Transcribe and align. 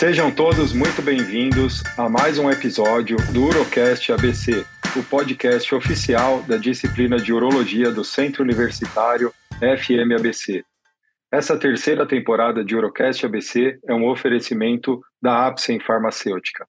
Sejam 0.00 0.34
todos 0.34 0.72
muito 0.72 1.02
bem-vindos 1.02 1.82
a 1.98 2.08
mais 2.08 2.38
um 2.38 2.50
episódio 2.50 3.18
do 3.34 3.44
Urocast 3.44 4.10
ABC, 4.10 4.64
o 4.96 5.02
podcast 5.04 5.74
oficial 5.74 6.42
da 6.44 6.56
disciplina 6.56 7.18
de 7.18 7.34
Urologia 7.34 7.90
do 7.92 8.02
Centro 8.02 8.42
Universitário 8.42 9.30
FMABC. 9.60 10.64
Essa 11.30 11.58
terceira 11.58 12.08
temporada 12.08 12.64
de 12.64 12.74
Urocast 12.74 13.26
ABC 13.26 13.78
é 13.86 13.92
um 13.92 14.08
oferecimento 14.08 15.02
da 15.20 15.46
Apsen 15.46 15.78
Farmacêutica. 15.78 16.66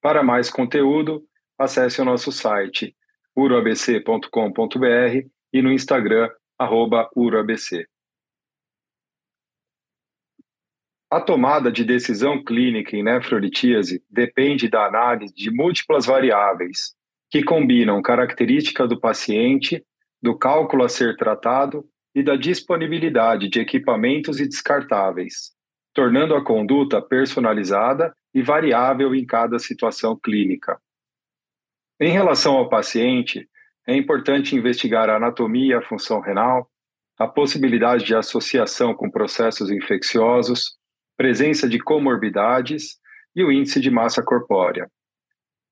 Para 0.00 0.22
mais 0.22 0.48
conteúdo, 0.48 1.20
acesse 1.58 2.00
o 2.00 2.04
nosso 2.04 2.30
site 2.30 2.94
uroabc.com.br 3.36 5.26
e 5.52 5.60
no 5.60 5.72
Instagram, 5.72 6.30
uroabc. 7.16 7.84
A 11.12 11.20
tomada 11.20 11.70
de 11.70 11.84
decisão 11.84 12.42
clínica 12.42 12.96
em 12.96 13.02
nefrolitíase 13.02 14.02
depende 14.08 14.66
da 14.66 14.86
análise 14.86 15.34
de 15.34 15.50
múltiplas 15.50 16.06
variáveis, 16.06 16.94
que 17.30 17.44
combinam 17.44 18.00
características 18.00 18.88
do 18.88 18.98
paciente, 18.98 19.84
do 20.22 20.38
cálculo 20.38 20.84
a 20.84 20.88
ser 20.88 21.14
tratado 21.18 21.84
e 22.14 22.22
da 22.22 22.34
disponibilidade 22.34 23.50
de 23.50 23.60
equipamentos 23.60 24.40
e 24.40 24.48
descartáveis, 24.48 25.52
tornando 25.92 26.34
a 26.34 26.42
conduta 26.42 27.02
personalizada 27.02 28.14
e 28.32 28.40
variável 28.40 29.14
em 29.14 29.26
cada 29.26 29.58
situação 29.58 30.18
clínica. 30.18 30.80
Em 32.00 32.10
relação 32.10 32.54
ao 32.54 32.70
paciente, 32.70 33.46
é 33.86 33.94
importante 33.94 34.56
investigar 34.56 35.10
a 35.10 35.16
anatomia 35.16 35.74
e 35.74 35.76
a 35.76 35.82
função 35.82 36.20
renal, 36.20 36.70
a 37.18 37.28
possibilidade 37.28 38.02
de 38.02 38.14
associação 38.14 38.94
com 38.94 39.10
processos 39.10 39.70
infecciosos, 39.70 40.80
presença 41.22 41.68
de 41.68 41.78
comorbidades 41.78 42.98
e 43.32 43.44
o 43.44 43.52
índice 43.52 43.80
de 43.80 43.92
massa 43.92 44.20
corpórea. 44.24 44.90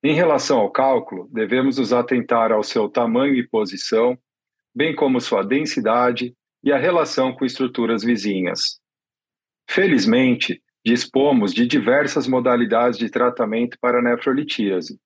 Em 0.00 0.14
relação 0.14 0.60
ao 0.60 0.70
cálculo, 0.70 1.28
devemos 1.32 1.76
nos 1.76 1.92
atentar 1.92 2.52
ao 2.52 2.62
seu 2.62 2.88
tamanho 2.88 3.34
e 3.34 3.48
posição, 3.48 4.16
bem 4.72 4.94
como 4.94 5.20
sua 5.20 5.42
densidade 5.42 6.36
e 6.62 6.70
a 6.70 6.78
relação 6.78 7.32
com 7.32 7.44
estruturas 7.44 8.04
vizinhas. 8.04 8.78
Felizmente, 9.68 10.62
dispomos 10.86 11.52
de 11.52 11.66
diversas 11.66 12.28
modalidades 12.28 12.96
de 12.96 13.10
tratamento 13.10 13.76
para 13.80 14.00
nefrolitíase, 14.00 15.00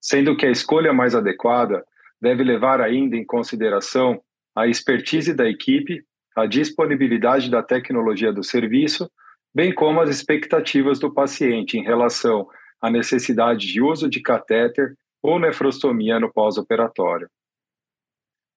sendo 0.00 0.34
que 0.34 0.46
a 0.46 0.50
escolha 0.50 0.94
mais 0.94 1.14
adequada 1.14 1.84
deve 2.18 2.42
levar 2.42 2.80
ainda 2.80 3.18
em 3.18 3.26
consideração 3.26 4.18
a 4.56 4.66
expertise 4.66 5.34
da 5.34 5.46
equipe, 5.46 6.02
a 6.34 6.46
disponibilidade 6.46 7.50
da 7.50 7.62
tecnologia 7.62 8.32
do 8.32 8.42
serviço, 8.42 9.06
bem 9.54 9.74
como 9.74 10.00
as 10.00 10.08
expectativas 10.08 10.98
do 10.98 11.12
paciente 11.12 11.78
em 11.78 11.82
relação 11.82 12.48
à 12.80 12.90
necessidade 12.90 13.66
de 13.66 13.82
uso 13.82 14.08
de 14.08 14.20
catéter 14.20 14.96
ou 15.22 15.38
nefrostomia 15.38 16.18
no 16.18 16.32
pós-operatório. 16.32 17.28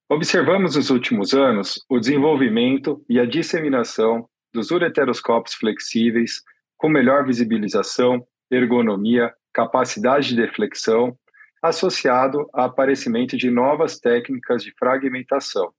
Observamos 0.09 0.75
nos 0.75 0.89
últimos 0.89 1.33
anos 1.33 1.83
o 1.89 1.99
desenvolvimento 1.99 3.03
e 3.09 3.19
a 3.19 3.25
disseminação 3.25 4.27
dos 4.53 4.69
ureteroscópios 4.69 5.55
flexíveis 5.55 6.41
com 6.77 6.87
melhor 6.87 7.25
visibilização, 7.25 8.25
ergonomia, 8.51 9.33
capacidade 9.53 10.29
de 10.29 10.35
deflexão, 10.35 11.17
associado 11.61 12.47
ao 12.53 12.65
aparecimento 12.65 13.37
de 13.37 13.49
novas 13.49 13.99
técnicas 13.99 14.63
de 14.63 14.73
fragmentação, 14.77 15.71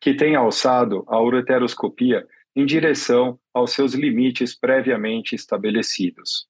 que 0.00 0.14
têm 0.14 0.34
alçado 0.34 1.04
a 1.06 1.22
ureteroscopia 1.22 2.26
em 2.56 2.64
direção 2.64 3.38
aos 3.52 3.72
seus 3.72 3.92
limites 3.92 4.58
previamente 4.58 5.34
estabelecidos. 5.34 6.48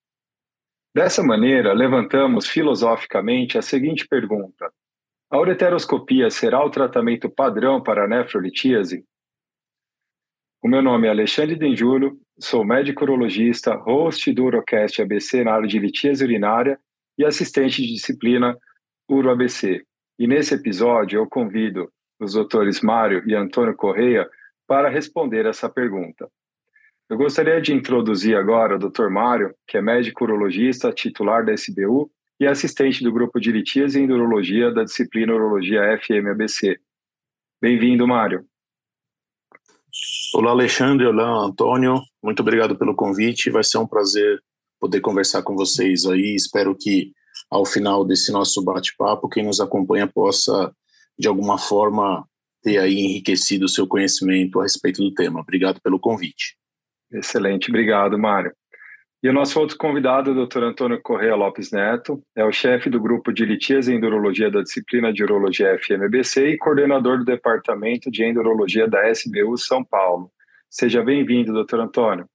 Dessa 0.94 1.22
maneira, 1.22 1.72
levantamos 1.74 2.46
filosoficamente 2.46 3.58
a 3.58 3.62
seguinte 3.62 4.06
pergunta: 4.06 4.72
a 5.28 5.38
ureteroscopia 5.38 6.30
será 6.30 6.64
o 6.64 6.70
tratamento 6.70 7.28
padrão 7.28 7.82
para 7.82 8.04
a 8.04 8.08
nefrolitíase? 8.08 9.04
O 10.62 10.68
meu 10.68 10.80
nome 10.80 11.08
é 11.08 11.10
Alexandre 11.10 11.56
Denjulio, 11.56 12.18
sou 12.38 12.64
médico 12.64 13.04
urologista, 13.04 13.74
host 13.74 14.32
do 14.32 14.44
Urocast 14.44 15.02
ABC 15.02 15.44
na 15.44 15.52
área 15.52 15.68
de 15.68 15.78
litíase 15.78 16.24
urinária 16.24 16.78
e 17.18 17.24
assistente 17.24 17.82
de 17.82 17.92
disciplina 17.92 18.56
Uro 19.08 19.30
ABC. 19.30 19.84
E 20.18 20.26
nesse 20.26 20.54
episódio 20.54 21.18
eu 21.18 21.28
convido 21.28 21.92
os 22.18 22.32
doutores 22.32 22.80
Mário 22.80 23.22
e 23.28 23.34
Antônio 23.34 23.76
Correia 23.76 24.28
para 24.66 24.88
responder 24.88 25.46
essa 25.46 25.68
pergunta. 25.68 26.28
Eu 27.08 27.16
gostaria 27.16 27.60
de 27.60 27.72
introduzir 27.72 28.36
agora 28.36 28.74
o 28.74 28.78
Dr. 28.78 29.08
Mário, 29.08 29.54
que 29.66 29.76
é 29.76 29.82
médico 29.82 30.24
urologista 30.24 30.92
titular 30.92 31.44
da 31.44 31.52
SBU 31.52 32.10
e 32.40 32.46
assistente 32.46 33.02
do 33.02 33.12
grupo 33.12 33.38
de 33.38 33.52
litíase 33.52 34.02
e 34.02 34.12
urologia 34.12 34.72
da 34.72 34.82
disciplina 34.82 35.32
Urologia 35.32 35.98
FMABC. 36.02 36.78
Bem-vindo, 37.62 38.06
Mário. 38.06 38.44
Olá, 40.34 40.50
Alexandre. 40.50 41.06
Olá, 41.06 41.44
Antônio. 41.44 42.02
Muito 42.22 42.40
obrigado 42.40 42.76
pelo 42.76 42.94
convite. 42.94 43.50
Vai 43.50 43.62
ser 43.62 43.78
um 43.78 43.86
prazer 43.86 44.42
poder 44.80 45.00
conversar 45.00 45.42
com 45.42 45.54
vocês 45.54 46.04
aí. 46.04 46.34
Espero 46.34 46.76
que 46.76 47.12
ao 47.50 47.64
final 47.64 48.04
desse 48.04 48.32
nosso 48.32 48.62
bate-papo, 48.62 49.28
quem 49.28 49.46
nos 49.46 49.60
acompanha 49.60 50.06
possa, 50.06 50.74
de 51.18 51.28
alguma 51.28 51.56
forma, 51.56 52.26
ter 52.66 52.78
aí 52.78 52.98
enriquecido 52.98 53.66
o 53.66 53.68
seu 53.68 53.86
conhecimento 53.86 54.58
a 54.58 54.64
respeito 54.64 55.00
do 55.00 55.14
tema. 55.14 55.38
Obrigado 55.38 55.80
pelo 55.80 56.00
convite. 56.00 56.56
Excelente. 57.12 57.70
Obrigado, 57.70 58.18
Mário. 58.18 58.52
E 59.22 59.28
o 59.28 59.32
nosso 59.32 59.60
outro 59.60 59.78
convidado, 59.78 60.32
o 60.32 60.46
Dr. 60.46 60.64
Antônio 60.64 61.00
Correia 61.00 61.36
Lopes 61.36 61.70
Neto, 61.70 62.20
é 62.34 62.44
o 62.44 62.50
chefe 62.50 62.90
do 62.90 63.00
grupo 63.00 63.32
de 63.32 63.44
litíase 63.44 63.92
e 63.92 63.94
endurologia 63.94 64.50
da 64.50 64.62
disciplina 64.62 65.12
de 65.12 65.22
urologia 65.22 65.78
FMBC 65.78 66.48
e 66.48 66.58
coordenador 66.58 67.18
do 67.18 67.24
departamento 67.24 68.10
de 68.10 68.24
endurologia 68.24 68.88
da 68.88 69.08
SBU 69.12 69.56
São 69.56 69.84
Paulo. 69.84 70.28
Seja 70.68 71.04
bem-vindo, 71.04 71.64
Dr. 71.64 71.78
Antônio. 71.78 72.28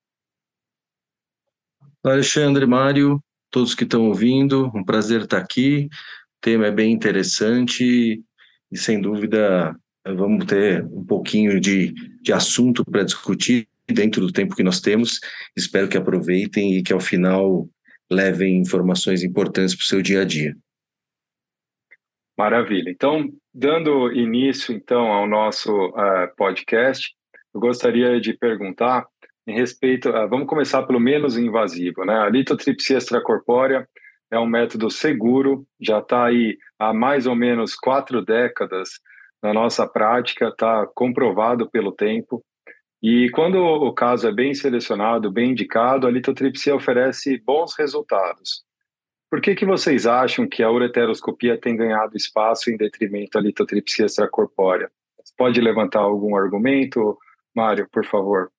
Alexandre, 2.05 2.65
Mário, 2.65 3.21
todos 3.51 3.75
que 3.75 3.83
estão 3.83 4.07
ouvindo, 4.07 4.71
um 4.73 4.83
prazer 4.83 5.23
estar 5.23 5.39
aqui. 5.39 5.89
O 5.91 6.41
tema 6.41 6.67
é 6.67 6.71
bem 6.71 6.93
interessante 6.93 8.23
e, 8.71 8.77
sem 8.77 8.99
dúvida, 9.01 9.75
vamos 10.05 10.45
ter 10.45 10.83
um 10.85 11.05
pouquinho 11.05 11.59
de, 11.59 11.93
de 12.21 12.33
assunto 12.33 12.83
para 12.83 13.03
discutir 13.03 13.67
dentro 13.87 14.21
do 14.21 14.31
tempo 14.31 14.55
que 14.55 14.63
nós 14.63 14.79
temos. 14.79 15.19
Espero 15.55 15.87
que 15.87 15.97
aproveitem 15.97 16.77
e 16.77 16.83
que 16.83 16.93
ao 16.93 16.99
final 16.99 17.67
levem 18.11 18.57
informações 18.57 19.23
importantes 19.23 19.75
para 19.75 19.83
o 19.83 19.85
seu 19.85 20.01
dia 20.01 20.21
a 20.21 20.25
dia. 20.25 20.55
Maravilha. 22.37 22.89
Então, 22.89 23.29
dando 23.53 24.11
início 24.11 24.73
então 24.73 25.07
ao 25.11 25.27
nosso 25.27 25.71
uh, 25.89 26.33
podcast, 26.35 27.13
eu 27.53 27.59
gostaria 27.59 28.19
de 28.19 28.33
perguntar 28.33 29.05
em 29.45 29.53
respeito, 29.53 30.09
uh, 30.09 30.27
vamos 30.27 30.47
começar 30.47 30.83
pelo 30.83 30.99
menos 30.99 31.37
invasivo, 31.37 32.03
né? 32.03 32.15
A 32.19 32.29
litotripsia 32.29 32.97
extracorpórea 32.97 33.87
é 34.31 34.39
um 34.39 34.47
método 34.47 34.89
seguro, 34.89 35.65
já 35.79 35.99
está 35.99 36.25
aí 36.25 36.57
há 36.79 36.93
mais 36.93 37.27
ou 37.27 37.35
menos 37.35 37.75
quatro 37.75 38.23
décadas 38.23 38.89
na 39.41 39.53
nossa 39.53 39.87
prática, 39.87 40.49
está 40.49 40.87
comprovado 40.93 41.69
pelo 41.69 41.91
tempo. 41.91 42.43
E 43.01 43.29
quando 43.31 43.55
o 43.57 43.93
caso 43.93 44.27
é 44.27 44.31
bem 44.31 44.53
selecionado, 44.53 45.31
bem 45.31 45.51
indicado, 45.51 46.05
a 46.05 46.11
litotripsia 46.11 46.75
oferece 46.75 47.41
bons 47.43 47.73
resultados. 47.77 48.63
Por 49.29 49.41
que, 49.41 49.55
que 49.55 49.65
vocês 49.65 50.05
acham 50.05 50.47
que 50.47 50.61
a 50.61 50.69
ureteroscopia 50.69 51.57
tem 51.57 51.75
ganhado 51.75 52.15
espaço 52.15 52.69
em 52.69 52.77
detrimento 52.77 53.31
da 53.33 53.39
litotripsia 53.39 54.05
extracorpórea? 54.05 54.91
Pode 55.37 55.59
levantar 55.61 55.99
algum 55.99 56.35
argumento, 56.35 57.17
Mário, 57.55 57.87
por 57.91 58.05
favor? 58.05 58.51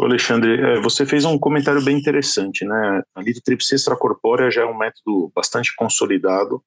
Alexandre, 0.00 0.60
é, 0.60 0.80
você 0.80 1.04
fez 1.04 1.24
um 1.24 1.38
comentário 1.38 1.84
bem 1.84 1.98
interessante, 1.98 2.64
né? 2.64 3.02
A 3.14 3.20
litotripsia 3.20 3.76
extracorpórea 3.76 4.50
já 4.50 4.62
é 4.62 4.66
um 4.66 4.76
método 4.76 5.30
bastante 5.34 5.74
consolidado. 5.76 6.62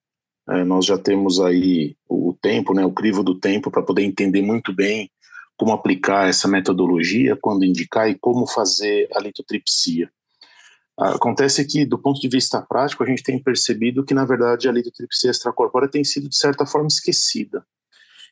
É, 0.49 0.63
nós 0.63 0.85
já 0.85 0.97
temos 0.97 1.39
aí 1.39 1.95
o 2.09 2.35
tempo, 2.41 2.73
né, 2.73 2.85
o 2.85 2.91
crivo 2.91 3.23
do 3.23 3.39
tempo, 3.39 3.69
para 3.69 3.83
poder 3.83 4.03
entender 4.03 4.41
muito 4.41 4.73
bem 4.73 5.09
como 5.57 5.71
aplicar 5.71 6.27
essa 6.27 6.47
metodologia, 6.47 7.37
quando 7.39 7.63
indicar 7.63 8.09
e 8.09 8.17
como 8.17 8.47
fazer 8.47 9.07
a 9.15 9.19
litotripsia. 9.19 10.09
Acontece 10.97 11.65
que, 11.65 11.85
do 11.85 11.97
ponto 11.97 12.19
de 12.19 12.27
vista 12.27 12.61
prático, 12.61 13.03
a 13.03 13.07
gente 13.07 13.23
tem 13.23 13.41
percebido 13.41 14.03
que, 14.03 14.13
na 14.13 14.25
verdade, 14.25 14.67
a 14.67 14.71
litotripsia 14.71 15.31
extracorpórea 15.31 15.89
tem 15.89 16.03
sido, 16.03 16.29
de 16.29 16.35
certa 16.35 16.65
forma, 16.65 16.87
esquecida. 16.87 17.65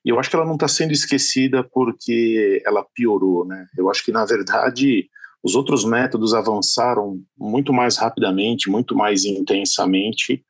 E 0.04 0.10
eu 0.10 0.20
acho 0.20 0.30
que 0.30 0.36
ela 0.36 0.46
não 0.46 0.54
está 0.54 0.68
sendo 0.68 0.92
esquecida 0.92 1.64
porque 1.64 2.62
ela 2.66 2.86
piorou, 2.94 3.46
né? 3.46 3.68
Eu 3.78 3.90
acho 3.90 4.04
que, 4.04 4.12
na 4.12 4.26
verdade, 4.26 5.10
os 5.44 5.56
outros 5.56 5.84
métodos 5.84 6.34
avançaram 6.34 7.22
muito 7.38 7.74
mais 7.74 7.98
rapidamente, 7.98 8.70
muito 8.70 8.96
mais 8.96 9.26
intensamente, 9.26 10.44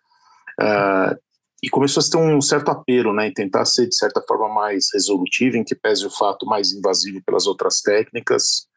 uh, 0.59 1.17
e 1.61 1.69
começou 1.69 2.01
a 2.01 2.09
ter 2.09 2.17
um 2.17 2.41
certo 2.41 2.69
apelo, 2.69 3.13
né, 3.13 3.27
em 3.27 3.33
tentar 3.33 3.65
ser 3.65 3.87
de 3.87 3.95
certa 3.95 4.21
forma 4.27 4.47
mais 4.47 4.87
resolutivo, 4.93 5.57
em 5.57 5.63
que 5.63 5.75
pese 5.75 6.05
o 6.05 6.09
fato 6.09 6.45
mais 6.45 6.71
invasivo 6.71 7.21
pelas 7.25 7.47
outras 7.47 7.81
técnicas, 7.81 8.67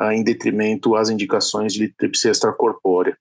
uh, 0.00 0.10
em 0.12 0.24
detrimento 0.24 0.96
às 0.96 1.10
indicações 1.10 1.74
de 1.74 1.80
litripsia 1.80 2.30
extracorpórea. 2.30 3.16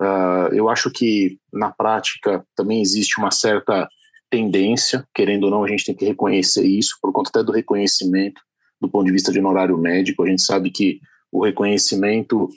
Uh, 0.00 0.52
eu 0.52 0.68
acho 0.68 0.90
que, 0.90 1.38
na 1.52 1.70
prática, 1.70 2.44
também 2.56 2.80
existe 2.80 3.18
uma 3.18 3.30
certa 3.30 3.88
tendência, 4.30 5.06
querendo 5.14 5.44
ou 5.44 5.50
não, 5.50 5.64
a 5.64 5.68
gente 5.68 5.84
tem 5.84 5.94
que 5.94 6.04
reconhecer 6.04 6.64
isso, 6.64 6.96
por 7.00 7.12
conta 7.12 7.30
até 7.30 7.42
do 7.42 7.52
reconhecimento 7.52 8.40
do 8.80 8.88
ponto 8.88 9.06
de 9.06 9.12
vista 9.12 9.30
de 9.30 9.38
honorário 9.38 9.76
médico. 9.76 10.22
A 10.22 10.28
gente 10.28 10.42
sabe 10.42 10.70
que 10.70 11.00
o 11.30 11.44
reconhecimento, 11.44 12.48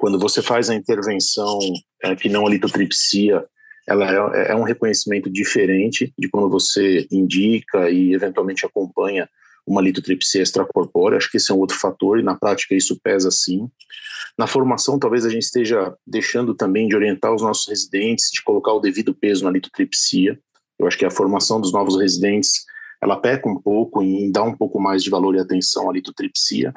quando 0.00 0.18
você 0.18 0.40
faz 0.40 0.70
a 0.70 0.74
intervenção 0.74 1.58
é, 2.02 2.16
que 2.16 2.28
não 2.28 2.46
a 2.46 2.50
litotripsia, 2.50 3.44
ela 3.86 4.34
é, 4.36 4.52
é, 4.52 4.54
um 4.54 4.62
reconhecimento 4.62 5.30
diferente 5.30 6.12
de 6.18 6.28
quando 6.28 6.48
você 6.48 7.06
indica 7.10 7.90
e 7.90 8.14
eventualmente 8.14 8.64
acompanha 8.64 9.28
uma 9.66 9.80
litotripsia 9.80 10.42
extracorpórea, 10.42 11.16
acho 11.16 11.30
que 11.30 11.36
esse 11.36 11.50
é 11.50 11.54
um 11.54 11.58
outro 11.58 11.78
fator 11.78 12.18
e 12.18 12.22
na 12.22 12.34
prática 12.34 12.74
isso 12.74 12.98
pesa 13.00 13.30
sim. 13.30 13.68
Na 14.36 14.46
formação, 14.46 14.98
talvez 14.98 15.24
a 15.24 15.28
gente 15.28 15.42
esteja 15.42 15.94
deixando 16.06 16.54
também 16.54 16.88
de 16.88 16.96
orientar 16.96 17.32
os 17.32 17.42
nossos 17.42 17.68
residentes, 17.68 18.30
de 18.32 18.42
colocar 18.42 18.72
o 18.72 18.80
devido 18.80 19.14
peso 19.14 19.44
na 19.44 19.50
litotripsia. 19.50 20.38
Eu 20.78 20.86
acho 20.86 20.98
que 20.98 21.04
a 21.04 21.10
formação 21.10 21.60
dos 21.60 21.72
novos 21.72 21.96
residentes, 22.00 22.64
ela 23.00 23.16
peca 23.16 23.48
um 23.48 23.60
pouco 23.60 24.02
em 24.02 24.32
dar 24.32 24.42
um 24.42 24.56
pouco 24.56 24.80
mais 24.80 25.02
de 25.02 25.10
valor 25.10 25.34
e 25.34 25.38
atenção 25.38 25.88
à 25.88 25.92
litotripsia. 25.92 26.72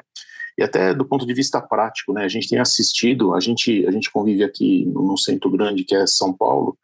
E 0.58 0.62
até 0.62 0.94
do 0.94 1.04
ponto 1.04 1.26
de 1.26 1.34
vista 1.34 1.60
prático, 1.60 2.12
né, 2.12 2.24
a 2.24 2.28
gente 2.28 2.48
tem 2.48 2.58
assistido, 2.58 3.34
a 3.34 3.40
gente, 3.40 3.84
a 3.86 3.90
gente 3.90 4.10
convive 4.10 4.44
aqui 4.44 4.86
num 4.86 5.16
centro 5.16 5.50
grande 5.50 5.84
que 5.84 5.94
é 5.94 6.06
São 6.06 6.32
Paulo, 6.32 6.78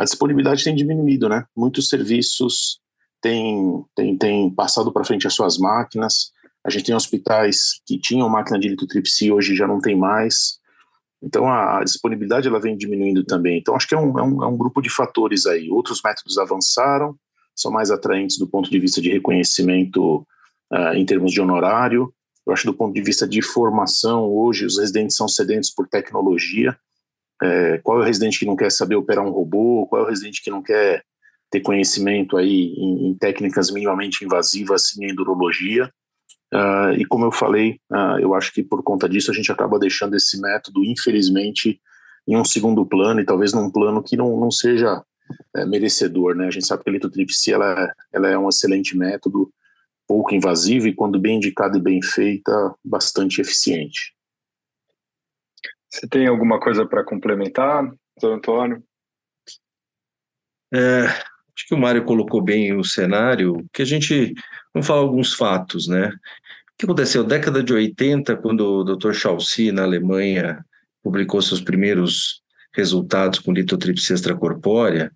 a 0.00 0.04
disponibilidade 0.04 0.64
tem 0.64 0.74
diminuído, 0.74 1.28
né? 1.28 1.44
Muitos 1.54 1.90
serviços 1.90 2.80
têm, 3.20 3.84
têm, 3.94 4.16
têm 4.16 4.50
passado 4.50 4.90
para 4.90 5.04
frente 5.04 5.26
as 5.26 5.34
suas 5.34 5.58
máquinas, 5.58 6.32
a 6.64 6.70
gente 6.70 6.86
tem 6.86 6.94
hospitais 6.94 7.82
que 7.86 7.98
tinham 7.98 8.26
máquina 8.26 8.58
de 8.58 8.70
litotripsia, 8.70 9.34
hoje 9.34 9.54
já 9.54 9.66
não 9.66 9.78
tem 9.78 9.94
mais. 9.94 10.58
Então 11.22 11.46
a, 11.46 11.84
disponibilidade 11.84 12.48
ela 12.48 12.58
vem 12.58 12.78
diminuindo 12.78 13.22
também. 13.24 13.58
Então 13.58 13.76
acho 13.76 13.86
que 13.86 13.94
é 13.94 13.98
um, 13.98 14.18
é 14.18 14.22
um, 14.22 14.42
é 14.42 14.46
um 14.46 14.56
grupo 14.56 14.80
de 14.80 14.88
fatores 14.88 15.44
aí. 15.44 15.70
Outros 15.70 16.00
métodos 16.02 16.38
avançaram, 16.38 17.14
são 17.54 17.70
mais 17.70 17.90
atraentes 17.90 18.38
do 18.38 18.48
ponto 18.48 18.70
de 18.70 18.78
vista 18.78 19.02
de 19.02 19.10
reconhecimento 19.10 20.26
uh, 20.72 20.94
em 20.94 21.04
termos 21.04 21.30
de 21.30 21.42
honorário. 21.42 22.10
Eu 22.46 22.54
acho 22.54 22.64
do 22.64 22.72
ponto 22.72 22.94
de 22.94 23.02
vista 23.02 23.28
de 23.28 23.42
formação, 23.42 24.24
hoje 24.24 24.64
os 24.64 24.78
residentes 24.78 25.14
são 25.14 25.28
sedentos 25.28 25.68
por 25.68 25.86
tecnologia. 25.86 26.74
É, 27.42 27.78
qual 27.78 27.98
é 27.98 28.02
o 28.02 28.04
residente 28.04 28.38
que 28.38 28.46
não 28.46 28.56
quer 28.56 28.70
saber 28.70 28.96
operar 28.96 29.24
um 29.24 29.30
robô? 29.30 29.86
Qual 29.88 30.02
é 30.02 30.04
o 30.04 30.08
residente 30.08 30.42
que 30.42 30.50
não 30.50 30.62
quer 30.62 31.02
ter 31.50 31.60
conhecimento 31.60 32.36
aí 32.36 32.74
em, 32.76 33.08
em 33.08 33.14
técnicas 33.14 33.70
minimamente 33.70 34.24
invasivas 34.24 34.84
assim, 34.84 35.04
em 35.04 35.10
endurologia? 35.10 35.90
Uh, 36.52 36.92
e 36.98 37.04
como 37.04 37.24
eu 37.24 37.32
falei, 37.32 37.78
uh, 37.92 38.18
eu 38.20 38.34
acho 38.34 38.52
que 38.52 38.62
por 38.62 38.82
conta 38.82 39.08
disso 39.08 39.30
a 39.30 39.34
gente 39.34 39.52
acaba 39.52 39.78
deixando 39.78 40.16
esse 40.16 40.40
método, 40.40 40.84
infelizmente, 40.84 41.80
em 42.26 42.36
um 42.36 42.44
segundo 42.44 42.84
plano 42.84 43.20
e 43.20 43.24
talvez 43.24 43.52
num 43.52 43.70
plano 43.70 44.02
que 44.02 44.16
não, 44.16 44.38
não 44.38 44.50
seja 44.50 45.02
é, 45.54 45.64
merecedor, 45.64 46.34
né? 46.34 46.46
A 46.46 46.50
gente 46.50 46.66
sabe 46.66 46.82
que 46.82 46.90
a 46.90 46.92
litotripsia 46.92 47.54
ela, 47.54 47.84
é, 47.84 47.92
ela 48.12 48.28
é 48.28 48.38
um 48.38 48.48
excelente 48.48 48.96
método, 48.96 49.52
pouco 50.06 50.34
invasivo 50.34 50.88
e 50.88 50.94
quando 50.94 51.20
bem 51.20 51.36
indicada 51.36 51.78
e 51.78 51.80
bem 51.80 52.02
feita, 52.02 52.74
bastante 52.84 53.40
eficiente. 53.40 54.12
Você 55.90 56.06
tem 56.08 56.26
alguma 56.26 56.60
coisa 56.60 56.86
para 56.86 57.04
complementar, 57.04 57.84
doutor 58.20 58.36
Antônio? 58.36 58.84
É, 60.72 61.06
acho 61.06 61.66
que 61.66 61.74
o 61.74 61.78
Mário 61.78 62.04
colocou 62.04 62.40
bem 62.40 62.76
o 62.76 62.84
cenário, 62.84 63.66
que 63.72 63.82
a 63.82 63.84
gente, 63.84 64.32
vamos 64.72 64.86
falar 64.86 65.00
alguns 65.00 65.34
fatos, 65.34 65.88
né? 65.88 66.08
O 66.08 66.78
que 66.78 66.84
aconteceu? 66.84 67.24
Década 67.24 67.62
de 67.62 67.72
80, 67.72 68.36
quando 68.36 68.60
o 68.60 68.84
Dr. 68.84 69.12
Chaussy, 69.12 69.72
na 69.72 69.82
Alemanha, 69.82 70.64
publicou 71.02 71.42
seus 71.42 71.60
primeiros 71.60 72.40
resultados 72.72 73.40
com 73.40 73.52
litotripsia 73.52 74.14
extracorpórea, 74.14 75.12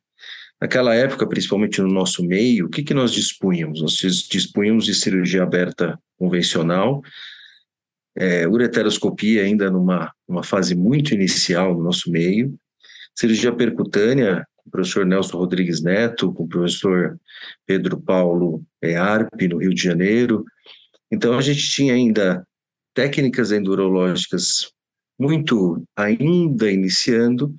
Naquela 0.60 0.94
época, 0.94 1.26
principalmente 1.26 1.82
no 1.82 1.88
nosso 1.88 2.24
meio, 2.24 2.66
o 2.66 2.70
que, 2.70 2.82
que 2.82 2.94
nós 2.94 3.12
dispunhamos? 3.12 3.82
Nós 3.82 3.96
dispunhamos 4.30 4.86
de 4.86 4.94
cirurgia 4.94 5.42
aberta 5.42 5.98
convencional, 6.16 7.02
é, 8.16 8.46
ureteroscopia 8.46 9.42
ainda 9.42 9.70
numa, 9.70 10.12
numa 10.28 10.42
fase 10.42 10.74
muito 10.74 11.14
inicial 11.14 11.74
no 11.74 11.82
nosso 11.82 12.10
meio, 12.10 12.54
cirurgia 13.14 13.52
percutânea, 13.52 14.46
com 14.56 14.68
o 14.68 14.70
professor 14.70 15.04
Nelson 15.04 15.36
Rodrigues 15.38 15.82
Neto, 15.82 16.32
com 16.32 16.44
o 16.44 16.48
professor 16.48 17.18
Pedro 17.66 18.00
Paulo 18.00 18.62
é, 18.82 18.96
Arpe, 18.96 19.48
no 19.48 19.58
Rio 19.58 19.74
de 19.74 19.82
Janeiro. 19.82 20.44
Então, 21.10 21.36
a 21.36 21.42
gente 21.42 21.70
tinha 21.70 21.94
ainda 21.94 22.46
técnicas 22.94 23.52
endurológicas 23.52 24.72
muito 25.18 25.84
ainda 25.96 26.70
iniciando, 26.70 27.54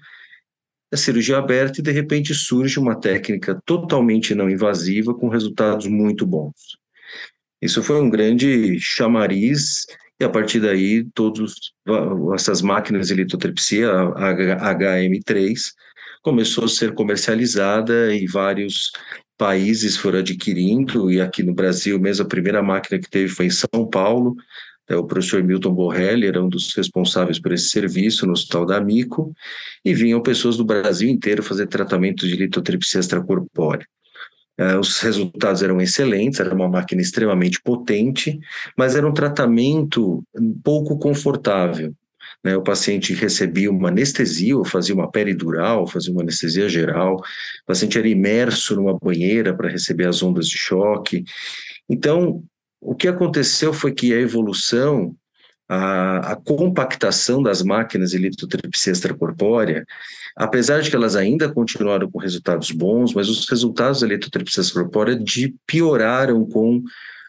a 0.92 0.98
cirurgia 0.98 1.38
aberta 1.38 1.80
e 1.80 1.84
de 1.84 1.92
repente 1.92 2.34
surge 2.34 2.80
uma 2.80 3.00
técnica 3.00 3.60
totalmente 3.66 4.34
não 4.34 4.50
invasiva 4.50 5.14
com 5.14 5.28
resultados 5.28 5.88
muito 5.88 6.26
bons. 6.26 6.78
Isso 7.62 7.82
foi 7.84 8.00
um 8.00 8.10
grande 8.10 8.80
chamariz 8.80 9.86
e 10.20 10.24
a 10.24 10.30
partir 10.30 10.60
daí 10.60 11.06
todas 11.14 11.56
essas 12.34 12.62
máquinas 12.62 13.08
de 13.08 13.16
litotripsia, 13.16 13.92
a 13.92 14.34
HM3, 14.76 15.54
começou 16.22 16.66
a 16.66 16.70
ser 16.70 16.94
comercializada 16.94 18.14
e 18.16 18.26
vários 18.26 18.92
países 19.38 19.98
foram 19.98 20.20
adquirindo 20.20 21.12
e 21.12 21.20
aqui 21.20 21.44
no 21.44 21.54
Brasil 21.54 22.00
mesmo 22.00 22.26
a 22.26 22.30
primeira 22.30 22.64
máquina 22.64 23.00
que 23.00 23.10
teve 23.10 23.28
foi 23.28 23.48
em 23.48 23.50
São 23.50 23.88
Paulo, 23.92 24.36
é, 24.88 24.96
o 24.96 25.04
professor 25.04 25.44
Milton 25.44 25.74
Borrelli 25.74 26.28
era 26.28 26.42
um 26.42 26.50
dos 26.50 26.74
responsáveis 26.76 27.40
por 27.40 27.52
esse 27.52 27.70
serviço 27.70 28.26
no 28.26 28.34
Hospital 28.34 28.66
da 28.66 28.78
Amico, 28.78 29.34
e 29.84 29.94
vinham 29.94 30.22
pessoas 30.22 30.58
do 30.58 30.66
Brasil 30.66 31.10
inteiro 31.10 31.42
fazer 31.42 31.68
tratamento 31.68 32.28
de 32.28 32.36
litotripsia 32.36 33.00
extracorpórea. 33.00 33.86
É, 34.58 34.78
os 34.78 35.00
resultados 35.00 35.62
eram 35.62 35.82
excelentes, 35.82 36.40
era 36.40 36.54
uma 36.54 36.70
máquina 36.70 37.02
extremamente 37.02 37.62
potente, 37.62 38.40
mas 38.78 38.96
era 38.96 39.08
um 39.08 39.14
tratamento 39.14 40.24
pouco 40.64 40.98
confortável. 40.98 41.94
Né? 42.44 42.56
O 42.56 42.62
paciente 42.62 43.14
recebia 43.14 43.70
uma 43.70 43.90
anestesia, 43.90 44.58
ou 44.58 44.64
fazia 44.64 44.96
uma 44.96 45.12
peridural, 45.12 45.88
fazia 45.88 46.14
uma 46.14 46.22
anestesia 46.22 46.70
geral, 46.70 47.18
o 47.18 47.66
paciente 47.66 47.98
era 47.98 48.08
imerso 48.08 48.76
numa 48.76 48.98
banheira 48.98 49.54
para 49.54 49.70
receber 49.70 50.08
as 50.08 50.24
ondas 50.24 50.48
de 50.48 50.58
choque. 50.58 51.24
Então, 51.90 52.44
o 52.80 52.94
que 52.96 53.08
aconteceu 53.08 53.74
foi 53.74 53.92
que 53.92 54.14
a 54.14 54.20
evolução, 54.20 55.16
a, 55.68 56.34
a 56.34 56.36
compactação 56.36 57.42
das 57.42 57.62
máquinas 57.62 58.12
de 58.12 58.18
litotripsia 58.18 58.94
extracorpórea, 58.94 59.86
apesar 60.36 60.82
de 60.82 60.90
que 60.90 60.96
elas 60.96 61.16
ainda 61.16 61.52
continuaram 61.52 62.10
com 62.10 62.20
resultados 62.20 62.72
bons, 62.72 63.14
mas 63.14 63.30
os 63.30 63.48
resultados 63.50 64.02
da 64.02 64.08
litotripsia 64.08 64.62
extracorpórea 64.62 65.16
de, 65.16 65.56
pioraram 65.66 66.46
com 66.46 66.84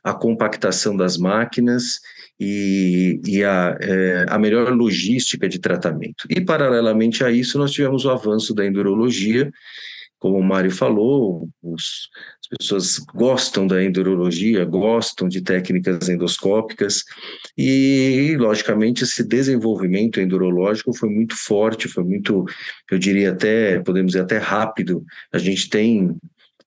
a 0.04 0.14
compactação 0.14 0.96
das 0.96 1.16
máquinas 1.16 2.00
e, 2.38 3.20
e 3.24 3.42
a, 3.42 3.76
é, 3.80 4.26
a, 4.28 4.38
melhor 4.38 4.72
logística 4.72 5.48
de 5.48 5.58
tratamento. 5.58 6.26
E, 6.30 6.40
paralelamente 6.40 7.24
a 7.24 7.30
isso, 7.30 7.58
nós 7.58 7.72
tivemos 7.72 8.04
o 8.04 8.10
avanço 8.10 8.54
da 8.54 8.64
endurologia, 8.64 9.50
como 10.18 10.38
o 10.38 10.44
Mário 10.44 10.70
falou, 10.70 11.48
os, 11.62 12.08
as 12.52 12.58
pessoas 12.58 12.98
gostam 13.14 13.66
da 13.66 13.82
endurologia, 13.82 14.64
gostam 14.64 15.28
de 15.28 15.40
técnicas 15.40 16.08
endoscópicas, 16.08 17.04
e, 17.56 18.36
logicamente, 18.38 19.04
esse 19.04 19.24
desenvolvimento 19.24 20.20
endurológico 20.20 20.94
foi 20.94 21.08
muito 21.08 21.34
forte, 21.36 21.88
foi 21.88 22.04
muito, 22.04 22.44
eu 22.90 22.98
diria 22.98 23.32
até, 23.32 23.80
podemos 23.80 24.12
dizer 24.12 24.22
até 24.22 24.38
rápido. 24.38 25.04
A 25.32 25.38
gente 25.38 25.68
tem 25.68 26.16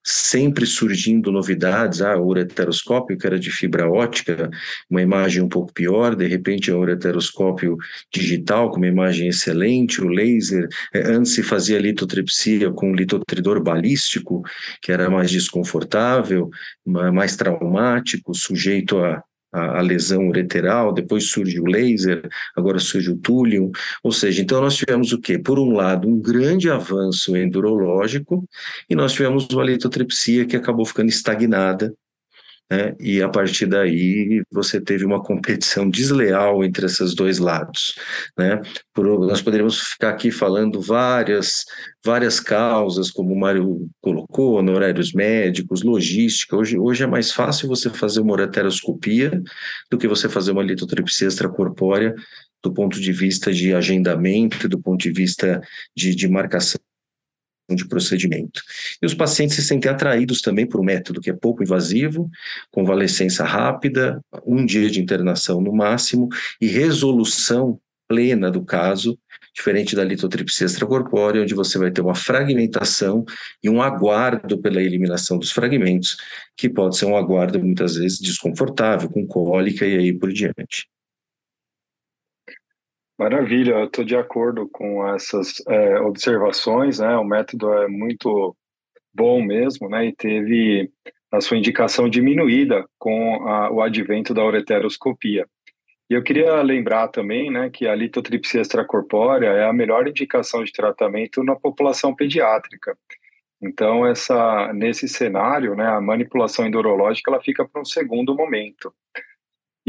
sempre 0.04 0.66
surgindo 0.66 1.32
novidades, 1.32 2.02
ah, 2.02 2.18
o 2.18 2.28
ureteroscópio 2.28 3.18
que 3.18 3.28
era 3.28 3.40
de 3.40 3.52
fibra 3.52 3.90
ótica, 3.90 4.50
uma 4.90 5.02
imagem 5.02 5.44
um 5.44 5.50
pouco 5.50 5.74
pior, 5.74 6.16
de 6.16 6.26
repente 6.26 6.72
é 6.72 6.76
um 6.76 6.80
ureteroscópio 6.80 7.78
digital 8.12 8.72
com 8.72 8.78
uma 8.78 8.88
imagem 8.88 9.28
excelente, 9.28 10.02
o 10.02 10.08
laser, 10.08 10.68
é, 10.94 11.02
antes 11.12 11.34
se 11.34 11.44
fazia 11.44 11.80
litotripsia 11.80 12.72
com 12.72 12.94
litotridor 12.94 13.62
balístico, 13.62 14.44
que 14.82 14.92
era 14.92 15.10
mais 15.10 15.30
desconfortável, 15.30 16.50
mais 16.86 17.36
traumático, 17.36 18.34
sujeito 18.34 18.98
a 19.00 19.24
a, 19.52 19.80
a, 19.80 19.82
lesão 19.82 20.28
ureteral, 20.28 20.94
depois 20.94 21.30
surge 21.30 21.60
o 21.60 21.66
laser, 21.66 22.28
agora 22.56 22.80
surge 22.80 23.12
o 23.12 23.18
túlium, 23.18 23.72
ou 24.04 24.12
seja, 24.12 24.42
então 24.42 24.62
nós 24.62 24.76
tivemos 24.76 25.12
o 25.12 25.20
quê? 25.20 25.38
Por 25.38 25.60
um 25.60 25.74
lado, 25.74 26.08
um 26.08 26.20
grande 26.20 26.70
avanço 26.70 27.36
endurológico, 27.36 28.48
e 28.90 28.96
nós 28.96 29.14
tivemos 29.14 29.48
uma 29.50 29.64
litotripsia 29.64 30.46
que 30.46 30.56
acabou 30.56 30.86
ficando 30.86 31.10
estagnada, 31.10 31.94
né? 32.70 32.96
e 33.00 33.22
a 33.22 33.28
partir 33.28 33.66
daí 33.66 34.44
você 34.52 34.80
teve 34.80 35.04
uma 35.04 35.24
competição 35.24 35.90
desleal 35.90 36.64
entre 36.64 36.86
esses 36.86 37.16
dois 37.16 37.40
lados. 37.40 37.96
Né? 38.38 38.62
Por, 38.94 39.20
nós 39.26 39.42
poderíamos 39.42 39.80
ficar 39.80 40.10
aqui 40.10 40.30
falando 40.30 40.80
várias, 40.80 41.66
várias 42.06 42.40
causas, 42.40 43.10
como 43.10 43.34
o 43.34 43.40
Mário 43.40 43.90
colocou, 44.02 44.60
honorários 44.60 45.14
médicos, 45.14 45.82
logística. 45.82 46.56
Hoje, 46.56 46.78
hoje 46.78 47.04
é 47.04 47.08
mais 47.08 47.32
fácil 47.32 47.68
você 47.68 47.90
fazer 47.90 48.22
uma 48.22 48.34
ureteroscopia 48.34 49.42
do 49.90 49.98
que 49.98 50.08
você 50.08 50.30
fazer 50.30 50.52
uma 50.52 50.64
litotripsia 50.64 51.28
extracorpórea 51.28 52.14
do 52.62 52.74
ponto 52.74 53.00
de 53.00 53.12
vista 53.14 53.54
de 53.54 53.74
agendamento, 53.74 54.68
do 54.68 54.80
ponto 54.80 55.02
de 55.02 55.12
vista 55.12 55.62
de, 55.96 56.14
de 56.14 56.28
marcação 56.28 56.80
de 57.76 57.88
procedimento. 57.88 58.62
E 59.02 59.06
os 59.06 59.14
pacientes 59.14 59.56
se 59.56 59.64
sentem 59.64 59.92
atraídos 59.92 60.42
também 60.42 60.68
por 60.68 60.80
um 60.80 60.84
método 60.84 61.22
que 61.22 61.30
é 61.30 61.34
pouco 61.34 61.64
invasivo, 61.64 62.30
convalescença 62.72 63.44
rápida, 63.44 64.22
um 64.46 64.66
dia 64.66 64.90
de 64.90 65.02
internação 65.02 65.62
no 65.62 65.74
máximo 65.74 66.30
e 66.60 66.68
resolução 66.68 67.80
plena 68.08 68.50
do 68.50 68.66
caso, 68.66 69.18
diferente 69.54 69.96
da 69.96 70.04
litotripsia 70.04 70.66
extracorpórea, 70.66 71.44
onde 71.44 71.54
você 71.54 71.78
vai 71.78 71.92
ter 71.92 72.02
uma 72.02 72.16
fragmentação 72.16 73.24
e 73.64 73.70
um 73.70 73.82
aguardo 73.82 74.60
pela 74.60 74.82
eliminação 74.82 75.38
dos 75.38 75.52
fragmentos, 75.52 76.18
que 76.58 76.68
pode 76.68 76.98
ser 76.98 77.06
um 77.06 77.16
aguardo 77.16 77.60
muitas 77.60 77.96
vezes 77.96 78.20
desconfortável, 78.20 79.10
com 79.10 79.28
cólica 79.28 79.86
e 79.86 79.96
aí 79.96 80.14
por 80.14 80.34
diante. 80.34 80.88
Maravilha, 83.20 83.74
eu 83.74 83.84
estou 83.84 84.06
de 84.06 84.16
acordo 84.16 84.70
com 84.70 85.06
essas 85.14 85.56
é, 85.68 86.00
observações, 86.00 87.00
né? 87.00 87.18
O 87.18 87.26
método 87.26 87.74
é 87.74 87.86
muito 87.90 88.56
bom 89.14 89.42
mesmo, 89.42 89.90
né? 89.90 90.06
E 90.06 90.16
teve 90.16 90.90
a 91.30 91.42
sua 91.42 91.58
indicação 91.58 92.08
diminuída 92.08 92.86
com 92.98 93.46
a, 93.46 93.70
o 93.72 93.82
advento 93.82 94.34
da 94.34 94.46
ureteroscopia. 94.46 95.46
E 96.10 96.14
eu 96.14 96.24
queria 96.24 96.62
lembrar 96.62 97.10
também, 97.10 97.52
né, 97.52 97.70
que 97.70 97.86
a 97.86 97.94
litotripsia 97.94 98.62
extracorpórea 98.62 99.50
é 99.50 99.66
a 99.66 99.74
melhor 99.74 100.08
indicação 100.08 100.64
de 100.64 100.72
tratamento 100.72 101.44
na 101.44 101.58
população 101.58 102.16
pediátrica. 102.16 102.98
Então, 103.62 104.08
essa, 104.08 104.72
nesse 104.74 105.10
cenário, 105.10 105.76
né, 105.76 105.86
a 105.86 106.00
manipulação 106.00 106.66
endurológica 106.66 107.30
ela 107.30 107.42
fica 107.42 107.68
para 107.68 107.82
um 107.82 107.86
segundo 107.86 108.34
momento. 108.34 108.94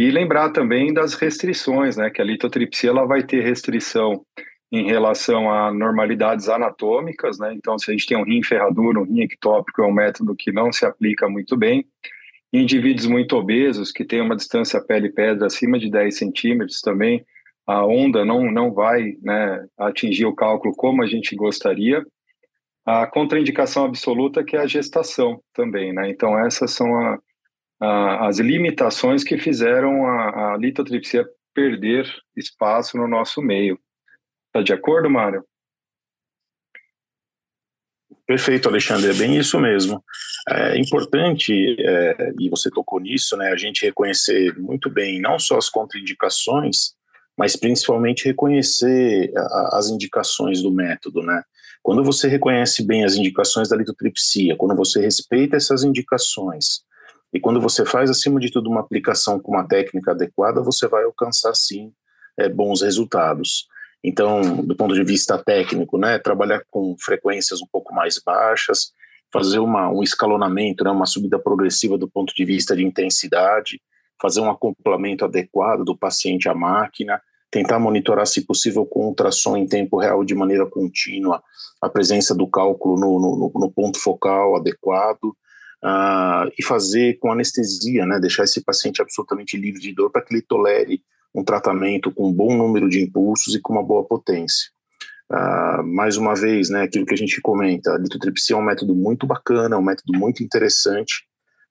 E 0.01 0.11
lembrar 0.11 0.49
também 0.49 0.95
das 0.95 1.13
restrições, 1.13 1.99
né, 1.99 2.09
que 2.09 2.23
a 2.23 2.25
litotripsia 2.25 2.89
ela 2.89 3.05
vai 3.05 3.23
ter 3.23 3.43
restrição 3.43 4.25
em 4.73 4.87
relação 4.87 5.51
a 5.51 5.71
normalidades 5.71 6.49
anatômicas, 6.49 7.39
né? 7.39 7.53
Então, 7.53 7.79
se 7.79 7.91
a 7.91 7.93
gente 7.93 8.07
tem 8.07 8.17
um 8.17 8.25
rim 8.25 8.43
ferradura, 8.43 8.99
um 8.99 9.05
rim 9.05 9.21
ectópico, 9.21 9.83
é 9.83 9.87
um 9.87 9.93
método 9.93 10.35
que 10.35 10.51
não 10.51 10.73
se 10.73 10.87
aplica 10.87 11.29
muito 11.29 11.55
bem. 11.55 11.85
Indivíduos 12.51 13.05
muito 13.05 13.37
obesos, 13.37 13.93
que 13.93 14.03
têm 14.03 14.23
uma 14.23 14.35
distância 14.35 14.83
pele-pedra 14.83 15.49
acima 15.49 15.79
de 15.79 15.91
10 15.91 16.17
centímetros 16.17 16.81
também, 16.81 17.23
a 17.67 17.85
onda 17.85 18.25
não, 18.25 18.51
não 18.51 18.73
vai 18.73 19.19
né, 19.21 19.67
atingir 19.77 20.25
o 20.25 20.35
cálculo 20.35 20.75
como 20.75 21.03
a 21.03 21.07
gente 21.07 21.37
gostaria. 21.37 22.03
A 22.87 23.07
contraindicação 23.07 23.85
absoluta 23.85 24.43
que 24.43 24.57
é 24.57 24.61
a 24.61 24.67
gestação 24.67 25.43
também, 25.53 25.93
né? 25.93 26.09
Então, 26.09 26.39
essas 26.39 26.71
são 26.71 26.99
a, 26.99 27.19
as 27.81 28.39
limitações 28.39 29.25
que 29.25 29.39
fizeram 29.39 30.07
a, 30.07 30.55
a 30.55 30.57
litotripsia 30.57 31.27
perder 31.55 32.07
espaço 32.37 32.97
no 32.97 33.09
nosso 33.09 33.41
meio. 33.41 33.79
Está 34.49 34.63
de 34.63 34.73
acordo, 34.73 35.09
Mário? 35.09 35.45
Perfeito, 38.27 38.69
Alexandre, 38.69 39.11
é 39.11 39.15
bem 39.15 39.37
isso 39.37 39.59
mesmo. 39.59 40.05
É 40.49 40.79
importante, 40.79 41.53
é, 41.81 42.33
e 42.39 42.49
você 42.49 42.71
tocou 42.71 43.01
nisso, 43.01 43.37
né, 43.37 43.51
a 43.51 43.57
gente 43.57 43.85
reconhecer 43.85 44.57
muito 44.57 44.89
bem 44.89 45.21
não 45.21 45.39
só 45.39 45.59
as 45.59 45.69
contraindicações, 45.69 46.95
mas 47.37 47.57
principalmente 47.57 48.27
reconhecer 48.27 49.33
a, 49.37 49.79
as 49.79 49.89
indicações 49.89 50.63
do 50.63 50.71
método, 50.71 51.23
né? 51.23 51.43
Quando 51.83 52.05
você 52.05 52.29
reconhece 52.29 52.87
bem 52.87 53.03
as 53.05 53.15
indicações 53.15 53.69
da 53.69 53.77
litotripsia, 53.77 54.57
quando 54.57 54.77
você 54.77 55.01
respeita 55.01 55.57
essas 55.57 55.83
indicações, 55.83 56.83
e 57.33 57.39
quando 57.39 57.61
você 57.61 57.85
faz, 57.85 58.11
acima 58.11 58.41
de 58.41 58.51
tudo, 58.51 58.69
uma 58.69 58.81
aplicação 58.81 59.39
com 59.39 59.53
uma 59.53 59.67
técnica 59.67 60.11
adequada, 60.11 60.61
você 60.61 60.89
vai 60.89 61.05
alcançar, 61.05 61.55
sim, 61.55 61.93
é, 62.37 62.49
bons 62.49 62.83
resultados. 62.83 63.69
Então, 64.03 64.57
do 64.65 64.75
ponto 64.75 64.95
de 64.95 65.05
vista 65.05 65.39
técnico, 65.39 65.99
né, 65.99 66.19
trabalhar 66.19 66.63
com 66.71 66.97
frequências 66.99 67.61
um 67.61 67.67
pouco 67.71 67.95
mais 67.95 68.21
baixas, 68.25 68.93
fazer 69.33 69.59
uma, 69.59 69.89
um 69.91 70.03
escalonamento, 70.03 70.83
né, 70.83 70.91
uma 70.91 71.07
subida 71.07 71.39
progressiva 71.39 71.97
do 71.97 72.09
ponto 72.09 72.35
de 72.35 72.45
vista 72.45 72.75
de 72.75 72.85
intensidade, 72.85 73.81
fazer 74.21 74.41
um 74.41 74.51
acoplamento 74.51 75.25
adequado 75.25 75.85
do 75.85 75.97
paciente 75.97 76.49
à 76.49 76.55
máquina, 76.55 77.21
tentar 77.51 77.79
monitorar, 77.79 78.27
se 78.27 78.45
possível, 78.45 78.87
com 78.87 79.07
ultrassom 79.07 79.57
em 79.57 79.67
tempo 79.67 79.99
real 79.99 80.25
de 80.25 80.35
maneira 80.35 80.67
contínua, 80.67 81.43
a 81.81 81.89
presença 81.89 82.35
do 82.35 82.49
cálculo 82.49 82.99
no, 82.99 83.21
no, 83.21 83.53
no 83.55 83.71
ponto 83.71 83.99
focal 83.99 84.57
adequado, 84.57 85.35
uh, 85.85 86.51
e 86.59 86.63
fazer 86.63 87.19
com 87.19 87.33
anestesia, 87.33 88.07
né, 88.07 88.19
deixar 88.21 88.45
esse 88.45 88.63
paciente 88.63 89.01
absolutamente 89.01 89.57
livre 89.57 89.81
de 89.81 89.93
dor 89.93 90.11
para 90.11 90.23
que 90.23 90.35
ele 90.35 90.43
tolere 90.43 91.03
um 91.35 91.45
tratamento 91.45 92.11
com 92.11 92.29
um 92.29 92.33
bom 92.33 92.57
número 92.57 92.89
de 92.89 93.03
impulsos 93.03 93.55
e 93.55 93.61
com 93.61 93.73
uma 93.73 93.83
boa 93.83 94.05
potência. 94.05 94.71
Uh, 95.31 95.83
mais 95.85 96.17
uma 96.17 96.35
vez, 96.35 96.71
né, 96.71 96.83
aquilo 96.83 97.07
que 97.07 97.15
a 97.15 97.17
gente 97.17 97.41
comenta, 97.41 97.95
a 97.95 97.99
litotripsia 97.99 98.57
é 98.57 98.59
um 98.59 98.63
método 98.63 98.95
muito 98.95 99.27
bacana, 99.27 99.77
é 99.77 99.79
um 99.79 99.83
método 99.83 100.19
muito 100.19 100.43
interessante, 100.43 101.25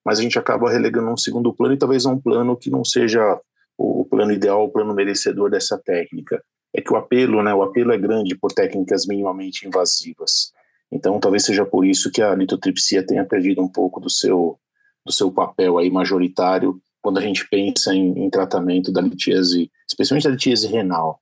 mas 0.05 0.17
a 0.17 0.21
gente 0.21 0.39
acaba 0.39 0.71
relegando 0.71 1.11
um 1.11 1.17
segundo 1.17 1.53
plano 1.53 1.73
e 1.73 1.77
talvez 1.77 2.05
um 2.05 2.17
plano 2.17 2.55
que 2.55 2.69
não 2.69 2.85
seja 2.85 3.39
o 3.77 4.05
plano 4.05 4.31
ideal, 4.31 4.65
o 4.65 4.69
plano 4.69 4.93
merecedor 4.93 5.49
dessa 5.49 5.77
técnica. 5.77 6.41
É 6.73 6.81
que 6.81 6.93
o 6.93 6.95
apelo, 6.95 7.41
né, 7.41 7.53
o 7.53 7.63
apelo 7.63 7.91
é 7.91 7.97
grande 7.97 8.35
por 8.35 8.51
técnicas 8.51 9.05
minimamente 9.07 9.67
invasivas. 9.67 10.53
Então, 10.91 11.19
talvez 11.19 11.45
seja 11.45 11.65
por 11.65 11.85
isso 11.85 12.11
que 12.11 12.21
a 12.21 12.33
litotripsia 12.33 13.05
tenha 13.05 13.25
perdido 13.25 13.61
um 13.61 13.67
pouco 13.67 13.99
do 13.99 14.09
seu, 14.09 14.59
do 15.05 15.11
seu 15.11 15.31
papel 15.31 15.77
aí 15.77 15.89
majoritário 15.89 16.81
quando 17.01 17.19
a 17.19 17.21
gente 17.21 17.47
pensa 17.47 17.93
em, 17.93 18.25
em 18.25 18.29
tratamento 18.29 18.91
da 18.91 19.01
litíase, 19.01 19.71
especialmente 19.87 20.23
da 20.23 20.31
litíase 20.31 20.67
renal. 20.67 21.21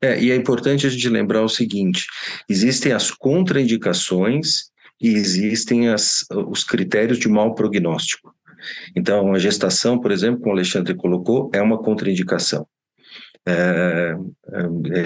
É, 0.00 0.20
e 0.20 0.30
é 0.30 0.36
importante 0.36 0.86
a 0.86 0.90
gente 0.90 1.08
lembrar 1.08 1.42
o 1.42 1.48
seguinte: 1.48 2.06
existem 2.48 2.92
as 2.92 3.10
contraindicações 3.10 4.70
e 5.00 5.08
existem 5.08 5.88
as, 5.88 6.24
os 6.30 6.64
critérios 6.64 7.18
de 7.18 7.28
mau 7.28 7.54
prognóstico. 7.54 8.34
Então, 8.96 9.34
a 9.34 9.38
gestação, 9.38 10.00
por 10.00 10.10
exemplo, 10.10 10.40
como 10.40 10.54
o 10.54 10.56
Alexandre 10.56 10.94
colocou, 10.94 11.50
é 11.52 11.60
uma 11.60 11.82
contraindicação 11.82 12.66
é, 13.46 14.16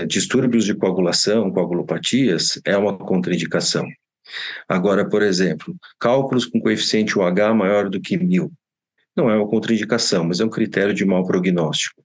distúrbios 0.09 0.65
de 0.65 0.75
coagulação, 0.75 1.50
coagulopatias, 1.50 2.61
é 2.65 2.77
uma 2.77 2.97
contraindicação. 2.97 3.87
Agora, 4.69 5.09
por 5.09 5.23
exemplo, 5.23 5.75
cálculos 5.99 6.45
com 6.45 6.61
coeficiente 6.61 7.19
UH 7.19 7.55
maior 7.55 7.88
do 7.88 8.00
que 8.00 8.17
mil, 8.17 8.53
não 9.17 9.31
é 9.31 9.37
uma 9.37 9.49
contraindicação, 9.49 10.25
mas 10.25 10.41
é 10.41 10.45
um 10.45 10.50
critério 10.50 10.95
de 10.95 11.05
mau 11.05 11.27
prognóstico. 11.27 12.03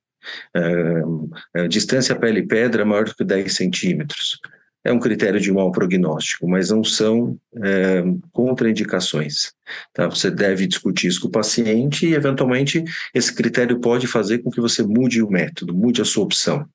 É, 0.56 1.64
é 1.64 1.68
distância 1.68 2.16
pele-pedra 2.16 2.86
maior 2.86 3.06
do 3.06 3.16
que 3.16 3.24
10 3.24 3.54
centímetros, 3.54 4.40
é 4.84 4.92
um 4.92 5.00
critério 5.00 5.40
de 5.40 5.52
mau 5.52 5.72
prognóstico, 5.72 6.48
mas 6.48 6.70
não 6.70 6.84
são 6.84 7.38
é, 7.64 8.04
contraindicações. 8.32 9.54
Tá? 9.94 10.08
Você 10.08 10.30
deve 10.30 10.68
discutir 10.68 11.08
isso 11.08 11.22
com 11.22 11.30
o 11.30 11.32
paciente 11.32 12.06
e, 12.06 12.14
eventualmente, 12.14 12.84
esse 13.14 13.34
critério 13.34 13.80
pode 13.80 14.08
fazer 14.08 14.40
com 14.40 14.52
que 14.52 14.60
você 14.60 14.84
mude 14.84 15.22
o 15.22 15.30
método, 15.30 15.74
mude 15.74 16.02
a 16.02 16.06
sua 16.06 16.24
opção, 16.24 16.68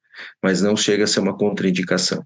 mas 0.42 0.62
não 0.62 0.76
chega 0.76 1.04
a 1.04 1.06
ser 1.06 1.20
uma 1.20 1.36
contraindicação. 1.36 2.24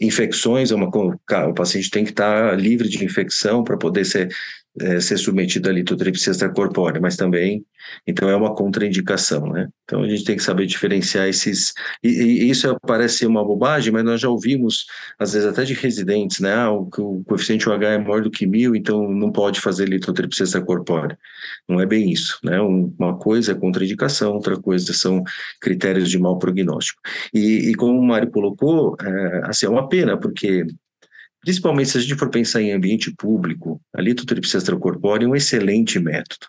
Infecções, 0.00 0.72
é 0.72 0.74
uma, 0.74 0.88
o 0.88 1.54
paciente 1.54 1.90
tem 1.90 2.04
que 2.04 2.10
estar 2.10 2.58
livre 2.58 2.88
de 2.88 3.04
infecção 3.04 3.62
para 3.62 3.76
poder 3.76 4.04
ser 4.04 4.34
é, 4.80 5.00
ser 5.00 5.18
submetido 5.18 5.68
à 5.68 5.72
litotripsia 5.72 6.30
extracorpórea, 6.30 7.00
mas 7.00 7.16
também, 7.16 7.64
então 8.06 8.28
é 8.28 8.34
uma 8.34 8.54
contraindicação, 8.54 9.46
né? 9.46 9.68
Então 9.84 10.02
a 10.02 10.08
gente 10.08 10.24
tem 10.24 10.36
que 10.36 10.42
saber 10.42 10.66
diferenciar 10.66 11.28
esses, 11.28 11.74
e, 12.02 12.08
e 12.08 12.50
isso 12.50 12.74
parece 12.86 13.26
uma 13.26 13.44
bobagem, 13.44 13.92
mas 13.92 14.04
nós 14.04 14.20
já 14.20 14.28
ouvimos, 14.28 14.86
às 15.18 15.34
vezes 15.34 15.48
até 15.48 15.64
de 15.64 15.74
residentes, 15.74 16.40
né? 16.40 16.54
Ah, 16.54 16.70
o, 16.72 16.88
o 16.98 17.24
coeficiente 17.24 17.68
UH 17.68 17.84
é 17.84 17.98
maior 17.98 18.22
do 18.22 18.30
que 18.30 18.46
mil, 18.46 18.74
então 18.74 19.10
não 19.10 19.30
pode 19.30 19.60
fazer 19.60 19.88
litotripsia 19.88 20.44
extracorpórea. 20.44 21.18
Não 21.68 21.80
é 21.80 21.86
bem 21.86 22.10
isso, 22.10 22.38
né? 22.42 22.60
Uma 22.60 23.16
coisa 23.18 23.52
é 23.52 23.54
contraindicação, 23.54 24.34
outra 24.34 24.58
coisa 24.58 24.92
são 24.92 25.22
critérios 25.60 26.10
de 26.10 26.18
mau 26.18 26.38
prognóstico. 26.38 27.00
E, 27.34 27.70
e 27.70 27.74
como 27.74 27.98
o 27.98 28.06
Mário 28.06 28.30
colocou, 28.30 28.96
é, 29.02 29.42
assim, 29.44 29.66
é 29.66 29.68
uma 29.68 29.88
pena, 29.88 30.16
porque 30.18 30.66
Principalmente 31.42 31.90
se 31.90 31.98
a 31.98 32.00
gente 32.00 32.14
for 32.14 32.30
pensar 32.30 32.62
em 32.62 32.72
ambiente 32.72 33.12
público, 33.14 33.80
a 33.92 34.00
litotripsia 34.00 34.58
extracorpórea 34.58 35.26
é 35.26 35.28
um 35.28 35.34
excelente 35.34 35.98
método. 35.98 36.46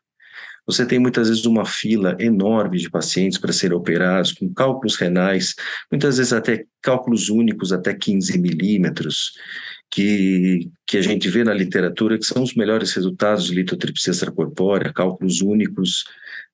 Você 0.66 0.86
tem 0.86 0.98
muitas 0.98 1.28
vezes 1.28 1.46
uma 1.46 1.66
fila 1.66 2.16
enorme 2.20 2.78
de 2.78 2.90
pacientes 2.90 3.38
para 3.38 3.52
serem 3.52 3.76
operados, 3.76 4.32
com 4.32 4.54
cálculos 4.54 4.96
renais, 4.96 5.56
muitas 5.92 6.18
vezes 6.18 6.32
até 6.32 6.64
cálculos 6.82 7.28
únicos 7.28 7.74
até 7.74 7.94
15 7.94 8.38
milímetros, 8.38 9.34
que, 9.92 10.72
que 10.88 10.98
a 10.98 11.02
gente 11.02 11.28
vê 11.28 11.44
na 11.44 11.54
literatura 11.54 12.18
que 12.18 12.26
são 12.26 12.44
os 12.44 12.54
melhores 12.54 12.94
resultados 12.94 13.46
de 13.46 13.56
litotripsia 13.56 14.12
extracorpórea, 14.12 14.94
cálculos 14.94 15.42
únicos, 15.42 16.06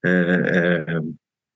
é, 0.04 0.10
é, 0.10 0.86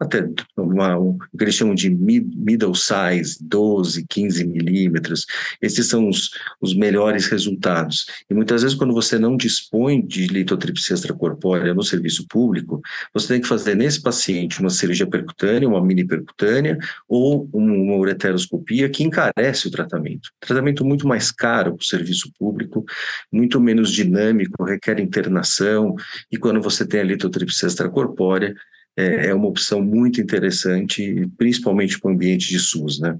até 0.03 0.27
uma, 0.57 0.97
um, 0.97 1.17
o 1.31 1.37
que 1.37 1.43
eles 1.43 1.55
chamam 1.55 1.75
de 1.75 1.89
mid, 1.89 2.27
middle 2.35 2.75
size, 2.75 3.37
12, 3.41 4.05
15 4.07 4.45
milímetros. 4.45 5.25
Esses 5.61 5.87
são 5.87 6.07
os, 6.07 6.31
os 6.61 6.75
melhores 6.75 7.25
resultados. 7.27 8.05
E 8.29 8.33
muitas 8.33 8.61
vezes, 8.61 8.77
quando 8.77 8.93
você 8.93 9.17
não 9.17 9.35
dispõe 9.35 10.05
de 10.05 10.27
litotripsia 10.27 10.95
extracorpórea 10.95 11.73
no 11.73 11.83
serviço 11.83 12.25
público, 12.27 12.81
você 13.13 13.27
tem 13.27 13.41
que 13.41 13.47
fazer 13.47 13.75
nesse 13.75 14.01
paciente 14.01 14.59
uma 14.59 14.69
cirurgia 14.69 15.07
percutânea, 15.07 15.67
uma 15.67 15.83
mini 15.83 16.05
percutânea 16.05 16.77
ou 17.07 17.49
uma 17.53 17.95
ureteroscopia 17.95 18.89
que 18.89 19.03
encarece 19.03 19.67
o 19.67 19.71
tratamento. 19.71 20.29
Tratamento 20.39 20.85
muito 20.85 21.07
mais 21.07 21.31
caro 21.31 21.75
para 21.75 21.81
o 21.81 21.85
serviço 21.85 22.31
público, 22.37 22.85
muito 23.31 23.59
menos 23.59 23.91
dinâmico, 23.91 24.63
requer 24.63 24.99
internação, 24.99 25.95
e 26.31 26.37
quando 26.37 26.61
você 26.61 26.85
tem 26.85 26.99
a 27.01 27.03
litotripsia 27.03 27.67
extracorpórea, 27.67 28.53
é, 28.97 29.27
é 29.27 29.33
uma 29.33 29.47
opção 29.47 29.81
muito 29.81 30.21
interessante, 30.21 31.27
principalmente 31.37 31.99
para 31.99 32.09
o 32.09 32.13
ambiente 32.13 32.47
de 32.47 32.59
SUS, 32.59 32.99
né? 32.99 33.17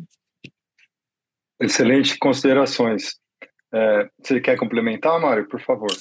Excelente 1.60 2.18
considerações. 2.18 3.16
É, 3.74 4.10
você 4.22 4.40
quer 4.40 4.58
complementar, 4.58 5.20
Mário, 5.20 5.48
por 5.48 5.60
favor? 5.62 5.92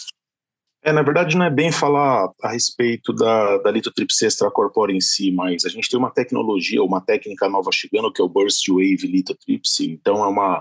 É, 0.85 0.93
na 0.93 1.03
verdade, 1.03 1.37
não 1.37 1.47
é 1.47 1.51
bem 1.51 1.71
falar 1.71 2.29
a 2.43 2.51
respeito 2.51 3.13
da, 3.15 3.59
da 3.59 3.71
litotripsia 3.71 4.27
extracorpórea 4.27 4.93
em 4.93 5.01
si, 5.01 5.31
mas 5.31 5.65
a 5.65 5.69
gente 5.69 5.89
tem 5.89 5.99
uma 5.99 6.11
tecnologia, 6.11 6.83
uma 6.83 7.01
técnica 7.01 7.49
nova 7.49 7.71
chegando, 7.73 8.13
que 8.13 8.21
é 8.21 8.25
o 8.25 8.29
Burst 8.29 8.69
Wave 8.69 9.07
Lithotripsy. 9.07 9.93
Então, 9.93 10.25
é 10.25 10.27
uma, 10.27 10.61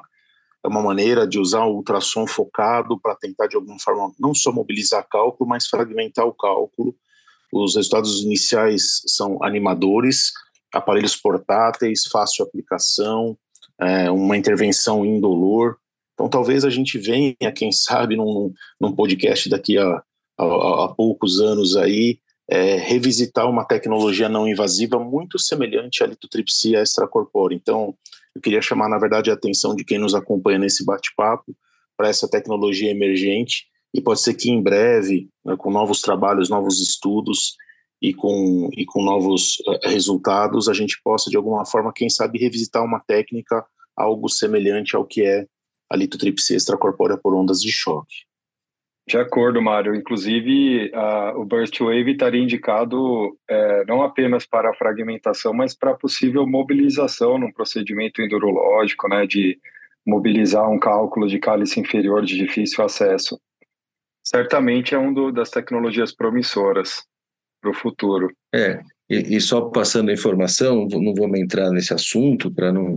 é 0.64 0.68
uma 0.68 0.82
maneira 0.82 1.28
de 1.28 1.40
usar 1.40 1.66
o 1.66 1.76
ultrassom 1.76 2.28
focado 2.28 3.00
para 3.00 3.16
tentar, 3.16 3.48
de 3.48 3.56
alguma 3.56 3.80
forma, 3.80 4.14
não 4.20 4.34
só 4.36 4.52
mobilizar 4.52 5.08
cálculo, 5.10 5.50
mas 5.50 5.66
fragmentar 5.66 6.26
o 6.26 6.34
cálculo 6.34 6.96
os 7.52 7.76
resultados 7.76 8.22
iniciais 8.22 9.02
são 9.08 9.44
animadores, 9.44 10.32
aparelhos 10.74 11.16
portáteis, 11.16 12.06
fácil 12.06 12.46
aplicação, 12.46 13.38
é, 13.80 14.10
uma 14.10 14.38
intervenção 14.38 15.06
indolor. 15.06 15.78
Então, 16.14 16.30
talvez 16.30 16.64
a 16.64 16.70
gente 16.70 16.98
venha, 16.98 17.52
quem 17.56 17.72
sabe, 17.72 18.16
num, 18.16 18.54
num 18.80 18.96
podcast 18.96 19.50
daqui 19.50 19.78
a, 19.78 20.04
a, 20.38 20.86
a 20.86 20.88
poucos 20.96 21.40
anos 21.40 21.76
aí, 21.76 22.20
é, 22.50 22.76
revisitar 22.76 23.50
uma 23.50 23.66
tecnologia 23.66 24.28
não 24.28 24.48
invasiva 24.48 25.00
muito 25.00 25.40
semelhante 25.40 26.04
à 26.04 26.08
litotripsia 26.08 26.82
extracorpórea. 26.82 27.56
Então, 27.56 27.96
eu 28.36 28.42
queria 28.42 28.62
chamar, 28.62 28.90
na 28.90 28.98
verdade, 28.98 29.30
a 29.30 29.34
atenção 29.34 29.76
de 29.76 29.84
quem 29.84 29.98
nos 29.98 30.14
acompanha 30.14 30.60
nesse 30.60 30.86
bate-papo 30.86 31.56
para 31.98 32.10
essa 32.10 32.30
tecnologia 32.30 32.90
emergente 32.90 33.71
e 33.94 34.02
pode 34.02 34.22
ser 34.22 34.34
que 34.36 34.50
em 34.50 34.62
breve, 34.62 35.30
né, 35.44 35.56
com 35.58 35.72
novos 35.72 36.02
trabalhos, 36.02 36.50
novos 36.50 36.80
estudos 36.82 37.56
e 38.02 38.14
com, 38.14 38.70
e 38.76 38.86
com 38.86 39.04
novos 39.04 39.58
uh, 39.68 39.90
resultados, 39.90 40.70
a 40.70 40.74
gente 40.74 41.00
possa, 41.04 41.30
de 41.30 41.38
alguma 41.38 41.66
forma, 41.66 41.94
quem 41.94 42.10
sabe, 42.10 42.40
revisitar 42.40 42.84
uma 42.84 43.00
técnica, 43.00 43.64
algo 43.96 44.30
semelhante 44.30 44.96
ao 44.96 45.06
que 45.06 45.24
é 45.24 45.46
a 45.90 45.96
litotripsia 45.96 46.56
extracorpórea 46.56 47.18
por 47.18 47.36
ondas 47.36 47.60
de 47.62 47.72
choque. 47.72 48.26
De 49.08 49.18
acordo, 49.18 49.62
Mário. 49.62 49.94
Inclusive, 49.94 50.90
uh, 50.94 51.38
o 51.38 51.46
Burst 51.46 51.78
Wave 51.80 52.12
estaria 52.12 52.42
indicado 52.42 53.38
é, 53.50 53.84
não 53.86 54.02
apenas 54.02 54.46
para 54.46 54.70
a 54.70 54.74
fragmentação, 54.74 55.54
mas 55.54 55.76
para 55.76 55.96
possível 55.96 56.48
mobilização 56.48 57.38
num 57.38 57.52
procedimento 57.52 58.22
endurológico, 58.22 59.10
né, 59.10 59.28
de 59.28 59.60
mobilizar 60.08 60.70
um 60.70 60.80
cálculo 60.80 61.28
de 61.28 61.40
cálice 61.40 61.80
inferior 61.80 62.24
de 62.24 62.38
difícil 62.38 62.86
acesso 62.86 63.38
certamente 64.34 64.96
é 64.96 64.98
um 64.98 65.14
do, 65.14 65.30
das 65.30 65.50
tecnologias 65.50 66.16
promissoras 66.16 67.04
para 67.62 67.70
o 67.70 67.74
futuro. 67.74 68.34
É, 68.56 68.82
e, 69.10 69.36
e, 69.36 69.42
só 69.42 69.62
passando 69.62 70.10
a 70.10 70.14
informação, 70.14 70.88
não 70.90 71.14
vou 71.14 71.36
entrar 71.36 71.70
nesse 71.70 71.94
assunto 71.94 72.50
para 72.50 72.72
não, 72.72 72.96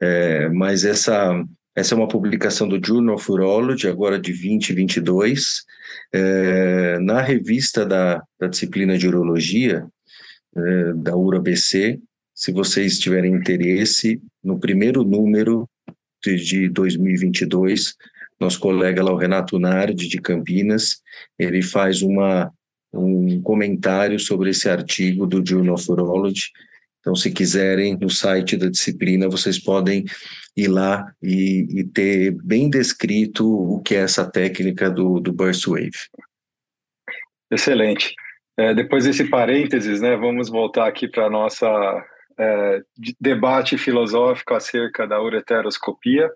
é, 0.00 0.48
mas 0.48 0.84
essa 0.84 1.44
essa 1.74 1.94
é 1.94 1.96
uma 1.96 2.08
publicação 2.08 2.68
do 2.68 2.84
Journal 2.84 3.14
of 3.14 3.30
Urology, 3.30 3.86
agora 3.86 4.18
de 4.18 4.32
2022, 4.32 5.64
é, 6.12 6.98
na 6.98 7.20
revista 7.20 7.86
da, 7.86 8.20
da 8.36 8.48
disciplina 8.48 8.98
de 8.98 9.06
urologia, 9.06 9.86
é, 10.56 10.92
da 10.94 11.16
URABC. 11.16 12.00
Se 12.34 12.50
vocês 12.50 12.98
tiverem 12.98 13.32
interesse, 13.32 14.20
no 14.42 14.58
primeiro 14.58 15.04
número 15.04 15.68
de, 16.20 16.34
de 16.36 16.68
2022, 16.68 17.94
nosso 18.40 18.60
colega 18.60 19.02
lá, 19.02 19.12
o 19.12 19.16
Renato 19.16 19.58
Nardi, 19.58 20.08
de 20.08 20.20
Campinas, 20.20 21.02
ele 21.38 21.62
faz 21.62 22.02
uma, 22.02 22.52
um 22.92 23.40
comentário 23.42 24.18
sobre 24.18 24.50
esse 24.50 24.68
artigo 24.68 25.26
do 25.26 25.44
Journal 25.44 25.74
of 25.74 25.90
Urology. 25.90 26.50
Então, 27.00 27.14
se 27.14 27.30
quiserem, 27.30 27.96
no 27.96 28.10
site 28.10 28.56
da 28.56 28.68
disciplina, 28.68 29.28
vocês 29.28 29.58
podem 29.58 30.04
ir 30.56 30.68
lá 30.68 31.10
e, 31.22 31.66
e 31.80 31.84
ter 31.84 32.32
bem 32.42 32.68
descrito 32.68 33.48
o 33.48 33.80
que 33.80 33.94
é 33.94 34.00
essa 34.00 34.28
técnica 34.28 34.90
do, 34.90 35.20
do 35.20 35.32
Burst 35.32 35.66
Wave. 35.66 35.90
Excelente. 37.50 38.14
É, 38.58 38.74
depois 38.74 39.04
desse 39.04 39.24
parênteses, 39.24 40.00
né, 40.00 40.16
vamos 40.16 40.50
voltar 40.50 40.86
aqui 40.88 41.08
para 41.08 41.26
a 41.26 41.30
nossa 41.30 41.66
é, 42.38 42.82
debate 43.20 43.78
filosófico 43.78 44.54
acerca 44.54 45.06
da 45.06 45.22
ureteroscopia. 45.22 46.30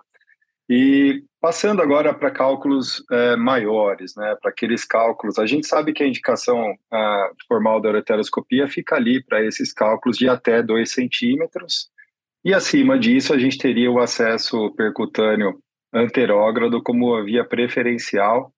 E 0.71 1.23
passando 1.43 1.83
agora 1.83 2.15
para 2.15 2.31
cálculos 2.31 3.05
é, 3.11 3.35
maiores, 3.35 4.15
né, 4.15 4.37
para 4.41 4.53
aqueles 4.53 4.85
cálculos, 4.85 5.41
a 5.41 5.45
gente 5.45 5.67
sabe 5.67 5.93
que 5.93 6.01
a 6.01 6.07
indicação 6.07 6.73
a, 6.89 7.31
formal 7.49 7.81
da 7.81 7.89
ureteroscopia 7.89 8.69
fica 8.69 8.95
ali 8.95 9.21
para 9.21 9.45
esses 9.45 9.73
cálculos 9.73 10.17
de 10.17 10.29
até 10.29 10.63
2 10.63 10.89
centímetros, 10.89 11.91
e 12.45 12.55
acima 12.55 12.97
disso 12.97 13.35
a 13.35 13.39
gente 13.39 13.59
teria 13.59 13.91
o 13.91 13.99
acesso 13.99 14.71
percutâneo 14.77 15.61
anterógrado 15.93 16.81
como 16.81 17.21
via 17.25 17.45
preferencial, 17.45 18.53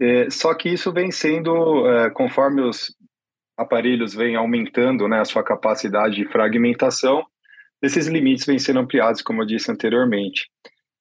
é, 0.00 0.30
só 0.30 0.54
que 0.54 0.70
isso 0.70 0.90
vem 0.90 1.10
sendo, 1.10 1.86
é, 1.92 2.08
conforme 2.08 2.62
os 2.62 2.96
aparelhos 3.54 4.14
vêm 4.14 4.34
aumentando 4.34 5.06
né, 5.08 5.20
a 5.20 5.26
sua 5.26 5.42
capacidade 5.42 6.14
de 6.14 6.24
fragmentação, 6.24 7.22
esses 7.82 8.06
limites 8.06 8.46
vêm 8.46 8.58
sendo 8.58 8.80
ampliados, 8.80 9.20
como 9.20 9.42
eu 9.42 9.46
disse 9.46 9.70
anteriormente. 9.70 10.48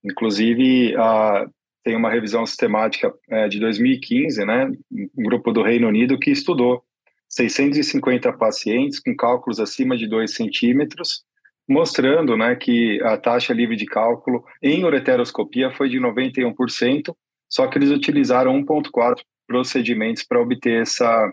Inclusive, 0.09 0.95
a, 0.95 1.45
tem 1.83 1.95
uma 1.95 2.09
revisão 2.09 2.45
sistemática 2.45 3.13
é, 3.29 3.47
de 3.47 3.59
2015, 3.59 4.45
né, 4.45 4.71
um 4.91 5.23
grupo 5.23 5.51
do 5.51 5.61
Reino 5.61 5.87
Unido 5.87 6.17
que 6.17 6.31
estudou 6.31 6.83
650 7.29 8.31
pacientes 8.33 8.99
com 8.99 9.15
cálculos 9.15 9.59
acima 9.59 9.97
de 9.97 10.07
2 10.07 10.33
centímetros, 10.33 11.23
mostrando 11.67 12.37
né, 12.37 12.55
que 12.55 13.01
a 13.03 13.17
taxa 13.17 13.53
livre 13.53 13.75
de 13.75 13.85
cálculo 13.85 14.43
em 14.61 14.85
ureteroscopia 14.85 15.71
foi 15.71 15.89
de 15.89 15.99
91%, 15.99 17.13
só 17.49 17.67
que 17.67 17.77
eles 17.77 17.91
utilizaram 17.91 18.61
1,4 18.63 19.15
procedimentos 19.45 20.23
para 20.23 20.41
obter 20.41 20.81
essa, 20.81 21.31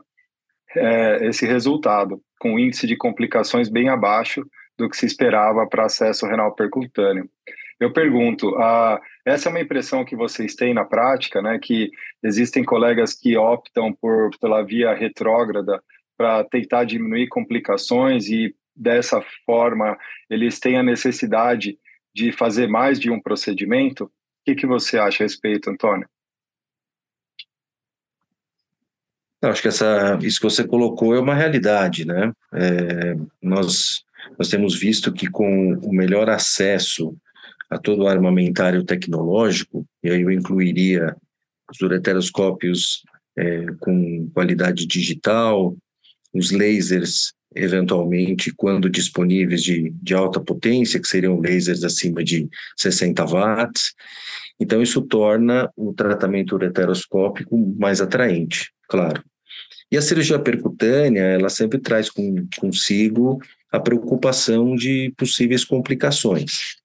é, 0.76 1.26
esse 1.26 1.46
resultado, 1.46 2.20
com 2.40 2.58
índice 2.58 2.87
de 2.87 2.96
complicações 2.96 3.68
bem 3.68 3.88
abaixo 3.88 4.44
do 4.76 4.88
que 4.88 4.96
se 4.96 5.06
esperava 5.06 5.66
para 5.66 5.87
acesso 5.87 6.26
renal 6.26 6.54
percutâneo. 6.54 7.28
Eu 7.80 7.92
pergunto, 7.92 8.50
uh, 8.50 8.98
essa 9.24 9.48
é 9.48 9.50
uma 9.50 9.60
impressão 9.60 10.04
que 10.04 10.16
vocês 10.16 10.54
têm 10.54 10.72
na 10.72 10.84
prática, 10.84 11.42
né? 11.42 11.58
Que 11.58 11.90
existem 12.22 12.64
colegas 12.64 13.14
que 13.14 13.37
optam 13.37 13.92
por 13.92 14.30
pela 14.38 14.62
via 14.62 14.94
retrógrada 14.94 15.82
para 16.16 16.44
tentar 16.44 16.84
diminuir 16.84 17.28
complicações 17.28 18.28
e 18.28 18.54
dessa 18.74 19.22
forma 19.44 19.96
eles 20.30 20.58
têm 20.58 20.76
a 20.76 20.82
necessidade 20.82 21.78
de 22.14 22.30
fazer 22.32 22.68
mais 22.68 23.00
de 23.00 23.10
um 23.10 23.20
procedimento? 23.20 24.04
O 24.04 24.10
que, 24.44 24.54
que 24.54 24.66
você 24.66 24.98
acha 24.98 25.24
a 25.24 25.26
respeito, 25.26 25.70
Antônio? 25.70 26.08
Eu 29.42 29.50
acho 29.50 29.60
que 29.60 29.68
essa, 29.68 30.18
isso 30.22 30.38
que 30.38 30.48
você 30.48 30.66
colocou 30.66 31.14
é 31.14 31.20
uma 31.20 31.34
realidade, 31.34 32.06
né? 32.06 32.32
É, 32.54 33.14
nós, 33.42 34.04
nós 34.38 34.48
temos 34.48 34.78
visto 34.78 35.12
que 35.12 35.28
com 35.28 35.74
o 35.74 35.92
melhor 35.92 36.30
acesso 36.30 37.14
a 37.74 37.78
todo 37.78 38.04
o 38.04 38.08
armamentário 38.08 38.84
tecnológico, 38.84 39.84
e 40.00 40.08
aí 40.08 40.22
eu 40.22 40.30
incluiria 40.30 41.16
os 41.68 41.80
ureteroscópios 41.80 43.02
é, 43.37 43.66
com 43.80 44.30
qualidade 44.32 44.87
digital, 44.87 45.76
os 46.32 46.52
lasers, 46.52 47.32
eventualmente, 47.52 48.54
quando 48.54 48.88
disponíveis 48.88 49.60
de, 49.62 49.90
de 49.90 50.14
alta 50.14 50.40
potência, 50.40 51.00
que 51.00 51.08
seriam 51.08 51.40
lasers 51.40 51.82
acima 51.82 52.22
de 52.22 52.48
60 52.76 53.24
watts. 53.24 53.92
Então, 54.60 54.80
isso 54.80 55.02
torna 55.02 55.68
o 55.76 55.92
tratamento 55.92 56.54
ureteroscópico 56.54 57.58
mais 57.76 58.00
atraente, 58.00 58.70
claro. 58.88 59.20
E 59.90 59.96
a 59.96 60.02
cirurgia 60.02 60.38
percutânea, 60.38 61.22
ela 61.22 61.48
sempre 61.48 61.80
traz 61.80 62.08
com, 62.08 62.46
consigo 62.56 63.40
a 63.72 63.80
preocupação 63.80 64.76
de 64.76 65.12
possíveis 65.16 65.64
complicações 65.64 66.84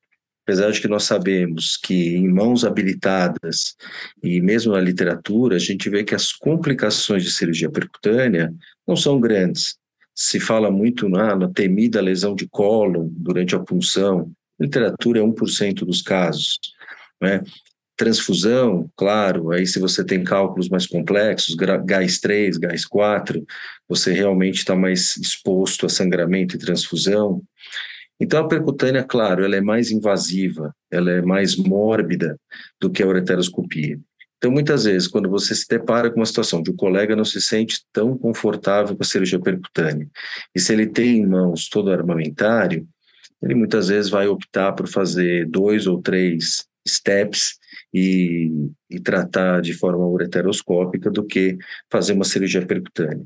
apesar 0.49 0.71
de 0.71 0.81
que 0.81 0.87
nós 0.87 1.03
sabemos 1.03 1.77
que 1.77 2.15
em 2.15 2.27
mãos 2.27 2.65
habilitadas 2.65 3.75
e 4.23 4.41
mesmo 4.41 4.73
na 4.73 4.81
literatura, 4.81 5.57
a 5.57 5.59
gente 5.59 5.87
vê 5.91 6.03
que 6.03 6.15
as 6.15 6.31
complicações 6.33 7.23
de 7.23 7.29
cirurgia 7.29 7.69
percutânea 7.69 8.51
não 8.87 8.95
são 8.95 9.19
grandes. 9.19 9.77
se 10.15 10.39
fala 10.39 10.71
muito 10.71 11.07
na, 11.07 11.35
na 11.35 11.47
temida 11.47 12.01
lesão 12.01 12.33
de 12.33 12.47
colo 12.49 13.11
durante 13.15 13.55
a 13.55 13.59
punção, 13.59 14.31
literatura 14.59 15.19
é 15.19 15.23
1% 15.23 15.85
dos 15.85 16.01
casos, 16.01 16.59
né? 17.21 17.43
Transfusão, 17.95 18.89
claro, 18.95 19.51
aí 19.51 19.67
se 19.67 19.79
você 19.79 20.03
tem 20.03 20.23
cálculos 20.23 20.67
mais 20.67 20.87
complexos, 20.87 21.55
gás 21.85 22.19
3, 22.19 22.57
gás 22.57 22.85
4, 22.85 23.45
você 23.87 24.11
realmente 24.11 24.57
está 24.57 24.75
mais 24.75 25.15
exposto 25.15 25.85
a 25.85 25.89
sangramento 25.89 26.55
e 26.55 26.59
transfusão. 26.59 27.41
Então, 28.19 28.43
a 28.43 28.47
percutânea, 28.47 29.03
claro, 29.03 29.43
ela 29.43 29.55
é 29.55 29.61
mais 29.61 29.91
invasiva, 29.91 30.75
ela 30.91 31.09
é 31.11 31.21
mais 31.21 31.55
mórbida 31.55 32.37
do 32.79 32.89
que 32.89 33.01
a 33.01 33.07
ureteroscopia. 33.07 33.99
Então, 34.37 34.51
muitas 34.51 34.85
vezes, 34.85 35.07
quando 35.07 35.29
você 35.29 35.53
se 35.53 35.65
depara 35.67 36.09
com 36.09 36.17
uma 36.17 36.25
situação 36.25 36.61
de 36.61 36.71
um 36.71 36.75
colega 36.75 37.15
não 37.15 37.25
se 37.25 37.41
sente 37.41 37.81
tão 37.91 38.17
confortável 38.17 38.95
com 38.95 39.03
a 39.03 39.05
cirurgia 39.05 39.39
percutânea, 39.39 40.07
e 40.55 40.59
se 40.59 40.71
ele 40.71 40.87
tem 40.87 41.17
em 41.17 41.25
mãos 41.25 41.67
todo 41.67 41.87
o 41.87 41.93
armamentário, 41.93 42.87
ele 43.41 43.55
muitas 43.55 43.87
vezes 43.89 44.09
vai 44.09 44.27
optar 44.27 44.73
por 44.73 44.87
fazer 44.87 45.45
dois 45.47 45.87
ou 45.87 46.01
três 46.01 46.65
steps 46.87 47.57
e, 47.93 48.51
e 48.89 48.99
tratar 48.99 49.61
de 49.61 49.73
forma 49.73 50.05
ureteroscópica 50.07 51.09
do 51.09 51.25
que 51.25 51.57
fazer 51.89 52.13
uma 52.13 52.25
cirurgia 52.25 52.65
percutânea. 52.65 53.25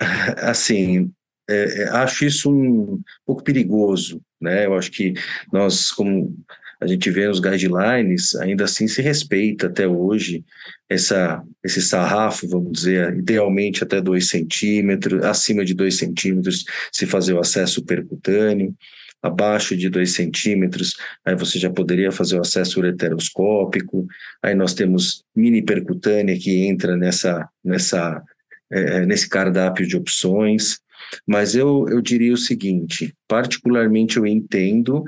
Assim, 0.38 1.12
é, 1.48 1.82
é, 1.82 1.88
acho 1.88 2.24
isso 2.24 2.50
um 2.52 3.00
pouco 3.24 3.42
perigoso, 3.42 4.20
né? 4.40 4.66
Eu 4.66 4.74
acho 4.74 4.90
que 4.90 5.14
nós, 5.52 5.90
como 5.90 6.36
a 6.80 6.86
gente 6.86 7.10
vê 7.10 7.26
nos 7.26 7.40
guidelines, 7.40 8.36
ainda 8.36 8.64
assim 8.64 8.86
se 8.86 9.02
respeita 9.02 9.66
até 9.66 9.86
hoje 9.86 10.44
essa, 10.88 11.42
esse 11.64 11.82
sarrafo, 11.82 12.48
vamos 12.48 12.72
dizer, 12.72 13.16
idealmente 13.16 13.82
até 13.82 14.00
2 14.00 14.28
centímetros, 14.28 15.24
acima 15.24 15.64
de 15.64 15.74
2 15.74 15.96
centímetros, 15.96 16.64
se 16.92 17.04
fazer 17.04 17.32
o 17.32 17.40
acesso 17.40 17.84
percutâneo, 17.84 18.74
abaixo 19.20 19.76
de 19.76 19.88
2 19.88 20.14
centímetros, 20.14 20.94
aí 21.24 21.34
você 21.34 21.58
já 21.58 21.68
poderia 21.68 22.12
fazer 22.12 22.38
o 22.38 22.40
acesso 22.40 22.78
ureteroscópico, 22.78 24.06
aí 24.40 24.54
nós 24.54 24.74
temos 24.74 25.24
mini 25.34 25.62
percutânea 25.62 26.38
que 26.38 26.64
entra 26.66 26.96
nessa, 26.96 27.48
nessa, 27.64 28.22
é, 28.70 29.04
nesse 29.04 29.28
cardápio 29.28 29.86
de 29.86 29.96
opções, 29.96 30.78
mas 31.26 31.54
eu, 31.54 31.86
eu 31.88 32.00
diria 32.00 32.32
o 32.32 32.38
seguinte: 32.38 33.14
particularmente 33.26 34.16
eu 34.16 34.26
entendo 34.26 35.04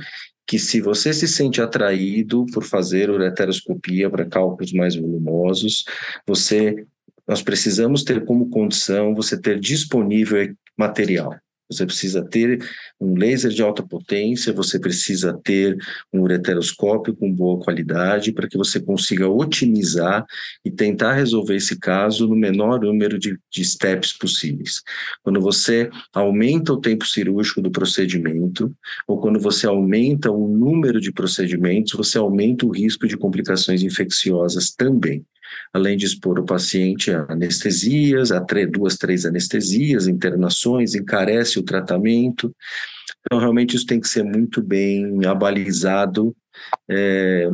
que 0.47 0.59
se 0.59 0.81
você 0.81 1.13
se 1.13 1.29
sente 1.29 1.61
atraído 1.61 2.45
por 2.53 2.65
fazer 2.65 3.09
ureteroscopia 3.09 4.11
para 4.11 4.27
cálculos 4.27 4.73
mais 4.73 4.97
volumosos, 4.97 5.85
você 6.27 6.85
nós 7.27 7.41
precisamos 7.41 8.03
ter 8.03 8.25
como 8.25 8.51
condição 8.51 9.15
você 9.15 9.41
ter 9.41 9.61
disponível 9.61 10.53
material. 10.77 11.37
Você 11.71 11.87
precisa 11.87 12.25
ter 12.25 12.59
um 13.01 13.15
laser 13.15 13.51
de 13.51 13.63
alta 13.63 13.83
potência, 13.83 14.53
você 14.53 14.79
precisa 14.79 15.39
ter 15.45 15.77
um 16.13 16.21
ureteroscópio 16.21 17.15
com 17.15 17.33
boa 17.33 17.61
qualidade 17.61 18.33
para 18.33 18.49
que 18.49 18.59
você 18.59 18.81
consiga 18.81 19.29
otimizar 19.29 20.27
e 20.65 20.71
tentar 20.71 21.15
resolver 21.15 21.55
esse 21.55 21.79
caso 21.79 22.27
no 22.27 22.35
menor 22.35 22.81
número 22.81 23.19
de, 23.19 23.39
de 23.51 23.65
steps 23.65 24.13
possíveis. 24.13 24.83
Quando 25.23 25.41
você 25.41 25.89
aumenta 26.13 26.73
o 26.73 26.81
tempo 26.81 27.07
cirúrgico 27.07 27.63
do 27.63 27.71
procedimento, 27.71 28.75
ou 29.07 29.21
quando 29.21 29.39
você 29.39 29.67
aumenta 29.67 30.31
o 30.31 30.49
número 30.49 31.01
de 31.01 31.13
procedimentos, 31.13 31.93
você 31.93 32.19
aumenta 32.19 32.67
o 32.67 32.71
risco 32.71 33.07
de 33.07 33.17
complicações 33.17 33.83
infecciosas 33.83 34.71
também 34.71 35.25
além 35.73 35.97
de 35.97 36.07
expor 36.07 36.39
o 36.39 36.45
paciente 36.45 37.11
a 37.11 37.27
anestesias, 37.29 38.33
a 38.33 38.41
três, 38.41 38.71
duas, 38.71 38.97
três 38.97 39.25
anestesias, 39.25 40.07
internações, 40.07 40.95
encarece 40.95 41.59
o 41.59 41.63
tratamento. 41.63 42.55
Então, 43.21 43.39
realmente, 43.39 43.77
isso 43.77 43.87
tem 43.87 44.01
que 44.01 44.09
ser 44.09 44.23
muito 44.23 44.63
bem 44.63 45.25
abalizado 45.27 46.35
é, 46.89 47.49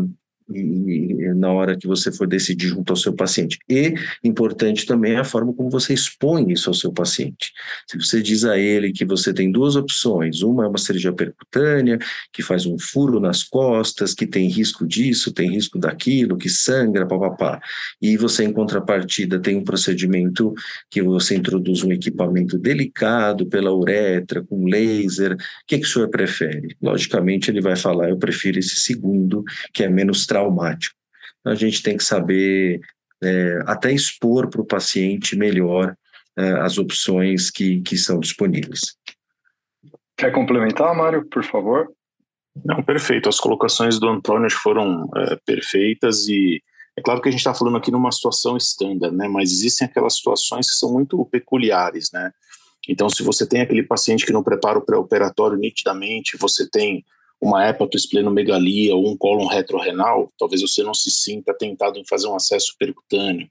e, 0.54 1.32
na 1.34 1.52
hora 1.52 1.76
que 1.76 1.86
você 1.86 2.12
for 2.12 2.26
decidir 2.26 2.68
junto 2.68 2.92
ao 2.92 2.96
seu 2.96 3.12
paciente. 3.12 3.58
E 3.68 3.94
importante 4.22 4.86
também 4.86 5.16
a 5.16 5.24
forma 5.24 5.52
como 5.52 5.70
você 5.70 5.94
expõe 5.94 6.52
isso 6.52 6.70
ao 6.70 6.74
seu 6.74 6.92
paciente. 6.92 7.52
Se 7.86 7.98
você 7.98 8.22
diz 8.22 8.44
a 8.44 8.58
ele 8.58 8.92
que 8.92 9.04
você 9.04 9.32
tem 9.32 9.50
duas 9.50 9.76
opções, 9.76 10.42
uma 10.42 10.64
é 10.64 10.68
uma 10.68 10.78
cirurgia 10.78 11.12
percutânea, 11.12 11.98
que 12.32 12.42
faz 12.42 12.66
um 12.66 12.78
furo 12.78 13.20
nas 13.20 13.42
costas, 13.42 14.14
que 14.14 14.26
tem 14.26 14.48
risco 14.48 14.86
disso, 14.86 15.32
tem 15.32 15.50
risco 15.50 15.78
daquilo, 15.78 16.36
que 16.36 16.48
sangra, 16.48 17.06
papapá. 17.06 17.60
E 18.00 18.16
você, 18.16 18.44
em 18.44 18.52
contrapartida, 18.52 19.40
tem 19.40 19.56
um 19.56 19.64
procedimento 19.64 20.54
que 20.90 21.02
você 21.02 21.36
introduz 21.36 21.82
um 21.82 21.92
equipamento 21.92 22.58
delicado 22.58 23.46
pela 23.46 23.74
uretra, 23.74 24.42
com 24.42 24.66
laser, 24.66 25.34
o 25.34 25.36
que, 25.66 25.78
que 25.78 25.86
o 25.86 25.88
senhor 25.88 26.08
prefere? 26.08 26.76
Logicamente, 26.80 27.50
ele 27.50 27.60
vai 27.60 27.76
falar, 27.76 28.08
eu 28.08 28.16
prefiro 28.16 28.58
esse 28.58 28.76
segundo, 28.76 29.42
que 29.72 29.82
é 29.82 29.88
menos 29.88 30.26
traumático. 30.36 30.94
Então, 31.40 31.52
a 31.52 31.56
gente 31.56 31.82
tem 31.82 31.96
que 31.96 32.04
saber 32.04 32.80
é, 33.22 33.62
até 33.66 33.92
expor 33.92 34.48
para 34.48 34.60
o 34.60 34.66
paciente 34.66 35.36
melhor 35.36 35.96
é, 36.36 36.50
as 36.60 36.76
opções 36.76 37.50
que, 37.50 37.80
que 37.80 37.96
são 37.96 38.20
disponíveis. 38.20 38.96
Quer 40.16 40.32
complementar, 40.32 40.94
Mário, 40.94 41.26
por 41.26 41.44
favor? 41.44 41.90
Não, 42.64 42.82
perfeito. 42.82 43.28
As 43.28 43.38
colocações 43.38 43.98
do 43.98 44.08
Antônio 44.08 44.50
foram 44.50 45.08
é, 45.16 45.36
perfeitas 45.44 46.28
e 46.28 46.62
é 46.98 47.02
claro 47.02 47.20
que 47.20 47.28
a 47.28 47.30
gente 47.30 47.40
está 47.40 47.52
falando 47.52 47.76
aqui 47.76 47.90
numa 47.90 48.10
situação 48.10 48.56
estándar, 48.56 49.12
né? 49.12 49.28
Mas 49.28 49.50
existem 49.52 49.86
aquelas 49.86 50.16
situações 50.16 50.70
que 50.70 50.78
são 50.78 50.92
muito 50.92 51.22
peculiares, 51.26 52.10
né? 52.12 52.30
Então, 52.88 53.10
se 53.10 53.22
você 53.22 53.46
tem 53.46 53.60
aquele 53.60 53.82
paciente 53.82 54.24
que 54.24 54.32
não 54.32 54.42
prepara 54.42 54.78
o 54.78 54.82
pré-operatório 54.82 55.58
nitidamente, 55.58 56.38
você 56.38 56.68
tem 56.70 57.04
uma 57.40 57.68
hepatoesplenomegalia 57.68 58.94
ou 58.94 59.08
um 59.08 59.16
cólon 59.16 59.46
retrorenal, 59.46 60.32
talvez 60.38 60.62
você 60.62 60.82
não 60.82 60.94
se 60.94 61.10
sinta 61.10 61.54
tentado 61.54 61.98
em 61.98 62.04
fazer 62.06 62.28
um 62.28 62.34
acesso 62.34 62.74
percutâneo, 62.78 63.48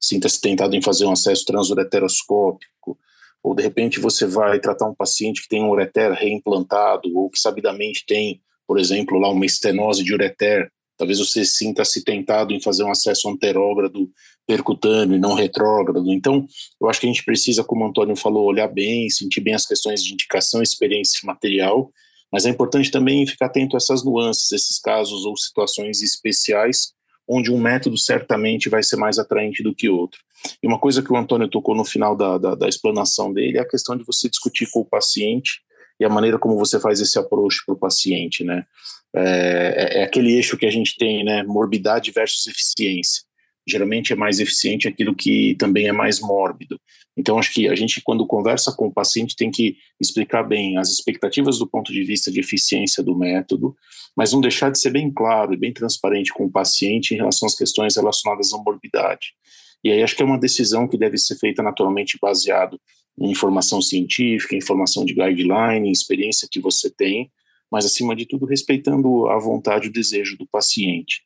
sinta-se 0.00 0.40
tentado 0.40 0.76
em 0.76 0.82
fazer 0.82 1.04
um 1.06 1.12
acesso 1.12 1.44
transureteroscópico, 1.44 2.98
ou 3.42 3.54
de 3.54 3.62
repente 3.62 4.00
você 4.00 4.26
vai 4.26 4.58
tratar 4.60 4.88
um 4.88 4.94
paciente 4.94 5.42
que 5.42 5.48
tem 5.48 5.62
um 5.62 5.70
ureter 5.70 6.12
reimplantado, 6.12 7.10
ou 7.16 7.28
que 7.28 7.38
sabidamente 7.38 8.04
tem, 8.06 8.40
por 8.66 8.78
exemplo, 8.78 9.18
lá 9.18 9.28
uma 9.28 9.44
estenose 9.44 10.02
de 10.02 10.14
ureter, 10.14 10.70
talvez 10.96 11.18
você 11.18 11.44
sinta-se 11.44 12.04
tentado 12.04 12.54
em 12.54 12.62
fazer 12.62 12.84
um 12.84 12.90
acesso 12.90 13.28
anterógrado 13.28 14.08
percutâneo 14.46 15.16
e 15.16 15.20
não 15.20 15.34
retrógrado. 15.34 16.12
Então, 16.12 16.46
eu 16.80 16.88
acho 16.88 17.00
que 17.00 17.06
a 17.06 17.10
gente 17.10 17.24
precisa, 17.24 17.64
como 17.64 17.84
o 17.84 17.88
Antônio 17.88 18.14
falou, 18.14 18.44
olhar 18.44 18.68
bem, 18.68 19.10
sentir 19.10 19.40
bem 19.40 19.54
as 19.54 19.66
questões 19.66 20.04
de 20.04 20.12
indicação, 20.12 20.62
experiência 20.62 21.20
material 21.24 21.90
mas 22.34 22.46
é 22.46 22.50
importante 22.50 22.90
também 22.90 23.24
ficar 23.28 23.46
atento 23.46 23.76
a 23.76 23.78
essas 23.78 24.04
nuances, 24.04 24.50
esses 24.50 24.80
casos 24.80 25.24
ou 25.24 25.36
situações 25.36 26.02
especiais, 26.02 26.92
onde 27.28 27.52
um 27.52 27.60
método 27.60 27.96
certamente 27.96 28.68
vai 28.68 28.82
ser 28.82 28.96
mais 28.96 29.20
atraente 29.20 29.62
do 29.62 29.72
que 29.72 29.88
outro. 29.88 30.18
E 30.60 30.66
uma 30.66 30.80
coisa 30.80 31.00
que 31.00 31.12
o 31.12 31.16
Antônio 31.16 31.46
tocou 31.46 31.76
no 31.76 31.84
final 31.84 32.16
da, 32.16 32.36
da, 32.36 32.56
da 32.56 32.68
explanação 32.68 33.32
dele 33.32 33.58
é 33.58 33.60
a 33.60 33.68
questão 33.68 33.96
de 33.96 34.02
você 34.02 34.28
discutir 34.28 34.68
com 34.72 34.80
o 34.80 34.84
paciente 34.84 35.60
e 36.00 36.04
a 36.04 36.08
maneira 36.08 36.36
como 36.36 36.58
você 36.58 36.80
faz 36.80 37.00
esse 37.00 37.16
approach 37.16 37.64
para 37.64 37.76
o 37.76 37.78
paciente, 37.78 38.42
né? 38.42 38.66
É, 39.14 39.20
é, 39.20 39.98
é, 40.00 40.02
aquele 40.02 40.34
eixo 40.34 40.56
que 40.56 40.66
a 40.66 40.70
gente 40.72 40.96
tem, 40.96 41.24
né? 41.24 41.44
Morbidade 41.44 42.10
versus 42.10 42.48
eficiência 42.48 43.22
geralmente 43.66 44.12
é 44.12 44.16
mais 44.16 44.40
eficiente 44.40 44.86
aquilo 44.86 45.14
que 45.14 45.56
também 45.58 45.88
é 45.88 45.92
mais 45.92 46.20
mórbido. 46.20 46.78
Então, 47.16 47.38
acho 47.38 47.52
que 47.52 47.68
a 47.68 47.74
gente, 47.74 48.00
quando 48.02 48.26
conversa 48.26 48.72
com 48.72 48.88
o 48.88 48.92
paciente, 48.92 49.36
tem 49.36 49.50
que 49.50 49.76
explicar 50.00 50.42
bem 50.42 50.76
as 50.78 50.90
expectativas 50.90 51.58
do 51.58 51.66
ponto 51.66 51.92
de 51.92 52.02
vista 52.02 52.30
de 52.30 52.40
eficiência 52.40 53.02
do 53.02 53.16
método, 53.16 53.76
mas 54.16 54.32
não 54.32 54.40
deixar 54.40 54.70
de 54.70 54.80
ser 54.80 54.90
bem 54.90 55.12
claro 55.12 55.54
e 55.54 55.56
bem 55.56 55.72
transparente 55.72 56.32
com 56.32 56.46
o 56.46 56.50
paciente 56.50 57.14
em 57.14 57.16
relação 57.16 57.46
às 57.46 57.54
questões 57.54 57.96
relacionadas 57.96 58.52
à 58.52 58.58
morbidade. 58.58 59.34
E 59.82 59.90
aí 59.90 60.02
acho 60.02 60.16
que 60.16 60.22
é 60.22 60.26
uma 60.26 60.38
decisão 60.38 60.88
que 60.88 60.96
deve 60.96 61.18
ser 61.18 61.36
feita 61.36 61.62
naturalmente 61.62 62.18
baseado 62.20 62.80
em 63.18 63.30
informação 63.30 63.80
científica, 63.80 64.56
informação 64.56 65.04
de 65.04 65.14
guideline, 65.14 65.92
experiência 65.92 66.48
que 66.50 66.58
você 66.58 66.90
tem, 66.90 67.30
mas 67.70 67.84
acima 67.84 68.16
de 68.16 68.26
tudo 68.26 68.46
respeitando 68.46 69.28
a 69.28 69.38
vontade 69.38 69.86
e 69.86 69.90
o 69.90 69.92
desejo 69.92 70.36
do 70.36 70.46
paciente. 70.46 71.22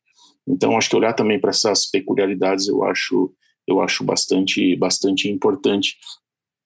Então, 0.46 0.76
acho 0.76 0.88
que 0.88 0.96
olhar 0.96 1.12
também 1.12 1.38
para 1.38 1.50
essas 1.50 1.86
peculiaridades 1.86 2.68
eu 2.68 2.82
acho, 2.84 3.32
eu 3.68 3.80
acho 3.80 4.02
bastante, 4.02 4.74
bastante 4.76 5.28
importante. 5.28 5.96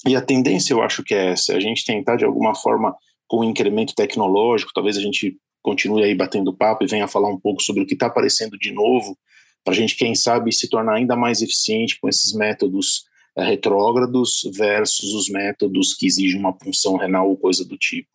E 0.06 0.14
a 0.14 0.22
tendência, 0.22 0.72
eu 0.72 0.82
acho 0.82 1.02
que 1.02 1.14
é 1.14 1.32
essa: 1.32 1.54
a 1.54 1.60
gente 1.60 1.84
tentar, 1.84 2.16
de 2.16 2.24
alguma 2.24 2.54
forma, 2.54 2.94
com 3.26 3.38
o 3.38 3.44
incremento 3.44 3.94
tecnológico, 3.94 4.72
talvez 4.72 4.96
a 4.96 5.00
gente 5.00 5.36
continue 5.60 6.04
aí 6.04 6.14
batendo 6.14 6.56
papo 6.56 6.84
e 6.84 6.88
venha 6.88 7.08
falar 7.08 7.28
um 7.28 7.38
pouco 7.38 7.62
sobre 7.62 7.82
o 7.82 7.86
que 7.86 7.94
está 7.94 8.06
aparecendo 8.06 8.58
de 8.58 8.72
novo, 8.72 9.16
para 9.64 9.72
a 9.74 9.76
gente, 9.76 9.96
quem 9.96 10.14
sabe, 10.14 10.52
se 10.52 10.68
tornar 10.68 10.94
ainda 10.94 11.14
mais 11.14 11.40
eficiente 11.40 11.98
com 12.00 12.08
esses 12.08 12.32
métodos 12.32 13.04
é, 13.36 13.44
retrógrados 13.44 14.42
versus 14.54 15.14
os 15.14 15.28
métodos 15.28 15.94
que 15.94 16.06
exigem 16.06 16.38
uma 16.38 16.52
punção 16.52 16.96
renal 16.96 17.28
ou 17.28 17.36
coisa 17.36 17.64
do 17.64 17.78
tipo. 17.78 18.10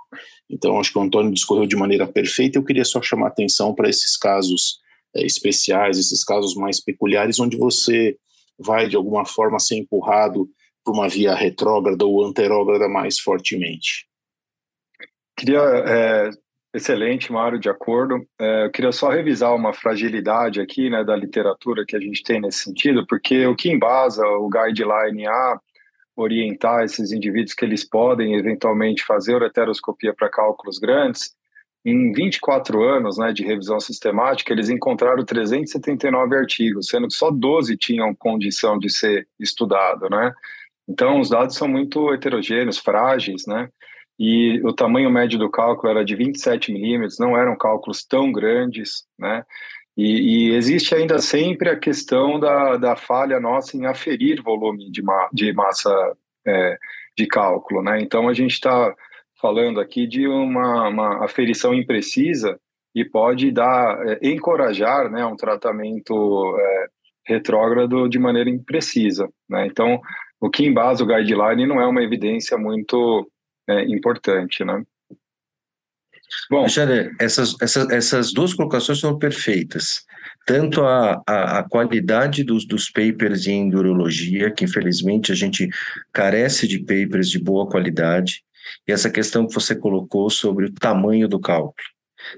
Então, 0.50 0.80
acho 0.80 0.92
que 0.92 0.98
o 0.98 1.02
Antônio 1.02 1.34
discorreu 1.34 1.66
de 1.66 1.76
maneira 1.76 2.06
perfeita. 2.06 2.58
Eu 2.58 2.64
queria 2.64 2.86
só 2.86 3.02
chamar 3.02 3.28
atenção 3.28 3.74
para 3.74 3.90
esses 3.90 4.18
casos 4.18 4.80
é, 5.16 5.26
especiais, 5.26 5.98
esses 5.98 6.24
casos 6.24 6.54
mais 6.56 6.82
peculiares, 6.82 7.40
onde 7.40 7.58
você 7.58 8.18
vai 8.60 8.88
de 8.88 8.96
alguma 8.96 9.26
forma 9.26 9.60
ser 9.60 9.76
empurrado 9.78 10.50
uma 10.88 11.10
via 11.10 11.36
retrógrada 11.36 12.06
ou 12.06 12.26
anterógrada 12.26 12.88
mais 12.88 13.20
fortemente. 13.20 14.08
Queria 15.36 15.60
é, 15.60 16.32
Excelente, 16.74 17.32
Mário, 17.32 17.60
de 17.60 17.70
acordo. 17.70 18.24
É, 18.40 18.66
eu 18.66 18.72
queria 18.72 18.92
só 18.92 19.10
revisar 19.10 19.56
uma 19.56 19.74
fragilidade 19.74 20.62
aqui 20.62 20.90
né, 20.90 21.04
da 21.04 21.16
literatura 21.16 21.86
que 21.86 21.96
a 21.96 22.00
gente 22.00 22.22
tem 22.22 22.40
nesse 22.42 22.66
sentido, 22.66 23.06
porque 23.08 23.48
o 23.48 23.56
que 23.56 23.72
embasa 23.72 24.24
o 24.24 24.48
guideline 24.48 25.28
a 25.28 25.60
orientar 26.16 26.84
esses 26.84 27.12
indivíduos 27.12 27.54
que 27.54 27.64
eles 27.64 27.88
podem 27.88 28.36
eventualmente 28.36 29.04
fazer 29.06 29.36
ureteroscopia 29.36 30.14
para 30.14 30.30
cálculos 30.30 30.78
grandes, 30.78 31.36
em 31.86 32.12
24 32.12 32.84
anos 32.84 33.18
né, 33.18 33.32
de 33.32 33.44
revisão 33.44 33.80
sistemática, 33.80 34.52
eles 34.52 34.70
encontraram 34.70 35.24
379 35.24 36.36
artigos, 36.36 36.88
sendo 36.88 37.08
que 37.08 37.14
só 37.14 37.32
12 37.32 37.78
tinham 37.78 38.14
condição 38.14 38.78
de 38.78 38.90
ser 38.90 39.28
estudado, 39.40 40.10
né? 40.10 40.34
Então, 40.88 41.20
os 41.20 41.30
dados 41.30 41.56
são 41.56 41.68
muito 41.68 42.14
heterogêneos, 42.14 42.78
frágeis, 42.78 43.46
né? 43.46 43.70
e 44.20 44.60
o 44.64 44.74
tamanho 44.74 45.12
médio 45.12 45.38
do 45.38 45.50
cálculo 45.50 45.92
era 45.92 46.04
de 46.04 46.16
27 46.16 46.72
milímetros, 46.72 47.20
não 47.20 47.38
eram 47.38 47.56
cálculos 47.56 48.04
tão 48.04 48.32
grandes, 48.32 49.06
né? 49.18 49.44
E, 49.96 50.50
e, 50.50 50.56
existe 50.56 50.94
ainda 50.94 51.18
sempre 51.20 51.70
a 51.70 51.76
questão 51.76 52.40
da, 52.40 52.78
da 52.78 52.96
falha 52.96 53.40
nossa 53.40 53.76
em 53.76 53.86
aferir 53.88 54.42
volume 54.44 54.92
de, 54.92 55.02
ma, 55.02 55.28
de 55.34 55.52
massa 55.54 55.92
é, 56.46 56.78
de 57.18 57.26
cálculo, 57.26 57.82
né? 57.82 58.00
Então 58.00 58.28
a 58.28 58.34
gente 58.34 58.52
está 58.52 58.94
falando 59.40 59.80
aqui 59.80 60.08
de 60.08 60.28
uma, 60.28 60.88
uma 60.90 61.26
aferição 61.26 61.74
imprecisa 61.74 62.60
e 62.94 63.06
pode 63.06 63.52
dar 63.52 63.98
é, 64.08 64.20
encorajar, 64.24 65.10
né, 65.12 65.26
um 65.26 65.36
tratamento 65.36 66.58
é, 66.60 66.88
retrógrado 67.26 68.08
de 68.08 68.18
maneira 68.18 68.50
imprecisa, 68.50 69.30
né? 69.50 69.68
Então 69.68 70.00
o 70.40 70.50
que 70.50 70.66
embasa 70.66 71.04
o 71.04 71.08
guideline 71.08 71.66
não 71.66 71.82
é 71.82 71.86
uma 71.86 72.04
evidência 72.04 72.58
muito 72.58 73.30
é, 73.68 73.84
importante, 73.84 74.64
né? 74.64 74.84
Bom, 76.50 76.60
Alexandre, 76.60 77.16
essas, 77.20 77.56
essas, 77.62 77.90
essas 77.90 78.34
duas 78.34 78.54
colocações 78.54 79.00
são 79.00 79.18
perfeitas. 79.18 80.06
Tanto 80.46 80.84
a, 80.84 81.22
a, 81.26 81.60
a, 81.60 81.64
qualidade 81.64 82.44
dos, 82.44 82.66
dos 82.66 82.90
papers 82.90 83.48
em 83.48 83.68
endurologia, 83.68 84.52
que 84.52 84.66
infelizmente 84.66 85.32
a 85.32 85.36
gente 85.36 85.70
carece 86.12 86.68
de 86.68 86.80
papers 86.80 87.30
de 87.30 87.40
boa 87.40 87.68
qualidade, 87.68 88.44
e 88.88 88.92
essa 88.92 89.10
questão 89.10 89.48
que 89.48 89.54
você 89.54 89.76
colocou 89.76 90.30
sobre 90.30 90.66
o 90.66 90.74
tamanho 90.74 91.28
do 91.28 91.40
cálculo. 91.40 91.74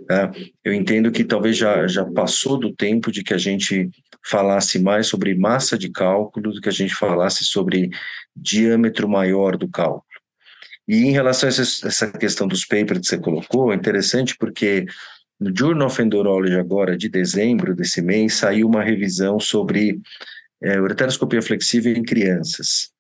Tá? 0.07 0.31
Eu 0.63 0.73
entendo 0.73 1.11
que 1.11 1.23
talvez 1.23 1.57
já, 1.57 1.87
já 1.87 2.05
passou 2.05 2.57
do 2.57 2.73
tempo 2.73 3.11
de 3.11 3.23
que 3.23 3.33
a 3.33 3.37
gente 3.37 3.89
falasse 4.25 4.79
mais 4.79 5.07
sobre 5.07 5.35
massa 5.35 5.77
de 5.77 5.89
cálculo 5.89 6.53
do 6.53 6.61
que 6.61 6.69
a 6.69 6.73
gente 6.73 6.93
falasse 6.93 7.45
sobre 7.45 7.89
diâmetro 8.35 9.07
maior 9.07 9.57
do 9.57 9.67
cálculo. 9.67 10.03
E 10.87 11.05
em 11.05 11.11
relação 11.11 11.47
a 11.47 11.51
essa 11.51 12.11
questão 12.11 12.47
dos 12.47 12.65
papers 12.65 12.99
que 12.99 13.07
você 13.07 13.17
colocou, 13.17 13.71
é 13.71 13.75
interessante 13.75 14.35
porque 14.37 14.85
no 15.39 15.55
Journal 15.55 15.87
of 15.87 16.01
Endurology 16.01 16.55
agora, 16.55 16.97
de 16.97 17.07
dezembro 17.07 17.75
desse 17.75 18.01
mês, 18.01 18.33
saiu 18.33 18.67
uma 18.67 18.83
revisão 18.83 19.39
sobre 19.39 20.01
é, 20.61 20.79
ureteroscopia 20.79 21.41
flexível 21.41 21.95
em 21.95 22.03
crianças. 22.03 22.91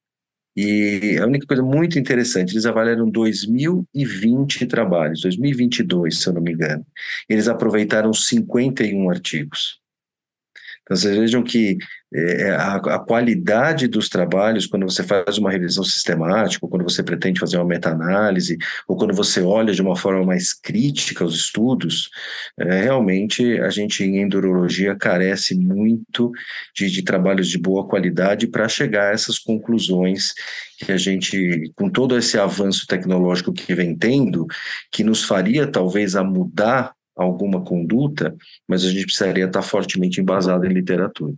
E 0.55 1.17
a 1.21 1.25
única 1.25 1.45
coisa 1.47 1.63
muito 1.63 1.97
interessante, 1.99 2.53
eles 2.53 2.65
avaliaram 2.65 3.09
2020 3.09 4.65
trabalhos, 4.65 5.21
2022, 5.21 6.19
se 6.19 6.27
eu 6.27 6.33
não 6.33 6.41
me 6.41 6.53
engano. 6.53 6.85
Eles 7.29 7.47
aproveitaram 7.47 8.13
51 8.13 9.09
artigos. 9.09 9.79
Então, 10.89 10.97
vocês 10.97 11.15
vejam 11.15 11.43
que 11.43 11.77
é, 12.11 12.41
é, 12.41 12.51
a, 12.55 12.77
a, 12.77 12.99
qualidade 12.99 13.87
dos 13.87 14.09
trabalhos, 14.09 14.65
quando 14.65 14.89
você 14.89 15.03
faz 15.03 15.37
uma 15.37 15.51
revisão 15.51 15.83
sistemática, 15.83 16.67
quando 16.67 16.83
você 16.83 17.03
pretende 17.03 17.39
fazer 17.39 17.57
uma 17.57 17.65
meta-análise, 17.65 18.57
ou 18.87 18.97
quando 18.97 19.13
você 19.13 19.39
olha 19.39 19.71
de 19.71 19.83
uma 19.83 19.95
forma 19.95 20.25
mais 20.25 20.51
crítica 20.51 21.23
os 21.23 21.35
estudos, 21.35 22.09
é, 22.57 22.81
realmente 22.81 23.59
a 23.59 23.69
gente 23.69 24.03
em 24.03 24.19
endurologia 24.21 24.95
carece 24.95 25.53
muito 25.53 26.31
de, 26.75 26.89
de 26.89 27.03
trabalhos 27.03 27.47
de 27.47 27.59
boa 27.59 27.87
qualidade 27.87 28.47
para 28.47 28.67
chegar 28.67 29.11
a 29.11 29.13
essas 29.13 29.37
conclusões 29.37 30.33
que 30.79 30.91
a 30.91 30.97
gente, 30.97 31.71
com 31.75 31.87
todo 31.87 32.17
esse 32.17 32.39
avanço 32.39 32.87
tecnológico 32.87 33.53
que 33.53 33.75
vem 33.75 33.95
tendo, 33.95 34.47
que 34.91 35.03
nos 35.03 35.23
faria 35.23 35.67
talvez 35.67 36.15
a 36.15 36.23
mudar 36.23 36.93
alguma 37.23 37.61
conduta, 37.63 38.35
mas 38.67 38.83
a 38.83 38.89
gente 38.89 39.05
precisaria 39.05 39.45
estar 39.45 39.61
fortemente 39.61 40.21
embasado 40.21 40.65
em 40.65 40.73
literatura. 40.73 41.33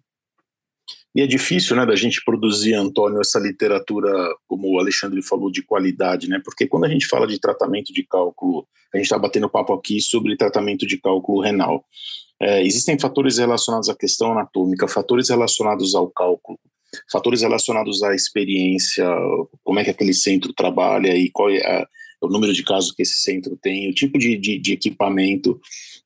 E 1.13 1.21
é 1.21 1.27
difícil, 1.27 1.75
né, 1.75 1.85
da 1.85 1.95
gente 1.95 2.23
produzir, 2.23 2.73
Antônio, 2.73 3.19
essa 3.19 3.37
literatura, 3.37 4.09
como 4.47 4.71
o 4.71 4.79
Alexandre 4.79 5.21
falou, 5.21 5.51
de 5.51 5.61
qualidade, 5.61 6.29
né? 6.29 6.41
Porque 6.43 6.65
quando 6.65 6.85
a 6.85 6.89
gente 6.89 7.05
fala 7.05 7.27
de 7.27 7.37
tratamento 7.37 7.91
de 7.91 8.03
cálculo, 8.03 8.65
a 8.93 8.97
gente 8.97 9.05
está 9.05 9.19
batendo 9.19 9.49
papo 9.49 9.73
aqui 9.73 9.99
sobre 9.99 10.37
tratamento 10.37 10.87
de 10.87 10.97
cálculo 10.97 11.41
renal. 11.41 11.83
É, 12.41 12.63
existem 12.63 12.97
fatores 12.97 13.37
relacionados 13.37 13.89
à 13.89 13.95
questão 13.95 14.31
anatômica, 14.31 14.87
fatores 14.87 15.29
relacionados 15.29 15.93
ao 15.95 16.09
cálculo, 16.09 16.57
fatores 17.11 17.41
relacionados 17.41 18.03
à 18.03 18.15
experiência, 18.15 19.05
como 19.63 19.79
é 19.79 19.83
que 19.83 19.89
aquele 19.89 20.13
centro 20.13 20.53
trabalha 20.53 21.15
e 21.15 21.29
qual 21.29 21.49
é 21.49 21.59
a, 21.59 21.87
o 22.21 22.27
número 22.27 22.53
de 22.53 22.63
casos 22.63 22.91
que 22.91 23.01
esse 23.01 23.21
centro 23.21 23.57
tem, 23.61 23.89
o 23.89 23.93
tipo 23.93 24.17
de, 24.17 24.37
de, 24.37 24.59
de 24.59 24.73
equipamento. 24.73 25.59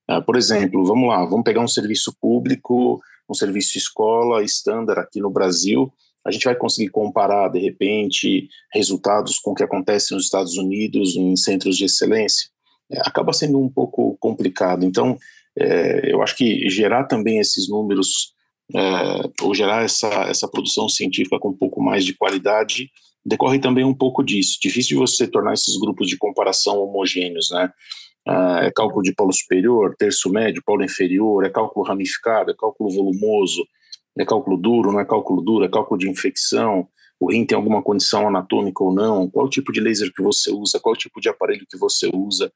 Uh, 0.09 0.23
por 0.25 0.35
exemplo, 0.35 0.85
vamos 0.85 1.09
lá, 1.09 1.25
vamos 1.25 1.43
pegar 1.43 1.61
um 1.61 1.67
serviço 1.67 2.15
público 2.19 3.01
um 3.29 3.33
serviço 3.33 3.77
escola 3.77 4.43
estándar 4.43 4.99
aqui 4.99 5.19
no 5.19 5.29
Brasil, 5.29 5.91
a 6.25 6.31
gente 6.31 6.45
vai 6.45 6.55
conseguir 6.55 6.89
comparar, 6.89 7.49
de 7.49 7.59
repente, 7.59 8.49
resultados 8.73 9.37
com 9.37 9.51
o 9.51 9.55
que 9.55 9.63
acontece 9.63 10.13
nos 10.13 10.25
Estados 10.25 10.57
Unidos, 10.57 11.15
em 11.15 11.35
centros 11.35 11.77
de 11.77 11.85
excelência? 11.85 12.49
É, 12.91 12.99
acaba 13.01 13.31
sendo 13.31 13.59
um 13.59 13.69
pouco 13.69 14.17
complicado. 14.19 14.85
Então, 14.85 15.17
é, 15.57 16.11
eu 16.11 16.23
acho 16.23 16.35
que 16.35 16.67
gerar 16.67 17.03
também 17.03 17.39
esses 17.39 17.69
números, 17.69 18.33
é, 18.75 19.43
ou 19.43 19.53
gerar 19.53 19.83
essa, 19.83 20.07
essa 20.23 20.47
produção 20.47 20.89
científica 20.89 21.39
com 21.39 21.49
um 21.49 21.57
pouco 21.57 21.81
mais 21.81 22.03
de 22.03 22.15
qualidade, 22.15 22.89
decorre 23.25 23.59
também 23.59 23.83
um 23.83 23.93
pouco 23.93 24.23
disso. 24.23 24.57
Difícil 24.61 24.99
você 24.99 25.27
tornar 25.27 25.53
esses 25.53 25.77
grupos 25.77 26.07
de 26.07 26.17
comparação 26.17 26.77
homogêneos, 26.77 27.49
né? 27.51 27.71
Ah, 28.27 28.59
é 28.63 28.71
cálculo 28.71 29.03
de 29.03 29.13
polo 29.13 29.33
superior, 29.33 29.95
terço 29.97 30.29
médio, 30.29 30.63
polo 30.65 30.83
inferior, 30.83 31.45
é 31.45 31.49
cálculo 31.49 31.85
ramificado, 31.85 32.51
é 32.51 32.55
cálculo 32.57 32.89
volumoso, 32.89 33.65
é 34.17 34.25
cálculo 34.25 34.57
duro, 34.57 34.91
não 34.91 34.99
é 34.99 35.05
cálculo 35.05 35.41
duro, 35.41 35.65
é 35.65 35.69
cálculo 35.69 35.99
de 35.99 36.09
infecção, 36.09 36.87
o 37.19 37.31
rim 37.31 37.45
tem 37.45 37.55
alguma 37.55 37.81
condição 37.81 38.27
anatômica 38.27 38.83
ou 38.83 38.93
não, 38.93 39.29
qual 39.29 39.49
tipo 39.49 39.71
de 39.71 39.79
laser 39.79 40.11
que 40.13 40.21
você 40.21 40.51
usa, 40.51 40.79
qual 40.79 40.95
tipo 40.95 41.21
de 41.21 41.29
aparelho 41.29 41.65
que 41.69 41.77
você 41.77 42.09
usa. 42.13 42.51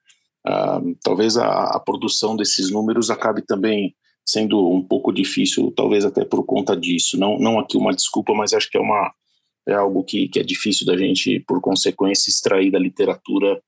Ah, 0.45 0.81
talvez 1.03 1.37
a, 1.37 1.75
a, 1.75 1.79
produção 1.79 2.35
desses 2.35 2.71
números 2.71 3.09
acabe 3.09 3.41
também 3.41 3.95
sendo 4.25 4.69
um 4.71 4.81
pouco 4.81 5.11
difícil, 5.11 5.71
talvez 5.75 6.05
até 6.05 6.23
por 6.23 6.43
conta 6.45 6.75
disso. 6.75 7.17
Não, 7.17 7.37
não 7.39 7.59
aqui 7.59 7.77
uma 7.77 7.93
desculpa, 7.93 8.33
mas 8.33 8.53
acho 8.53 8.69
que 8.69 8.77
é, 8.77 8.81
uma, 8.81 9.11
é 9.67 9.73
algo 9.73 10.03
que, 10.03 10.27
que 10.27 10.39
é 10.39 10.43
difícil 10.43 10.85
da 10.85 10.97
gente, 10.97 11.39
por 11.41 11.61
consequência, 11.61 12.29
extrair 12.29 12.71
da 12.71 12.79
literatura 12.79 13.61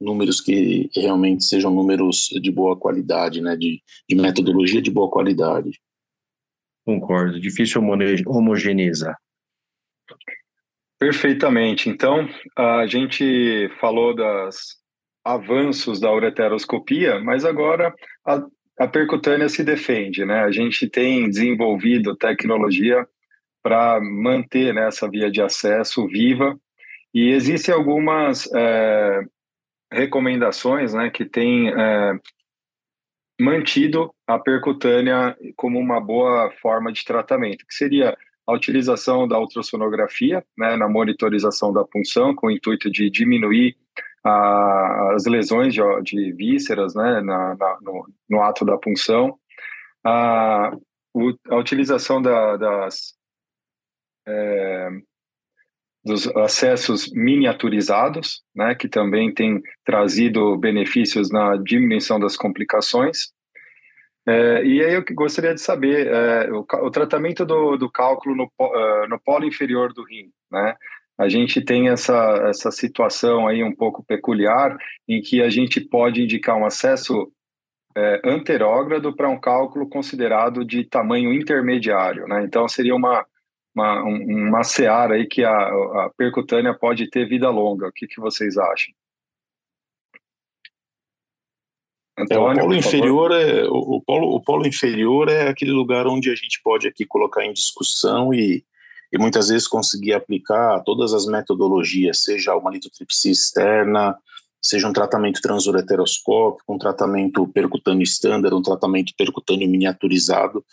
números 0.00 0.40
que 0.40 0.88
realmente 0.94 1.44
sejam 1.44 1.72
números 1.72 2.28
de 2.40 2.50
boa 2.50 2.76
qualidade, 2.76 3.40
né, 3.40 3.56
de, 3.56 3.82
de 4.08 4.16
metodologia 4.16 4.80
de 4.80 4.90
boa 4.90 5.10
qualidade. 5.10 5.80
Concordo, 6.84 7.40
difícil 7.40 7.82
homogeneizar. 8.26 9.16
Perfeitamente. 10.98 11.88
Então, 11.88 12.28
a 12.56 12.86
gente 12.86 13.68
falou 13.80 14.14
dos 14.14 14.78
avanços 15.24 16.00
da 16.00 16.12
ureteroscopia, 16.12 17.20
mas 17.20 17.44
agora 17.44 17.94
a, 18.26 18.42
a 18.78 18.88
percutânea 18.88 19.48
se 19.48 19.62
defende, 19.62 20.24
né? 20.24 20.40
A 20.40 20.50
gente 20.50 20.88
tem 20.88 21.28
desenvolvido 21.28 22.16
tecnologia 22.16 23.06
para 23.62 24.00
manter 24.00 24.74
né, 24.74 24.88
essa 24.88 25.08
via 25.08 25.30
de 25.30 25.42
acesso 25.42 26.06
viva. 26.06 26.58
E 27.12 27.30
existem 27.30 27.74
algumas 27.74 28.48
é, 28.54 29.20
recomendações 29.92 30.94
né, 30.94 31.10
que 31.10 31.24
têm 31.24 31.68
é, 31.68 32.18
mantido 33.40 34.12
a 34.26 34.38
percutânea 34.38 35.36
como 35.56 35.78
uma 35.78 36.00
boa 36.00 36.50
forma 36.60 36.92
de 36.92 37.04
tratamento, 37.04 37.66
que 37.66 37.74
seria 37.74 38.16
a 38.46 38.52
utilização 38.54 39.28
da 39.28 39.38
ultrassonografia 39.38 40.42
né, 40.56 40.76
na 40.76 40.88
monitorização 40.88 41.72
da 41.72 41.84
punção, 41.84 42.34
com 42.34 42.46
o 42.46 42.50
intuito 42.50 42.90
de 42.90 43.10
diminuir 43.10 43.76
a, 44.24 45.12
as 45.14 45.26
lesões 45.26 45.74
de, 45.74 45.80
de 46.02 46.32
vísceras 46.32 46.94
né, 46.94 47.20
na, 47.20 47.54
na, 47.54 47.78
no, 47.82 48.08
no, 48.28 48.42
ato 48.42 48.64
da 48.64 48.78
punção, 48.78 49.38
a, 50.02 50.72
a 51.50 51.56
utilização 51.56 52.22
da, 52.22 52.56
das 52.56 53.17
é, 54.28 54.88
dos 56.04 56.26
acessos 56.36 57.10
miniaturizados, 57.12 58.42
né, 58.54 58.74
que 58.74 58.88
também 58.88 59.32
tem 59.32 59.60
trazido 59.84 60.56
benefícios 60.56 61.30
na 61.30 61.56
diminuição 61.56 62.20
das 62.20 62.36
complicações. 62.36 63.32
É, 64.26 64.64
e 64.64 64.84
aí 64.84 64.94
eu 64.94 65.04
gostaria 65.12 65.54
de 65.54 65.60
saber 65.60 66.06
é, 66.06 66.52
o, 66.52 66.60
o, 66.60 66.90
tratamento 66.90 67.46
do, 67.46 67.76
do 67.76 67.90
cálculo 67.90 68.36
no, 68.36 68.44
uh, 68.44 69.08
no 69.08 69.18
polo 69.18 69.46
inferior 69.46 69.92
do 69.92 70.04
rim, 70.04 70.30
né? 70.50 70.76
a 71.18 71.28
gente 71.28 71.60
tem 71.60 71.88
essa, 71.88 72.44
essa 72.48 72.70
situação 72.70 73.48
aí 73.48 73.64
um 73.64 73.74
pouco 73.74 74.04
peculiar 74.04 74.78
em 75.08 75.20
que 75.20 75.42
a 75.42 75.50
gente 75.50 75.80
pode 75.80 76.22
indicar 76.22 76.56
um 76.56 76.64
acesso 76.64 77.32
é, 77.96 78.20
anterógrado 78.24 79.14
para 79.16 79.28
um 79.28 79.40
cálculo 79.40 79.88
considerado 79.88 80.64
de 80.64 80.84
tamanho 80.84 81.32
intermediário, 81.34 82.28
né? 82.28 82.44
Então 82.44 82.68
seria 82.68 82.94
uma 82.94 83.26
uma, 83.78 84.02
uma 84.02 84.64
seara 84.64 85.14
aí 85.14 85.26
que 85.26 85.44
a, 85.44 85.50
a 85.50 86.10
percutânea 86.16 86.74
pode 86.74 87.08
ter 87.08 87.28
vida 87.28 87.48
longa. 87.48 87.88
O 87.88 87.92
que, 87.92 88.06
que 88.06 88.20
vocês 88.20 88.56
acham? 88.58 88.92
Antônio, 92.18 92.48
é, 92.48 92.54
o 92.54 92.58
polo 92.58 92.74
inferior 92.74 93.32
é 93.32 93.64
o, 93.64 93.96
o, 93.96 94.02
polo, 94.02 94.34
o 94.34 94.42
polo 94.42 94.66
inferior 94.66 95.28
é 95.28 95.48
aquele 95.48 95.70
lugar 95.70 96.08
onde 96.08 96.30
a 96.30 96.34
gente 96.34 96.60
pode 96.64 96.88
aqui 96.88 97.06
colocar 97.06 97.44
em 97.44 97.52
discussão 97.52 98.34
e, 98.34 98.64
e 99.12 99.18
muitas 99.18 99.48
vezes 99.48 99.68
conseguir 99.68 100.14
aplicar 100.14 100.82
todas 100.84 101.14
as 101.14 101.26
metodologias, 101.26 102.22
seja 102.22 102.56
uma 102.56 102.72
litotripsia 102.72 103.30
externa, 103.30 104.16
seja 104.60 104.88
um 104.88 104.92
tratamento 104.92 105.40
transureteroscópico, 105.40 106.74
um 106.74 106.78
tratamento 106.78 107.46
percutâneo 107.46 108.02
estándar, 108.02 108.52
um 108.52 108.62
tratamento 108.62 109.12
percutâneo 109.16 109.68
miniaturizado. 109.68 110.64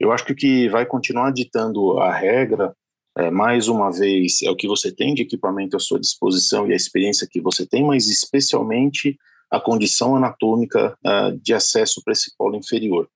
Eu 0.00 0.10
acho 0.10 0.24
que 0.24 0.32
o 0.32 0.36
que 0.36 0.68
vai 0.70 0.86
continuar 0.86 1.30
ditando 1.30 1.98
a 1.98 2.10
regra, 2.10 2.74
é, 3.18 3.30
mais 3.30 3.68
uma 3.68 3.92
vez, 3.92 4.40
é 4.42 4.50
o 4.50 4.56
que 4.56 4.66
você 4.66 4.90
tem 4.90 5.12
de 5.12 5.22
equipamento 5.22 5.76
à 5.76 5.78
sua 5.78 6.00
disposição 6.00 6.66
e 6.66 6.72
a 6.72 6.76
experiência 6.76 7.28
que 7.30 7.38
você 7.38 7.66
tem, 7.66 7.84
mas 7.84 8.08
especialmente 8.08 9.18
a 9.50 9.60
condição 9.60 10.16
anatômica 10.16 10.96
uh, 11.04 11.36
de 11.42 11.52
acesso 11.52 12.00
para 12.02 12.12
esse 12.12 12.34
polo 12.38 12.56
inferior. 12.56 13.08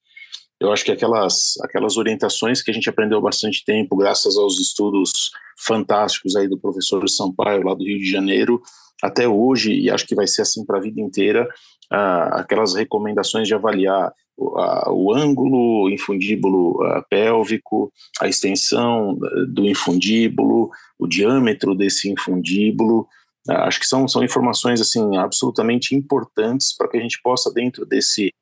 Eu 0.60 0.72
acho 0.72 0.84
que 0.84 0.92
aquelas, 0.92 1.54
aquelas 1.62 1.96
orientações 1.96 2.60
que 2.60 2.70
a 2.70 2.74
gente 2.74 2.88
aprendeu 2.88 3.20
bastante 3.20 3.64
tempo, 3.64 3.96
graças 3.96 4.36
aos 4.36 4.60
estudos 4.60 5.30
fantásticos 5.58 6.36
aí 6.36 6.48
do 6.48 6.58
professor 6.58 7.08
Sampaio, 7.08 7.62
lá 7.62 7.74
do 7.74 7.84
Rio 7.84 7.98
de 7.98 8.10
Janeiro, 8.10 8.60
até 9.02 9.28
hoje, 9.28 9.72
e 9.72 9.90
acho 9.90 10.06
que 10.06 10.14
vai 10.14 10.26
ser 10.26 10.42
assim 10.42 10.64
para 10.66 10.78
a 10.78 10.80
vida 10.80 11.00
inteira, 11.00 11.48
uh, 11.92 12.34
aquelas 12.34 12.74
recomendações 12.74 13.46
de 13.46 13.54
avaliar 13.54 14.12
o, 14.36 15.14
ângulo 15.14 15.88
infundíbulo 15.90 16.78
pélvico, 17.08 17.92
a 18.20 18.28
extensão 18.28 19.16
do 19.48 19.64
infundíbulo, 19.64 20.70
o 20.98 21.06
diâmetro 21.06 21.74
desse 21.74 22.10
infundíbulo, 22.10 23.06
ah, 23.48 23.66
acho 23.66 23.78
que 23.78 23.86
são, 23.86 24.08
são 24.08 24.24
informações 24.24 24.80
assim 24.80 25.16
absolutamente 25.16 25.94
importantes 25.94 26.74
para 26.76 26.88
que 26.88 26.96
a 26.96 27.00
gente 27.00 27.20
possa 27.22 27.52
dentro 27.52 27.84
desse 27.84 28.32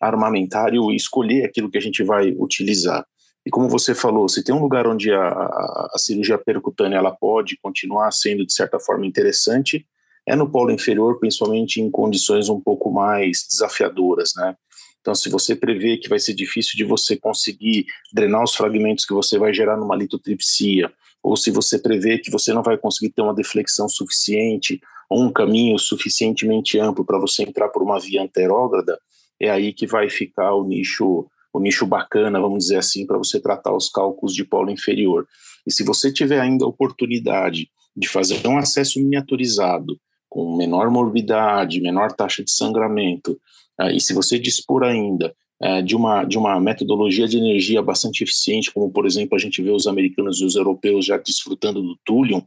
armamentário 0.00 0.90
escolher 0.92 1.44
aquilo 1.44 1.70
que 1.70 1.78
a 1.78 1.80
gente 1.82 2.02
vai 2.02 2.32
utilizar. 2.32 3.04
E 3.46 3.50
como 3.50 3.68
você 3.68 3.94
falou, 3.94 4.28
se 4.28 4.44
tem 4.44 4.54
um 4.54 4.60
lugar 4.60 4.86
onde 4.86 5.12
a, 5.12 5.20
a, 5.20 5.90
a 5.94 5.98
cirurgia 5.98 6.38
percutânea 6.38 6.98
ela 6.98 7.10
pode 7.10 7.56
continuar 7.60 8.10
sendo 8.12 8.44
de 8.46 8.52
certa 8.52 8.78
forma 8.78 9.06
interessante, 9.06 9.86
é 10.26 10.36
no 10.36 10.50
polo 10.50 10.70
inferior, 10.70 11.18
principalmente 11.18 11.80
em 11.80 11.90
condições 11.90 12.48
um 12.48 12.60
pouco 12.60 12.92
mais 12.92 13.46
desafiadoras, 13.48 14.32
né? 14.36 14.54
Então, 15.02 15.14
se 15.16 15.28
você 15.28 15.54
prevê 15.54 15.98
que 15.98 16.08
vai 16.08 16.20
ser 16.20 16.32
difícil 16.32 16.76
de 16.76 16.84
você 16.84 17.16
conseguir 17.16 17.86
drenar 18.12 18.42
os 18.42 18.54
fragmentos 18.54 19.04
que 19.04 19.12
você 19.12 19.36
vai 19.36 19.52
gerar 19.52 19.76
numa 19.76 19.96
litotripsia, 19.96 20.90
ou 21.20 21.36
se 21.36 21.50
você 21.50 21.78
prevê 21.78 22.18
que 22.18 22.30
você 22.30 22.54
não 22.54 22.62
vai 22.62 22.78
conseguir 22.78 23.12
ter 23.12 23.20
uma 23.20 23.34
deflexão 23.34 23.88
suficiente 23.88 24.80
ou 25.10 25.22
um 25.22 25.32
caminho 25.32 25.78
suficientemente 25.78 26.78
amplo 26.78 27.04
para 27.04 27.18
você 27.18 27.42
entrar 27.42 27.68
por 27.68 27.82
uma 27.82 27.98
via 27.98 28.22
anterógrada, 28.22 28.98
é 29.40 29.50
aí 29.50 29.72
que 29.72 29.86
vai 29.86 30.08
ficar 30.08 30.54
o 30.54 30.64
nicho 30.64 31.26
o 31.52 31.60
nicho 31.60 31.84
bacana, 31.84 32.40
vamos 32.40 32.60
dizer 32.60 32.78
assim, 32.78 33.06
para 33.06 33.18
você 33.18 33.38
tratar 33.38 33.76
os 33.76 33.90
cálculos 33.90 34.34
de 34.34 34.42
polo 34.42 34.70
inferior. 34.70 35.28
E 35.66 35.70
se 35.72 35.84
você 35.84 36.10
tiver 36.10 36.40
ainda 36.40 36.64
a 36.64 36.68
oportunidade 36.68 37.68
de 37.94 38.08
fazer 38.08 38.46
um 38.46 38.56
acesso 38.56 38.98
miniaturizado, 38.98 40.00
com 40.32 40.56
menor 40.56 40.90
morbidade, 40.90 41.78
menor 41.78 42.10
taxa 42.10 42.42
de 42.42 42.50
sangramento, 42.50 43.38
uh, 43.78 43.88
e 43.88 44.00
se 44.00 44.14
você 44.14 44.38
dispor 44.38 44.82
ainda 44.82 45.34
é, 45.60 45.82
de, 45.82 45.94
uma, 45.94 46.24
de 46.24 46.38
uma 46.38 46.58
metodologia 46.58 47.28
de 47.28 47.36
energia 47.36 47.82
bastante 47.82 48.24
eficiente, 48.24 48.72
como, 48.72 48.90
por 48.90 49.04
exemplo, 49.04 49.36
a 49.36 49.38
gente 49.38 49.60
vê 49.60 49.70
os 49.70 49.86
americanos 49.86 50.40
e 50.40 50.44
os 50.46 50.56
europeus 50.56 51.04
já 51.04 51.18
desfrutando 51.18 51.82
do 51.82 51.96
Thulium, 52.02 52.42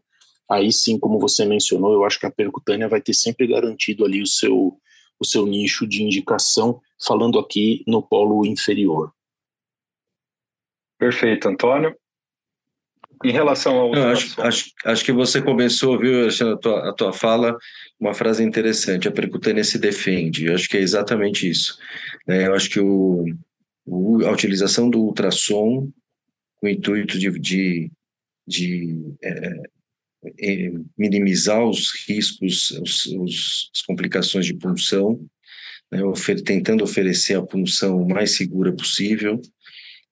aí 0.49 0.71
sim, 0.71 0.97
como 0.97 1.19
você 1.19 1.45
mencionou, 1.45 1.93
eu 1.93 2.03
acho 2.03 2.19
que 2.19 2.25
a 2.25 2.31
percutânea 2.31 2.89
vai 2.89 2.99
ter 2.99 3.13
sempre 3.13 3.45
garantido 3.45 4.03
ali 4.03 4.19
o 4.19 4.25
seu, 4.25 4.77
o 5.19 5.25
seu 5.25 5.45
nicho 5.45 5.85
de 5.85 6.01
indicação, 6.01 6.81
falando 7.05 7.37
aqui 7.37 7.83
no 7.85 8.01
polo 8.01 8.45
inferior. 8.47 9.13
Perfeito, 10.97 11.47
Antônio. 11.47 11.95
Em 13.23 13.31
relação 13.31 13.75
ao. 13.75 13.93
Acho, 13.93 14.41
acho, 14.41 14.65
acho, 14.83 15.05
que 15.05 15.11
você 15.11 15.41
começou, 15.41 15.99
viu, 15.99 16.27
a 16.27 16.57
tua, 16.57 16.89
a 16.89 16.93
tua 16.93 17.13
fala, 17.13 17.57
uma 17.99 18.13
frase 18.13 18.43
interessante: 18.43 19.07
a 19.07 19.11
percutânea 19.11 19.63
se 19.63 19.77
defende. 19.77 20.45
Eu 20.45 20.55
acho 20.55 20.67
que 20.67 20.77
é 20.77 20.81
exatamente 20.81 21.49
isso. 21.49 21.77
Né? 22.27 22.47
Eu 22.47 22.53
acho 22.53 22.69
que 22.69 22.79
o, 22.79 23.25
o, 23.85 24.25
a 24.25 24.31
utilização 24.31 24.89
do 24.89 25.01
ultrassom 25.01 25.89
com 26.57 26.67
o 26.67 26.69
intuito 26.69 27.17
de, 27.17 27.29
de, 27.39 27.91
de 28.47 29.15
é, 29.23 29.61
é, 30.39 30.71
minimizar 30.97 31.63
os 31.63 31.91
riscos, 32.07 32.71
os, 32.71 33.05
os, 33.05 33.71
as 33.73 33.81
complicações 33.81 34.45
de 34.45 34.53
punção, 34.53 35.19
né? 35.91 36.03
Ofer 36.03 36.41
tentando 36.41 36.83
oferecer 36.83 37.35
a 37.35 37.45
punção 37.45 38.05
mais 38.07 38.35
segura 38.35 38.73
possível. 38.73 39.41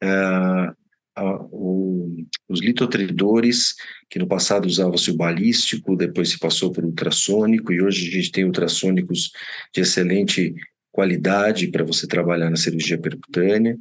Uh, 0.04 0.83
o, 1.22 2.16
os 2.50 2.62
litotridores, 2.62 3.76
que 4.10 4.20
no 4.20 4.28
passado 4.28 4.66
usava-se 4.66 5.12
o 5.12 5.16
balístico, 5.16 5.96
depois 5.96 6.30
se 6.30 6.40
passou 6.40 6.72
por 6.72 6.86
ultrassônico, 6.86 7.72
e 7.72 7.82
hoje 7.82 8.08
a 8.08 8.12
gente 8.12 8.32
tem 8.32 8.46
ultrassônicos 8.46 9.32
de 9.74 9.82
excelente 9.82 10.56
qualidade 10.92 11.68
para 11.68 11.84
você 11.84 12.08
trabalhar 12.08 12.50
na 12.50 12.56
cirurgia 12.56 13.00
percutânea. 13.00 13.78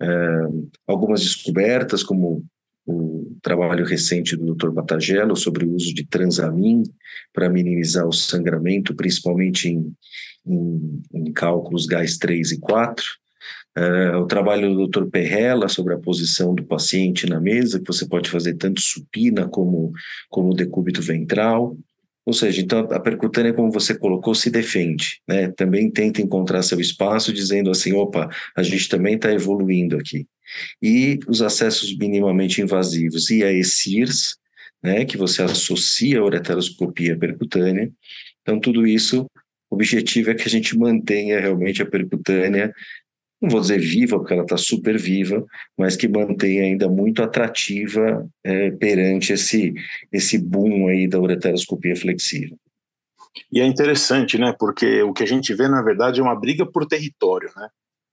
Uh, 0.00 0.70
algumas 0.86 1.20
descobertas, 1.20 2.02
como 2.02 2.44
o 2.86 3.36
trabalho 3.42 3.84
recente 3.84 4.34
do 4.34 4.54
Dr. 4.54 4.70
Batagello 4.70 5.36
sobre 5.36 5.66
o 5.66 5.74
uso 5.74 5.92
de 5.92 6.06
transamin 6.06 6.82
para 7.34 7.50
minimizar 7.50 8.06
o 8.06 8.12
sangramento, 8.12 8.94
principalmente 8.94 9.68
em, 9.68 9.92
em, 10.46 11.02
em 11.12 11.32
cálculos 11.32 11.84
GAS 11.84 12.16
3 12.16 12.52
e 12.52 12.58
4. 12.58 13.04
Uh, 13.76 14.16
o 14.18 14.26
trabalho 14.26 14.74
do 14.74 14.88
Dr. 14.88 15.06
Perrella 15.06 15.68
sobre 15.68 15.94
a 15.94 15.98
posição 15.98 16.54
do 16.54 16.64
paciente 16.64 17.26
na 17.26 17.40
mesa, 17.40 17.78
que 17.78 17.86
você 17.86 18.06
pode 18.06 18.28
fazer 18.28 18.54
tanto 18.54 18.80
supina 18.80 19.48
como, 19.48 19.92
como 20.28 20.54
decúbito 20.54 21.00
ventral. 21.00 21.76
Ou 22.26 22.34
seja, 22.34 22.60
então 22.60 22.80
a 22.90 23.00
percutânea, 23.00 23.54
como 23.54 23.70
você 23.70 23.96
colocou, 23.96 24.34
se 24.34 24.50
defende, 24.50 25.22
né? 25.26 25.50
Também 25.52 25.90
tenta 25.90 26.20
encontrar 26.20 26.62
seu 26.62 26.78
espaço, 26.78 27.32
dizendo 27.32 27.70
assim, 27.70 27.94
opa, 27.94 28.28
a 28.54 28.62
gente 28.62 28.88
também 28.88 29.14
está 29.14 29.32
evoluindo 29.32 29.96
aqui. 29.96 30.26
E 30.82 31.18
os 31.26 31.40
acessos 31.40 31.96
minimamente 31.96 32.60
invasivos 32.60 33.30
e 33.30 33.42
a 33.42 33.52
ESIRS, 33.52 34.36
né, 34.82 35.04
que 35.04 35.16
você 35.16 35.42
associa 35.42 36.20
a 36.20 36.24
ureteroscopia 36.24 37.18
percutânea. 37.18 37.90
Então, 38.42 38.60
tudo 38.60 38.86
isso, 38.86 39.26
o 39.70 39.74
objetivo 39.74 40.30
é 40.30 40.34
que 40.34 40.44
a 40.44 40.50
gente 40.50 40.76
mantenha 40.76 41.40
realmente 41.40 41.82
a 41.82 41.86
percutânea 41.86 42.72
não 43.40 43.50
vou 43.50 43.60
dizer 43.60 43.78
viva, 43.78 44.18
porque 44.18 44.32
ela 44.32 44.42
está 44.42 44.56
super 44.56 44.98
viva, 44.98 45.44
mas 45.76 45.96
que 45.96 46.08
mantém 46.08 46.60
ainda 46.60 46.88
muito 46.88 47.22
atrativa 47.22 48.28
é, 48.42 48.70
perante 48.72 49.32
esse, 49.32 49.72
esse 50.12 50.38
boom 50.38 50.88
aí 50.88 51.06
da 51.06 51.20
ureteroscopia 51.20 51.94
flexível. 51.94 52.58
E 53.52 53.60
é 53.60 53.64
interessante, 53.64 54.36
né? 54.38 54.54
Porque 54.58 55.02
o 55.02 55.12
que 55.12 55.22
a 55.22 55.26
gente 55.26 55.54
vê, 55.54 55.68
na 55.68 55.82
verdade, 55.82 56.20
é 56.20 56.22
uma 56.22 56.34
briga 56.34 56.66
por 56.66 56.86
território, 56.86 57.50
né? 57.56 57.68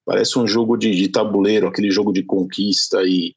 Parece 0.05 0.37
um 0.37 0.45
jogo 0.45 0.77
de, 0.77 0.91
de 0.91 1.07
tabuleiro, 1.09 1.67
aquele 1.67 1.89
jogo 1.89 2.13
de 2.13 2.21
conquista 2.21 3.01
e, 3.03 3.35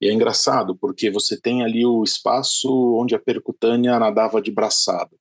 e, 0.00 0.08
é 0.08 0.12
engraçado, 0.12 0.76
porque 0.76 1.10
você 1.10 1.40
tem 1.40 1.62
ali 1.62 1.86
o 1.86 2.02
espaço 2.02 2.68
onde 3.00 3.14
a 3.14 3.20
percutânea 3.20 3.98
nadava 4.00 4.42
de 4.42 4.50
braçada. 4.50 5.14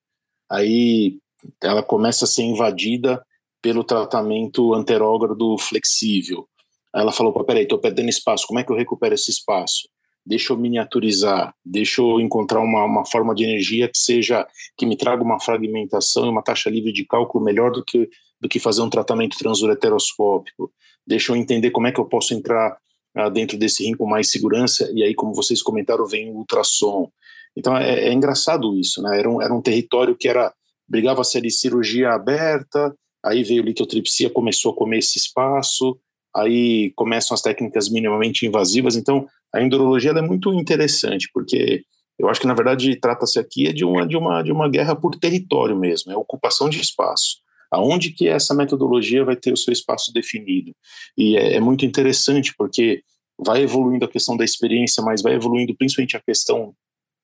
Aí 0.49 1.19
ela 1.61 1.83
começa 1.83 2.25
a 2.25 2.27
ser 2.27 2.41
invadida 2.41 3.23
pelo 3.67 3.83
tratamento 3.83 4.73
anterógrado 4.73 5.57
flexível. 5.57 6.47
Ela 6.95 7.11
falou: 7.11 7.33
peraí, 7.43 7.63
estou 7.63 7.77
perdendo 7.77 8.07
espaço, 8.07 8.47
como 8.47 8.61
é 8.61 8.63
que 8.63 8.71
eu 8.71 8.77
recupero 8.77 9.13
esse 9.13 9.29
espaço? 9.29 9.89
Deixa 10.25 10.53
eu 10.53 10.57
miniaturizar, 10.57 11.53
deixa 11.65 12.01
eu 12.01 12.21
encontrar 12.21 12.61
uma, 12.61 12.85
uma 12.85 13.05
forma 13.05 13.35
de 13.35 13.43
energia 13.43 13.89
que 13.89 13.97
seja 13.97 14.47
que 14.77 14.85
me 14.85 14.95
traga 14.95 15.21
uma 15.21 15.37
fragmentação 15.37 16.25
e 16.25 16.29
uma 16.29 16.41
taxa 16.41 16.69
livre 16.69 16.93
de 16.93 17.05
cálculo 17.05 17.43
melhor 17.43 17.69
do 17.71 17.83
que, 17.83 18.09
do 18.39 18.47
que 18.47 18.57
fazer 18.57 18.81
um 18.83 18.89
tratamento 18.89 19.37
transureteroscópico. 19.37 20.71
Deixa 21.05 21.33
eu 21.33 21.35
entender 21.35 21.71
como 21.71 21.87
é 21.87 21.91
que 21.91 21.99
eu 21.99 22.05
posso 22.05 22.33
entrar 22.33 22.77
ah, 23.15 23.27
dentro 23.27 23.57
desse 23.57 23.83
rim 23.83 23.97
com 23.97 24.05
mais 24.05 24.31
segurança, 24.31 24.89
e 24.95 25.03
aí, 25.03 25.13
como 25.13 25.33
vocês 25.33 25.61
comentaram, 25.61 26.05
vem 26.05 26.31
o 26.31 26.37
ultrassom. 26.37 27.11
Então 27.53 27.75
é, 27.75 28.07
é 28.07 28.13
engraçado 28.13 28.79
isso, 28.79 29.01
né? 29.01 29.19
Era 29.19 29.29
um, 29.29 29.41
era 29.41 29.53
um 29.53 29.61
território 29.61 30.15
que 30.15 30.29
era 30.29 30.53
brigava 30.87 31.21
ser 31.25 31.41
de 31.41 31.51
cirurgia 31.51 32.11
aberta, 32.11 32.95
aí 33.27 33.43
veio 33.43 33.63
litotripsia, 33.63 34.29
começou 34.29 34.71
a 34.71 34.75
comer 34.75 34.99
esse 34.99 35.19
espaço, 35.19 35.99
aí 36.35 36.91
começam 36.95 37.35
as 37.35 37.41
técnicas 37.41 37.89
minimamente 37.89 38.45
invasivas. 38.45 38.95
Então, 38.95 39.27
a 39.53 39.61
endurologia 39.61 40.11
é 40.11 40.21
muito 40.21 40.53
interessante, 40.53 41.29
porque 41.33 41.83
Eu 42.19 42.29
acho 42.29 42.41
que, 42.41 42.47
na 42.47 42.53
verdade, 42.53 42.95
trata-se 42.95 43.37
aqui 43.39 43.71
de 43.71 43.85
uma, 43.85 44.05
de, 44.07 44.17
uma, 44.17 44.41
de 44.41 44.51
uma 44.51 44.67
guerra 44.67 44.95
por 44.95 45.15
território 45.15 45.77
mesmo, 45.77 46.11
é 46.11 46.17
ocupação 46.17 46.69
de 46.69 46.79
espaço. 46.81 47.37
Aonde 47.71 48.11
que 48.11 48.27
essa 48.27 48.55
metodologia 48.55 49.23
vai 49.23 49.35
ter 49.35 49.53
o 49.53 49.57
seu 49.57 49.71
espaço 49.71 50.11
definido? 50.11 50.73
E 51.17 51.37
é, 51.37 51.55
é 51.55 51.59
muito 51.59 51.85
interessante, 51.85 52.53
porque 52.57 53.03
vai 53.37 53.61
evoluindo 53.61 54.05
a 54.05 54.09
questão 54.09 54.35
da 54.35 54.43
experiência, 54.43 55.03
mas 55.03 55.21
vai 55.21 55.33
evoluindo 55.33 55.75
principalmente 55.75 56.17
a 56.17 56.21
questão 56.21 56.73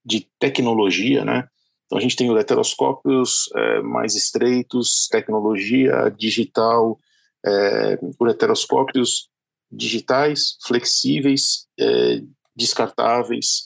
de 0.06 0.28
tecnologia, 0.39 1.26
né? 1.26 1.47
Então 1.86 1.98
a 1.98 2.02
gente 2.02 2.16
tem 2.16 2.32
os 2.32 2.40
heteroscópios 2.40 3.50
é, 3.56 3.82
mais 3.82 4.16
estreitos, 4.16 5.08
tecnologia 5.12 6.10
digital, 6.18 7.00
é, 7.46 8.00
heteroscópios 8.30 9.30
digitais, 9.72 10.58
flexíveis, 10.66 11.68
é, 11.80 12.22
descartáveis. 12.56 13.64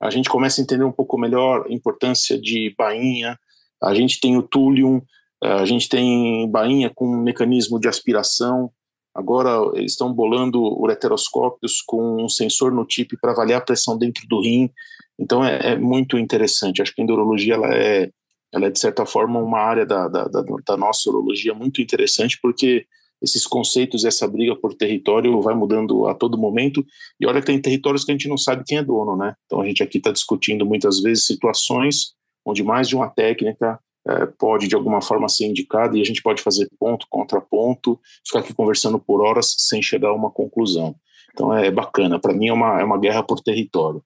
A 0.00 0.10
gente 0.10 0.28
começa 0.28 0.60
a 0.60 0.64
entender 0.64 0.84
um 0.84 0.92
pouco 0.92 1.18
melhor 1.18 1.66
a 1.66 1.72
importância 1.72 2.40
de 2.40 2.74
bainha. 2.76 3.38
A 3.82 3.94
gente 3.94 4.20
tem 4.20 4.36
o 4.36 4.42
Thulium, 4.42 5.00
é, 5.42 5.52
a 5.52 5.64
gente 5.64 5.88
tem 5.88 6.50
bainha 6.50 6.90
com 6.90 7.06
um 7.06 7.22
mecanismo 7.22 7.78
de 7.78 7.88
aspiração. 7.88 8.70
Agora 9.14 9.50
eles 9.74 9.92
estão 9.92 10.12
bolando 10.12 10.60
ureteroscópios 10.80 11.82
com 11.82 12.24
um 12.24 12.28
sensor 12.28 12.72
no 12.72 12.86
TIP 12.86 13.16
para 13.20 13.32
avaliar 13.32 13.60
a 13.60 13.64
pressão 13.64 13.98
dentro 13.98 14.26
do 14.26 14.40
rim. 14.40 14.70
Então 15.18 15.44
é, 15.44 15.72
é, 15.72 15.76
muito 15.78 16.18
interessante. 16.18 16.82
Acho 16.82 16.94
que 16.94 17.00
a 17.00 17.04
endurologia 17.04 17.54
ela 17.54 17.74
é, 17.74 18.10
ela 18.52 18.66
é 18.66 18.70
de 18.70 18.78
certa 18.78 19.06
forma 19.06 19.38
uma 19.38 19.58
área 19.58 19.86
da, 19.86 20.08
da, 20.08 20.24
da, 20.24 20.42
da 20.66 20.76
nossa 20.76 21.08
urologia 21.10 21.54
muito 21.54 21.80
interessante 21.80 22.38
porque 22.40 22.86
esses 23.22 23.46
conceitos, 23.46 24.04
essa 24.04 24.26
briga 24.26 24.56
por 24.56 24.74
território 24.74 25.40
vai 25.40 25.54
mudando 25.54 26.08
a 26.08 26.14
todo 26.14 26.36
momento. 26.36 26.84
E 27.20 27.26
olha 27.26 27.40
que 27.40 27.46
tem 27.46 27.60
territórios 27.60 28.04
que 28.04 28.10
a 28.10 28.14
gente 28.14 28.28
não 28.28 28.36
sabe 28.36 28.64
quem 28.66 28.78
é 28.78 28.82
dono, 28.82 29.16
né? 29.16 29.34
Então 29.46 29.60
a 29.60 29.66
gente 29.66 29.82
aqui 29.82 29.98
está 29.98 30.10
discutindo 30.10 30.66
muitas 30.66 31.00
vezes 31.00 31.26
situações 31.26 32.14
onde 32.44 32.64
mais 32.64 32.88
de 32.88 32.96
uma 32.96 33.08
técnica 33.08 33.78
é, 34.06 34.26
pode 34.26 34.66
de 34.66 34.74
alguma 34.74 35.00
forma 35.00 35.28
ser 35.28 35.46
indicada 35.46 35.96
e 35.96 36.00
a 36.00 36.04
gente 36.04 36.20
pode 36.20 36.42
fazer 36.42 36.68
ponto 36.78 37.06
contra 37.08 37.40
ponto, 37.40 38.00
ficar 38.26 38.40
aqui 38.40 38.52
conversando 38.52 38.98
por 38.98 39.22
horas 39.22 39.54
sem 39.56 39.80
chegar 39.80 40.08
a 40.08 40.14
uma 40.14 40.30
conclusão. 40.30 40.96
Então 41.32 41.54
é 41.54 41.70
bacana. 41.70 42.18
Para 42.18 42.34
mim 42.34 42.48
é 42.48 42.52
uma, 42.52 42.80
é 42.80 42.84
uma 42.84 42.98
guerra 42.98 43.22
por 43.22 43.40
território. 43.40 44.02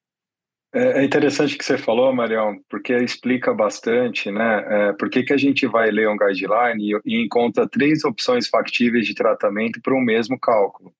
É, 0.73 1.01
é 1.01 1.03
interessante 1.03 1.57
que 1.57 1.63
você 1.63 1.77
falou, 1.77 2.13
Marião, 2.13 2.57
porque 2.69 2.93
explica 2.97 3.53
bastante, 3.53 4.29
né? 4.31 4.65
É, 4.89 4.93
por 4.93 5.09
que, 5.09 5.31
a 5.31 5.37
gente 5.37 5.65
vai 5.65 5.89
ler 5.89 6.09
um 6.09 6.17
guideline 6.17 6.93
e, 6.93 6.99
e 7.05 7.23
encontra 7.23 7.67
três 7.67 8.03
opções 8.03 8.47
factíveis 8.47 9.05
de 9.05 9.15
tratamento 9.15 9.81
para 9.81 9.95
o 9.95 10.01
mesmo 10.01 10.39
cálculo. 10.39 10.93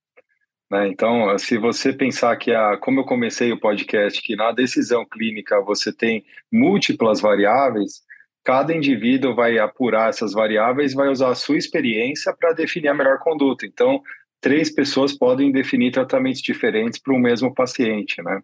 Né? 0.70 0.88
Então, 0.89 1.38
se 1.38 1.57
você 1.57 1.93
pensar 1.93 2.36
que, 2.38 2.51
a, 2.51 2.78
como 2.78 3.01
eu 3.01 3.05
comecei 3.05 3.51
o 3.51 3.59
podcast, 3.59 4.22
que 4.22 4.36
na 4.36 4.51
decisão 4.51 5.05
clínica 5.05 5.61
você 5.61 5.93
tem 5.93 6.26
múltiplas 6.51 7.22
variáveis, 7.22 8.01
cada 8.43 8.74
indivíduo 8.74 9.36
vai 9.36 9.57
apurar 9.59 10.09
essas 10.09 10.34
variáveis, 10.34 10.93
vai 10.93 11.09
usar 11.09 11.30
a 11.32 11.36
sua 11.36 11.57
experiência 11.57 12.34
para 12.38 12.53
definir 12.53 12.88
a 12.88 12.93
melhor 12.93 13.20
conduta. 13.20 13.65
Então, 13.65 14.01
três 14.39 14.70
pessoas 14.74 15.13
podem 15.13 15.51
definir 15.51 15.91
tratamentos 15.91 16.41
diferentes 16.41 16.99
para 16.99 17.13
o 17.13 17.20
mesmo 17.20 17.53
paciente, 17.53 18.22
né? 18.22 18.41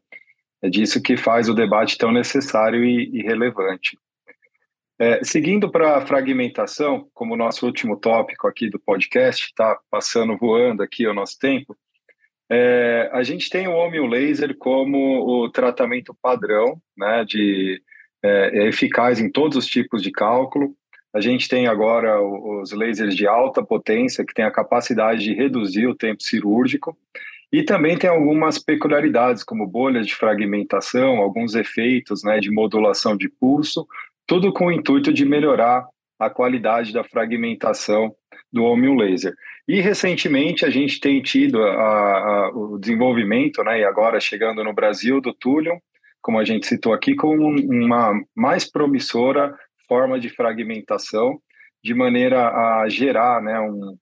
É 0.63 0.69
disso 0.69 1.01
que 1.01 1.17
faz 1.17 1.49
o 1.49 1.53
debate 1.53 1.97
tão 1.97 2.11
necessário 2.11 2.85
e, 2.85 3.09
e 3.13 3.21
relevante. 3.21 3.97
É, 4.97 5.21
seguindo 5.21 5.69
para 5.69 5.97
a 5.97 6.05
fragmentação, 6.05 7.09
como 7.13 7.35
nosso 7.35 7.65
último 7.65 7.97
tópico 7.97 8.47
aqui 8.47 8.69
do 8.69 8.79
podcast, 8.79 9.47
está 9.47 9.77
passando 9.91 10.37
voando 10.37 10.81
aqui 10.81 11.05
o 11.05 11.13
nosso 11.13 11.37
tempo, 11.37 11.75
é, 12.49 13.09
a 13.11 13.23
gente 13.23 13.49
tem 13.49 13.67
o 13.67 13.73
Omnium 13.73 14.07
Laser 14.07 14.55
como 14.57 15.25
o 15.25 15.49
tratamento 15.49 16.15
padrão, 16.21 16.81
né, 16.95 17.25
de, 17.25 17.81
é, 18.23 18.59
é 18.59 18.67
eficaz 18.67 19.19
em 19.19 19.29
todos 19.29 19.57
os 19.57 19.65
tipos 19.65 20.01
de 20.01 20.11
cálculo. 20.11 20.73
A 21.13 21.19
gente 21.19 21.49
tem 21.49 21.67
agora 21.67 22.21
os 22.21 22.71
lasers 22.71 23.15
de 23.15 23.27
alta 23.27 23.63
potência, 23.63 24.25
que 24.25 24.33
tem 24.33 24.45
a 24.45 24.51
capacidade 24.51 25.23
de 25.23 25.33
reduzir 25.33 25.87
o 25.87 25.95
tempo 25.95 26.23
cirúrgico. 26.23 26.97
E 27.53 27.61
também 27.61 27.95
tem 27.95 28.09
algumas 28.09 28.57
peculiaridades, 28.57 29.43
como 29.43 29.67
bolhas 29.67 30.07
de 30.07 30.15
fragmentação, 30.15 31.17
alguns 31.17 31.53
efeitos 31.53 32.23
né, 32.23 32.39
de 32.39 32.49
modulação 32.49 33.15
de 33.15 33.29
pulso, 33.29 33.85
tudo 34.25 34.51
com 34.51 34.65
o 34.65 34.71
intuito 34.71 35.13
de 35.13 35.23
melhorar 35.23 35.85
a 36.19 36.31
qualidade 36.31 36.91
da 36.91 37.03
fragmentação 37.03 38.11
do 38.51 38.63
Omnium 38.63 38.95
Laser. 38.95 39.35
E 39.67 39.79
recentemente 39.81 40.65
a 40.65 40.71
gente 40.71 40.99
tem 40.99 41.21
tido 41.21 41.61
a, 41.61 42.47
a, 42.47 42.49
o 42.55 42.79
desenvolvimento, 42.79 43.63
né, 43.63 43.81
e 43.81 43.83
agora 43.83 44.19
chegando 44.19 44.63
no 44.63 44.73
Brasil, 44.73 45.21
do 45.21 45.31
Thulium, 45.31 45.77
como 46.23 46.39
a 46.39 46.43
gente 46.43 46.65
citou 46.65 46.91
aqui, 46.91 47.13
com 47.13 47.35
uma 47.37 48.19
mais 48.35 48.67
promissora 48.67 49.55
forma 49.87 50.19
de 50.19 50.29
fragmentação, 50.29 51.39
de 51.83 51.93
maneira 51.93 52.49
a 52.49 52.89
gerar 52.89 53.43
né, 53.43 53.59
um, 53.59 53.95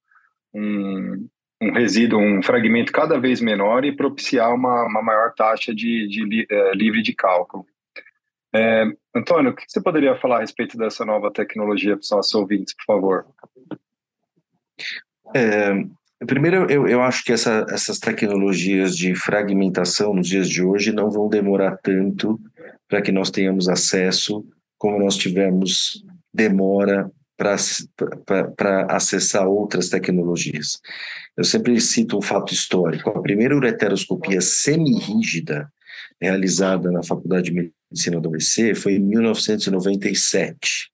um, 0.54 1.28
um 1.62 1.72
resíduo, 1.72 2.20
um 2.20 2.41
fragmento 2.41 2.91
cada 2.91 3.20
vez 3.20 3.39
menor 3.39 3.86
e 3.86 3.95
propiciar 3.95 4.53
uma, 4.53 4.88
uma 4.88 5.01
maior 5.03 5.34
taxa 5.34 5.74
de, 5.74 6.07
de 6.07 6.47
é, 6.49 6.74
livre 6.74 7.03
de 7.03 7.14
cálculo. 7.14 7.66
É, 8.53 8.86
Antônio, 9.16 9.51
o 9.51 9.55
que 9.55 9.64
você 9.68 9.80
poderia 9.80 10.16
falar 10.16 10.38
a 10.38 10.41
respeito 10.41 10.78
dessa 10.78 11.05
nova 11.05 11.32
tecnologia 11.32 11.95
para 11.95 12.01
os 12.01 12.12
nossos 12.12 12.34
ouvintes, 12.34 12.74
por 12.74 12.86
favor? 12.86 13.26
É, 15.36 15.72
primeiro, 16.26 16.70
eu, 16.70 16.88
eu 16.88 17.01
acho 17.01 17.24
que 17.24 17.32
essa, 17.32 17.66
essas 17.70 17.99
tecnologias 17.99 18.97
de 18.97 19.14
fragmentação 19.16 20.14
nos 20.14 20.28
dias 20.28 20.49
de 20.49 20.64
hoje 20.64 20.91
não 20.91 21.12
vão 21.12 21.30
demorar 21.30 21.78
tanto 21.78 22.39
para 22.89 23.01
que 23.01 23.12
nós 23.12 23.30
tenhamos 23.30 23.70
acesso 23.70 24.43
como 24.78 24.99
nós 24.99 25.16
tivemos 25.16 26.03
demora 26.34 27.09
para 28.55 28.85
acessar 28.89 29.47
outras 29.47 29.89
tecnologias. 29.89 30.79
Eu 31.35 31.43
sempre 31.43 31.79
cito 31.81 32.17
um 32.17 32.21
fato 32.21 32.53
histórico. 32.53 33.09
A 33.09 33.21
primeira 33.21 33.55
ureteroscopia 33.55 34.41
semi-rígida 34.41 35.71
realizada 36.21 36.91
na 36.91 37.01
Faculdade 37.01 37.51
de 37.51 37.71
Medicina 37.91 38.21
do 38.21 38.29
ABC 38.29 38.75
foi 38.75 38.93
em 38.93 38.99
1997. 38.99 40.91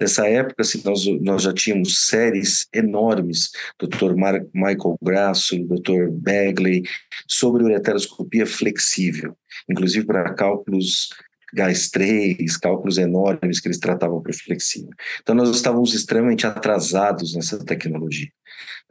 Nessa 0.00 0.28
época, 0.28 0.62
assim, 0.62 0.80
nós, 0.84 1.04
nós 1.20 1.42
já 1.42 1.52
tínhamos 1.52 2.06
séries 2.06 2.68
enormes, 2.72 3.50
Dr. 3.80 4.14
Mar 4.14 4.40
Michael 4.54 4.96
Grasso, 5.02 5.58
Dr. 5.64 6.08
Bagley, 6.10 6.84
sobre 7.26 7.64
ureteroscopia 7.64 8.46
flexível, 8.46 9.36
inclusive 9.68 10.06
para 10.06 10.32
cálculos 10.34 11.10
gás 11.52 11.88
3, 11.90 12.56
cálculos 12.56 12.98
enormes 12.98 13.60
que 13.60 13.68
eles 13.68 13.78
tratavam 13.78 14.22
por 14.22 14.34
flexível. 14.34 14.90
Então, 15.20 15.34
nós 15.34 15.48
estávamos 15.50 15.94
extremamente 15.94 16.46
atrasados 16.46 17.34
nessa 17.34 17.58
tecnologia. 17.64 18.28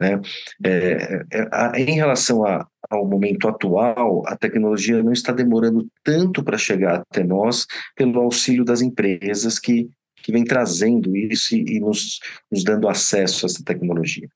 Né? 0.00 0.20
É, 0.64 1.24
é, 1.32 1.48
a, 1.52 1.72
em 1.78 1.94
relação 1.94 2.44
a, 2.44 2.66
ao 2.88 3.06
momento 3.06 3.48
atual, 3.48 4.22
a 4.26 4.36
tecnologia 4.36 5.02
não 5.02 5.12
está 5.12 5.32
demorando 5.32 5.86
tanto 6.02 6.42
para 6.42 6.56
chegar 6.56 7.00
até 7.00 7.24
nós 7.24 7.66
pelo 7.96 8.20
auxílio 8.20 8.64
das 8.64 8.80
empresas 8.80 9.58
que, 9.58 9.90
que 10.22 10.32
vem 10.32 10.44
trazendo 10.44 11.16
isso 11.16 11.54
e, 11.54 11.76
e 11.76 11.80
nos, 11.80 12.20
nos 12.50 12.62
dando 12.64 12.88
acesso 12.88 13.44
a 13.44 13.48
essa 13.48 13.64
tecnologia. 13.64 14.28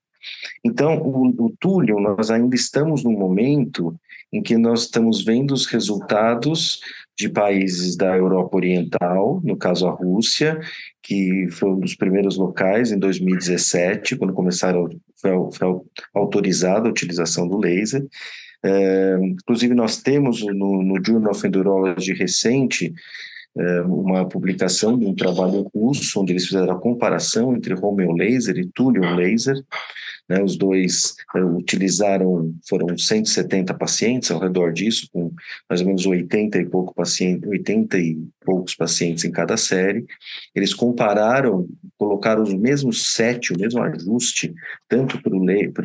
Então, 0.65 0.99
o, 0.99 1.47
o 1.47 1.57
Túlio, 1.59 1.99
nós 1.99 2.31
ainda 2.31 2.55
estamos 2.55 3.03
num 3.03 3.19
momento 3.19 3.95
em 4.33 4.43
que 4.43 4.57
nós 4.57 4.83
estamos 4.83 5.25
vendo 5.25 5.53
os 5.53 5.67
resultados 5.67 6.81
de 7.19 7.29
países 7.29 7.97
da 7.97 8.17
Europa 8.17 8.57
Oriental, 8.57 9.41
no 9.45 9.57
caso 9.57 9.87
a 9.87 9.91
Rússia, 9.91 10.59
que 11.03 11.47
foi 11.51 11.71
um 11.71 11.81
dos 11.81 11.95
primeiros 11.95 12.37
locais 12.37 12.91
em 12.91 12.99
2017, 12.99 14.17
quando 14.17 14.33
começaram 14.33 14.89
foi, 15.21 15.31
foi 15.53 15.81
autorizada 16.15 16.89
a 16.89 16.91
utilização 16.91 17.47
do 17.47 17.59
laser. 17.59 18.05
É, 18.65 19.19
inclusive 19.21 19.75
nós 19.75 20.01
temos 20.03 20.43
no, 20.43 20.83
no 20.83 21.05
Journal 21.05 21.33
of 21.33 21.47
Endurology 21.47 22.13
recente 22.13 22.93
é, 23.57 23.81
uma 23.83 24.27
publicação 24.27 24.99
de 24.99 25.05
um 25.05 25.15
trabalho 25.15 25.69
russo 25.75 26.21
onde 26.21 26.33
eles 26.33 26.47
fizeram 26.47 26.73
a 26.73 26.81
comparação 26.81 27.55
entre 27.55 27.75
Romeo 27.75 28.13
Laser 28.13 28.57
e 28.57 28.67
Thulium 28.67 29.15
Laser 29.15 29.57
né, 30.29 30.43
os 30.43 30.57
dois 30.57 31.15
uh, 31.35 31.57
utilizaram, 31.57 32.55
foram 32.69 32.97
170 32.97 33.75
pacientes 33.75 34.31
ao 34.31 34.41
redor 34.41 34.73
disso, 34.73 35.09
com 35.13 35.33
mais 35.69 35.81
ou 35.81 35.87
menos 35.87 36.07
80 36.07 36.59
e, 36.59 36.67
pouco 36.67 36.95
paciente, 36.95 37.47
80 37.47 37.99
e 37.99 38.19
poucos 38.45 38.75
pacientes 38.75 39.25
em 39.25 39.31
cada 39.31 39.57
série. 39.57 40.07
Eles 40.55 40.73
compararam, 40.73 41.69
colocaram 41.99 42.43
os 42.43 42.55
mesmos 42.55 43.13
sete, 43.15 43.53
o 43.53 43.59
mesmo 43.59 43.83
ajuste, 43.83 44.55
tanto 44.89 45.21
para 45.23 45.37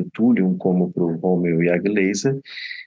o 0.01 0.09
Thulium 0.13 0.57
como 0.57 0.91
para 0.91 1.03
o 1.03 1.17
Romeo 1.17 1.63
Yag 1.63 1.89
Laser, 1.89 2.35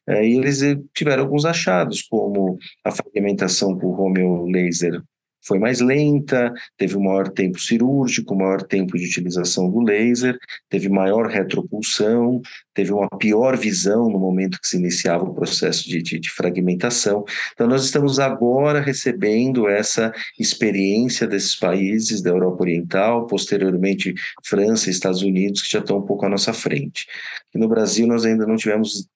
uh, 0.09 0.13
e 0.13 0.39
eles 0.39 0.63
eh, 0.63 0.79
tiveram 0.95 1.25
alguns 1.25 1.45
achados, 1.45 2.03
como 2.03 2.59
a 2.85 2.91
fragmentação 2.91 3.77
por 3.77 3.93
Romeo 3.93 4.47
Laser 4.47 5.03
foi 5.43 5.59
mais 5.59 5.81
lenta, 5.81 6.53
teve 6.77 6.97
um 6.97 7.03
maior 7.03 7.29
tempo 7.29 7.59
cirúrgico, 7.59 8.37
maior 8.37 8.63
tempo 8.63 8.97
de 8.97 9.07
utilização 9.07 9.71
do 9.71 9.81
laser, 9.81 10.39
teve 10.69 10.89
maior 10.89 11.27
retropulsão, 11.27 12.41
teve 12.75 12.93
uma 12.93 13.09
pior 13.19 13.57
visão 13.57 14.09
no 14.09 14.19
momento 14.19 14.59
que 14.61 14.69
se 14.69 14.77
iniciava 14.77 15.25
o 15.25 15.35
processo 15.35 15.89
de, 15.89 16.03
de, 16.03 16.19
de 16.19 16.31
fragmentação. 16.31 17.25
Então, 17.53 17.67
nós 17.67 17.85
estamos 17.85 18.19
agora 18.19 18.81
recebendo 18.81 19.69
essa 19.69 20.13
experiência 20.39 21.27
desses 21.27 21.57
países 21.57 22.23
da 22.23 22.31
Europa 22.31 22.63
Oriental, 22.63 23.27
posteriormente 23.27 24.15
França 24.45 24.89
e 24.89 24.93
Estados 24.93 25.23
Unidos, 25.23 25.63
que 25.63 25.73
já 25.73 25.81
estão 25.81 25.99
um 25.99 26.07
pouco 26.07 26.27
à 26.27 26.29
nossa 26.29 26.53
frente. 26.53 27.07
E 27.55 27.59
no 27.59 27.69
Brasil, 27.69 28.07
nós 28.07 28.25
ainda 28.25 28.47
não 28.47 28.57
tivemos 28.57 29.09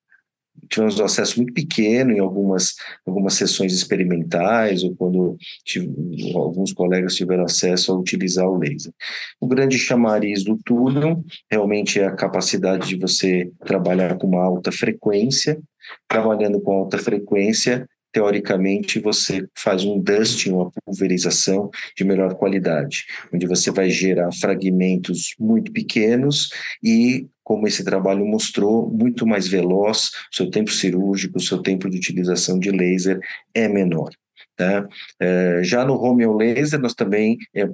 tivemos 0.69 0.99
um 0.99 1.05
acesso 1.05 1.37
muito 1.39 1.53
pequeno 1.53 2.12
em 2.12 2.19
algumas, 2.19 2.75
algumas 3.07 3.35
sessões 3.35 3.73
experimentais 3.73 4.83
ou 4.83 4.95
quando 4.95 5.37
tive, 5.65 5.89
alguns 6.35 6.73
colegas 6.73 7.15
tiveram 7.15 7.45
acesso 7.45 7.93
a 7.93 7.99
utilizar 7.99 8.47
o 8.47 8.59
laser. 8.59 8.93
O 9.41 9.47
grande 9.47 9.79
chamariz 9.79 10.45
do 10.45 10.59
túnel 10.65 11.25
realmente 11.51 12.01
é 12.01 12.07
a 12.07 12.15
capacidade 12.15 12.89
de 12.89 12.97
você 12.97 13.51
trabalhar 13.65 14.17
com 14.17 14.27
uma 14.27 14.43
alta 14.43 14.73
frequência. 14.73 15.61
Trabalhando 16.09 16.62
com 16.62 16.73
alta 16.73 16.97
frequência, 16.97 17.87
teoricamente 18.15 19.01
você 19.01 19.45
faz 19.59 19.85
um 19.85 20.01
dusting, 20.01 20.53
uma 20.53 20.71
pulverização 20.71 21.69
de 21.97 22.05
melhor 22.05 22.35
qualidade, 22.37 23.05
onde 23.35 23.45
você 23.45 23.73
vai 23.73 23.91
gerar 23.91 24.31
fragmentos 24.33 25.35
muito 25.39 25.73
pequenos 25.73 26.49
e 26.83 27.27
como 27.43 27.67
esse 27.67 27.85
trabalho 27.85 28.25
mostrou, 28.25 28.89
muito 28.89 29.27
mais 29.27 29.49
veloz, 29.49 30.11
seu 30.33 30.49
tempo 30.49 30.71
cirúrgico, 30.71 31.41
seu 31.41 31.61
tempo 31.61 31.91
de 31.91 31.99
utilização 31.99 32.59
de 32.59 32.71
laser 32.71 33.19
é 33.53 33.69
menor. 33.69 34.11
Tá? 34.57 34.89
É, 35.21 35.61
já 35.62 35.85
no 35.85 35.95
home 35.95 36.25
laser, 36.27 36.81
nós 36.81 36.95
também, 36.95 37.37
é, 37.53 37.65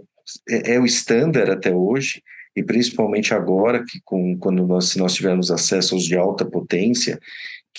é, 0.49 0.75
é 0.75 0.81
o 0.81 0.87
estándar 0.87 1.51
até 1.51 1.73
hoje, 1.73 2.21
e 2.57 2.65
principalmente 2.65 3.33
agora, 3.33 3.85
que 3.85 4.01
com, 4.05 4.37
quando 4.39 4.67
nós, 4.67 4.87
se 4.89 4.99
nós 4.99 5.15
tivermos 5.15 5.53
acesso 5.53 5.95
aos 5.95 6.05
de 6.05 6.17
alta 6.17 6.45
potência, 6.45 7.21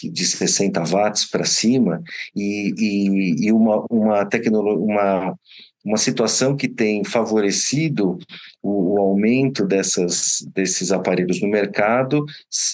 de 0.04 0.26
60 0.26 0.84
watts 0.86 1.26
para 1.30 1.46
cima, 1.46 2.02
e, 2.36 2.74
e, 2.78 3.48
e 3.48 3.52
uma, 3.52 3.86
uma 3.90 4.26
tecnologia, 4.26 4.84
uma 4.84 5.36
uma 5.84 5.98
situação 5.98 6.56
que 6.56 6.68
tem 6.68 7.04
favorecido 7.04 8.18
o, 8.62 8.94
o, 8.94 9.00
aumento 9.00 9.66
dessas, 9.66 10.46
desses 10.54 10.92
aparelhos 10.92 11.42
no 11.42 11.50
mercado 11.50 12.24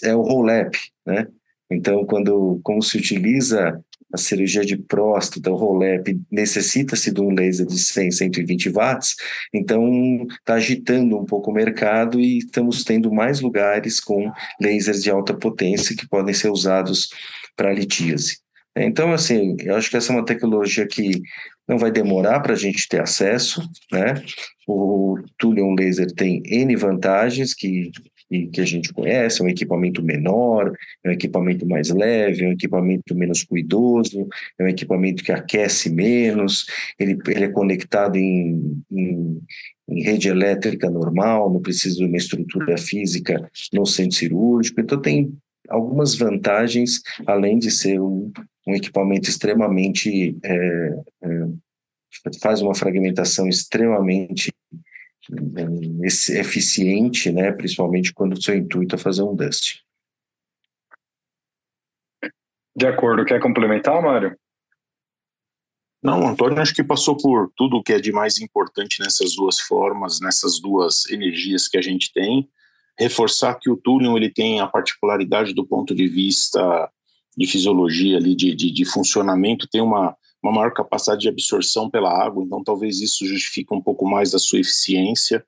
é 0.03 0.15
o 0.15 0.21
roll-up, 0.21 0.77
né? 1.05 1.27
Então, 1.69 2.05
quando 2.05 2.59
como 2.63 2.81
se 2.81 2.97
utiliza 2.97 3.81
a 4.13 4.17
cirurgia 4.17 4.63
de 4.63 4.77
próstata, 4.77 5.51
o 5.51 5.55
roll-up, 5.55 6.19
necessita-se 6.31 7.11
de 7.11 7.21
um 7.21 7.33
laser 7.33 7.65
de 7.65 7.77
100, 7.77 8.11
120 8.11 8.69
watts, 8.69 9.15
então 9.53 10.25
está 10.39 10.55
agitando 10.55 11.17
um 11.17 11.25
pouco 11.25 11.51
o 11.51 11.53
mercado 11.53 12.19
e 12.19 12.39
estamos 12.39 12.83
tendo 12.83 13.11
mais 13.11 13.41
lugares 13.41 13.99
com 13.99 14.31
lasers 14.61 15.03
de 15.03 15.11
alta 15.11 15.33
potência 15.33 15.95
que 15.95 16.07
podem 16.07 16.33
ser 16.33 16.49
usados 16.49 17.09
para 17.55 17.73
litíase. 17.73 18.37
Então, 18.75 19.11
assim, 19.11 19.55
eu 19.59 19.75
acho 19.75 19.89
que 19.89 19.97
essa 19.97 20.13
é 20.13 20.15
uma 20.15 20.25
tecnologia 20.25 20.87
que 20.87 21.21
não 21.67 21.77
vai 21.77 21.91
demorar 21.91 22.39
para 22.39 22.53
a 22.53 22.57
gente 22.57 22.87
ter 22.87 23.01
acesso, 23.01 23.67
né? 23.91 24.23
O 24.67 25.17
Thulium 25.37 25.75
Laser 25.77 26.11
tem 26.13 26.41
N 26.45 26.75
vantagens 26.75 27.53
que, 27.53 27.91
que 28.29 28.59
a 28.59 28.65
gente 28.65 28.91
conhece, 28.93 29.41
é 29.41 29.45
um 29.45 29.49
equipamento 29.49 30.03
menor, 30.03 30.73
é 31.03 31.09
um 31.09 31.13
equipamento 31.13 31.65
mais 31.65 31.89
leve, 31.89 32.43
é 32.43 32.49
um 32.49 32.51
equipamento 32.51 33.15
menos 33.15 33.43
cuidoso, 33.43 34.27
é 34.59 34.63
um 34.63 34.67
equipamento 34.67 35.23
que 35.23 35.31
aquece 35.31 35.89
menos, 35.89 36.65
ele, 36.99 37.17
ele 37.27 37.45
é 37.45 37.49
conectado 37.49 38.17
em, 38.17 38.81
em, 38.91 39.41
em 39.89 40.03
rede 40.03 40.27
elétrica 40.27 40.89
normal, 40.89 41.51
não 41.51 41.61
precisa 41.61 41.97
de 41.97 42.05
uma 42.05 42.17
estrutura 42.17 42.77
física 42.77 43.49
no 43.71 43.85
centro 43.85 44.17
cirúrgico, 44.17 44.81
então 44.81 45.01
tem 45.01 45.33
algumas 45.69 46.15
vantagens, 46.15 47.01
além 47.25 47.57
de 47.57 47.71
ser 47.71 47.99
um, 47.99 48.31
um 48.67 48.73
equipamento 48.73 49.29
extremamente. 49.29 50.37
É, 50.43 50.93
é, 51.23 51.47
faz 52.41 52.61
uma 52.61 52.73
fragmentação 52.73 53.47
extremamente 53.47 54.51
eficiente, 56.29 57.31
né, 57.31 57.51
principalmente 57.51 58.13
quando 58.13 58.33
o 58.33 58.41
seu 58.41 58.55
intuito 58.55 58.95
é 58.95 58.97
fazer 58.97 59.23
um 59.23 59.35
dust. 59.35 59.81
De 62.75 62.85
acordo. 62.85 63.25
Quer 63.25 63.41
complementar, 63.41 64.01
Mário? 64.01 64.37
Não, 66.01 66.27
Antônio, 66.27 66.61
acho 66.61 66.75
que 66.75 66.83
passou 66.83 67.17
por 67.17 67.51
tudo 67.55 67.77
o 67.77 67.83
que 67.83 67.93
é 67.93 67.99
de 67.99 68.11
mais 68.11 68.39
importante 68.39 69.01
nessas 69.01 69.35
duas 69.35 69.59
formas, 69.59 70.19
nessas 70.21 70.59
duas 70.59 71.09
energias 71.09 71.67
que 71.67 71.77
a 71.77 71.81
gente 71.81 72.13
tem. 72.13 72.47
Reforçar 72.99 73.55
que 73.55 73.69
o 73.69 73.77
túnel 73.77 74.15
ele 74.15 74.29
tem 74.29 74.61
a 74.61 74.67
particularidade 74.67 75.53
do 75.53 75.65
ponto 75.65 75.95
de 75.95 76.07
vista 76.07 76.91
de 77.35 77.47
fisiologia 77.47 78.17
ali, 78.17 78.35
de, 78.35 78.55
de, 78.55 78.71
de 78.71 78.85
funcionamento, 78.85 79.67
tem 79.67 79.81
uma, 79.81 80.15
uma 80.43 80.53
maior 80.53 80.73
capacidade 80.73 81.21
de 81.21 81.29
absorção 81.29 81.89
pela 81.89 82.11
água, 82.11 82.43
então 82.43 82.63
talvez 82.63 83.01
isso 83.01 83.25
justifique 83.25 83.73
um 83.73 83.81
pouco 83.81 84.07
mais 84.07 84.31
da 84.31 84.39
sua 84.39 84.59
eficiência. 84.59 85.43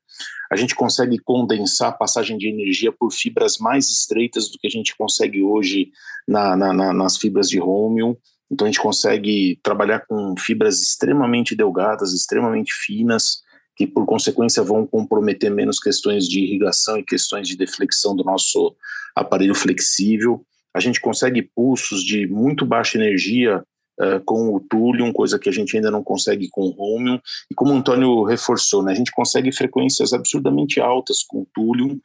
A 0.51 0.55
gente 0.55 0.75
consegue 0.75 1.17
condensar 1.19 1.89
a 1.89 1.93
passagem 1.93 2.37
de 2.37 2.47
energia 2.47 2.91
por 2.91 3.11
fibras 3.11 3.57
mais 3.59 3.89
estreitas 3.89 4.49
do 4.49 4.57
que 4.57 4.67
a 4.67 4.69
gente 4.69 4.95
consegue 4.97 5.41
hoje 5.43 5.91
na, 6.27 6.55
na, 6.55 6.73
na, 6.73 6.93
nas 6.93 7.17
fibras 7.17 7.47
de 7.47 7.59
Romium. 7.59 8.15
Então 8.51 8.65
a 8.65 8.69
gente 8.69 8.81
consegue 8.81 9.59
trabalhar 9.61 10.05
com 10.07 10.33
fibras 10.37 10.81
extremamente 10.81 11.55
delgadas, 11.55 12.13
extremamente 12.13 12.73
finas, 12.73 13.41
que 13.75 13.85
por 13.85 14.05
consequência 14.05 14.63
vão 14.63 14.87
comprometer 14.87 15.51
menos 15.51 15.79
questões 15.79 16.27
de 16.27 16.39
irrigação 16.39 16.97
e 16.97 17.05
questões 17.05 17.47
de 17.47 17.55
deflexão 17.55 18.15
do 18.15 18.23
nosso 18.23 18.75
aparelho 19.15 19.53
flexível 19.53 20.43
a 20.73 20.79
gente 20.79 21.01
consegue 21.01 21.41
pulsos 21.41 22.03
de 22.03 22.27
muito 22.27 22.65
baixa 22.65 22.97
energia 22.97 23.63
uh, 23.99 24.23
com 24.25 24.55
o 24.55 24.59
Thulium, 24.59 25.11
coisa 25.11 25.37
que 25.37 25.49
a 25.49 25.51
gente 25.51 25.75
ainda 25.75 25.91
não 25.91 26.03
consegue 26.03 26.47
com 26.49 26.61
o 26.61 26.71
Romium, 26.71 27.19
e 27.51 27.55
como 27.55 27.73
o 27.73 27.77
Antônio 27.77 28.23
reforçou, 28.23 28.83
né, 28.83 28.91
a 28.91 28.95
gente 28.95 29.11
consegue 29.11 29.51
frequências 29.51 30.13
absurdamente 30.13 30.79
altas 30.79 31.23
com 31.23 31.41
o 31.41 31.47
Thulium, 31.53 31.99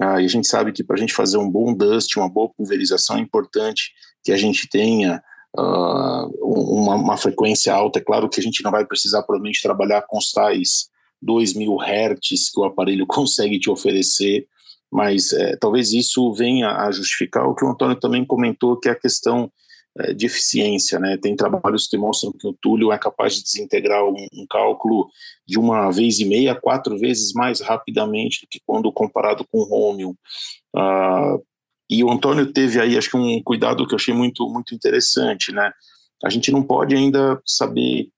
uh, 0.00 0.20
e 0.20 0.24
a 0.24 0.28
gente 0.28 0.46
sabe 0.46 0.72
que 0.72 0.84
para 0.84 0.96
a 0.96 0.98
gente 0.98 1.14
fazer 1.14 1.38
um 1.38 1.50
bom 1.50 1.72
dust, 1.72 2.16
uma 2.16 2.28
boa 2.28 2.50
pulverização, 2.56 3.16
é 3.16 3.20
importante 3.20 3.92
que 4.24 4.32
a 4.32 4.36
gente 4.36 4.68
tenha 4.68 5.22
uh, 5.56 6.26
uma, 6.42 6.96
uma, 6.96 7.16
frequência 7.16 7.72
alta, 7.72 7.98
é 7.98 8.02
claro 8.02 8.28
que 8.28 8.40
a 8.40 8.42
gente 8.42 8.62
não 8.62 8.70
vai 8.70 8.84
precisar 8.84 9.22
provavelmente 9.22 9.62
trabalhar 9.62 10.02
com 10.02 10.18
os 10.18 10.32
tais 10.32 10.88
2.000 11.24 11.82
Hz 11.82 12.50
que 12.52 12.60
o 12.60 12.64
aparelho 12.64 13.06
consegue 13.08 13.58
te 13.58 13.70
oferecer, 13.70 14.46
mas 14.90 15.32
é, 15.32 15.56
talvez 15.56 15.92
isso 15.92 16.32
venha 16.32 16.70
a 16.70 16.90
justificar 16.90 17.46
o 17.46 17.54
que 17.54 17.64
o 17.64 17.68
Antônio 17.68 17.98
também 17.98 18.24
comentou, 18.24 18.78
que 18.78 18.88
é 18.88 18.92
a 18.92 18.98
questão 18.98 19.50
é, 19.98 20.12
de 20.12 20.26
eficiência. 20.26 20.98
Né? 20.98 21.16
Tem 21.16 21.34
trabalhos 21.34 21.86
que 21.86 21.96
mostram 21.96 22.32
que 22.32 22.46
o 22.46 22.52
Túlio 22.52 22.92
é 22.92 22.98
capaz 22.98 23.34
de 23.34 23.42
desintegrar 23.42 24.04
um, 24.04 24.26
um, 24.32 24.46
cálculo 24.48 25.08
de 25.46 25.58
uma 25.58 25.90
vez 25.90 26.18
e 26.18 26.24
meia, 26.24 26.54
quatro 26.54 26.98
vezes 26.98 27.32
mais 27.32 27.60
rapidamente 27.60 28.42
do 28.42 28.48
que 28.48 28.60
quando 28.66 28.92
comparado 28.92 29.46
com 29.50 29.58
o 29.58 29.64
Romium. 29.64 30.14
Ah, 30.74 31.36
e 31.88 32.02
o 32.02 32.10
Antônio 32.10 32.52
teve 32.52 32.80
aí, 32.80 32.98
acho 32.98 33.10
que 33.10 33.16
um 33.16 33.42
cuidado 33.42 33.86
que 33.86 33.94
eu 33.94 33.96
achei 33.96 34.12
muito, 34.12 34.48
muito 34.48 34.74
interessante. 34.74 35.52
Né? 35.52 35.70
A 36.24 36.30
gente 36.30 36.50
não 36.50 36.62
pode 36.62 36.94
ainda 36.94 37.40
saber, 37.44 38.08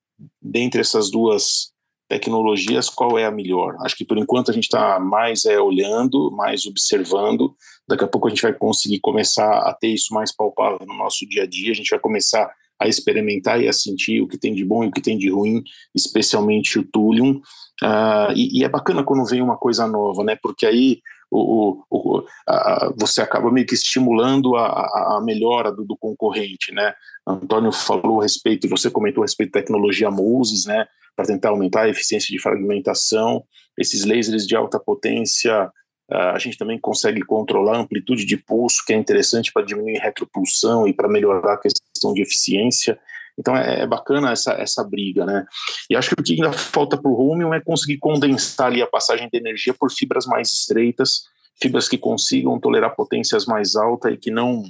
dentre 0.41 0.81
essas 0.81 1.11
duas 1.11 1.73
tecnologias, 2.09 2.89
qual 2.89 3.19
é 3.19 3.25
a 3.25 3.31
melhor? 3.31 3.77
Acho 3.81 3.97
que 3.97 4.05
por 4.05 4.17
enquanto 4.17 4.51
a 4.51 4.55
gente 4.55 4.65
está 4.65 4.99
mais 4.99 5.45
é, 5.45 5.61
olhando, 5.61 6.31
mais 6.33 6.67
observando. 6.67 7.55
Daqui 7.87 8.05
a 8.05 8.09
pouco 8.09 8.27
a 8.27 8.31
gente 8.31 8.43
vai 8.43 8.53
conseguir 8.53 9.01
começar 9.01 9.49
a 9.49 9.75
ter 9.75 9.89
isso 9.89 10.15
mais 10.15 10.35
palpável 10.35 10.87
no 10.87 10.95
nosso 10.95 11.29
dia 11.29 11.43
a 11.43 11.47
dia. 11.47 11.73
A 11.73 11.75
gente 11.75 11.91
vai 11.91 11.99
começar 11.99 12.51
a 12.81 12.87
experimentar 12.87 13.61
e 13.61 13.69
a 13.69 13.73
sentir 13.73 14.23
o 14.23 14.29
que 14.29 14.39
tem 14.39 14.55
de 14.55 14.65
bom 14.65 14.85
e 14.85 14.87
o 14.89 14.93
que 14.93 15.03
tem 15.03 15.19
de 15.19 15.29
ruim, 15.29 15.63
especialmente 15.95 16.79
o 16.79 16.85
Thulium. 16.85 17.41
Uh, 17.83 18.33
e, 18.35 18.61
e, 18.61 18.65
é 18.65 18.69
bacana 18.69 19.05
quando 19.05 19.25
vem 19.27 19.43
uma 19.43 19.57
coisa 19.57 19.87
nova, 19.87 20.25
né? 20.25 20.37
Porque 20.41 20.65
aí 20.65 21.01
o, 21.31 21.83
o, 21.91 22.25
a, 22.49 22.93
você 22.97 23.21
acaba 23.23 23.51
meio 23.51 23.67
que 23.67 23.75
estimulando 23.75 24.57
a, 24.57 25.17
a 25.17 25.23
melhora 25.25 25.71
do, 25.73 25.85
do, 25.85 25.97
concorrente, 25.97 26.73
né? 26.73 26.95
Antônio 27.27 27.73
falou 27.73 28.21
a 28.21 28.23
respeito, 28.23 28.69
você 28.69 28.91
comentou 28.91 29.23
a 29.23 29.27
respeito 29.27 29.53
da 29.53 29.61
tecnologia 29.61 30.11
Moses, 30.11 30.65
né? 30.65 30.87
para 31.19 31.27
tentar 31.27 31.49
aumentar 31.49 31.83
a 31.83 31.89
eficiência 31.89 32.33
de 32.33 32.41
fragmentação. 32.41 33.43
Esses 33.77 34.05
lasers 34.05 34.47
de 34.47 34.55
alta 34.55 34.79
potência, 34.79 35.69
a 36.09 36.39
gente 36.39 36.57
também 36.57 36.79
consegue 36.79 37.21
controlar 37.23 37.77
a 37.77 37.81
amplitude 37.81 38.25
de 38.25 38.37
pulso, 38.37 38.85
que 38.87 38.93
é 38.93 38.97
interessante 38.97 39.53
para 39.53 39.65
diminuir 39.65 39.99
retropulsão 39.99 40.87
e 40.87 40.93
para 40.93 41.09
melhorar 41.09 41.55
a 41.55 41.59
questão 41.59 42.15
de 42.15 42.23
eficiência. 42.23 42.97
Então 43.39 43.57
é, 43.57 43.83
é, 43.83 43.87
bacana 43.87 44.33
essa, 44.33 44.53
essa 44.53 44.83
briga, 44.83 45.25
né? 45.25 45.47
E 45.89 45.97
acho 45.97 46.15
que 46.15 46.21
o 46.21 46.25
que 46.25 46.33
ainda 46.33 46.53
falta 46.53 47.01
para 47.01 47.11
o 47.11 47.15
Rumium 47.15 47.55
é 47.55 47.61
conseguir 47.61 47.99
condensar 47.99 48.67
ali 48.67 48.83
a 48.83 48.87
passagem 48.87 49.29
de 49.33 49.39
energia 49.39 49.73
por 49.73 49.91
fibras 49.91 50.27
mais 50.27 50.53
estreitas, 50.53 51.23
fibras 51.61 51.89
que 51.89 51.97
consigam 51.97 52.59
tolerar 52.59 52.97
potências 52.97 53.47
mais 53.47 53.77
altas 53.77 54.13
e 54.13 54.17
que 54.17 54.31
não, 54.31 54.65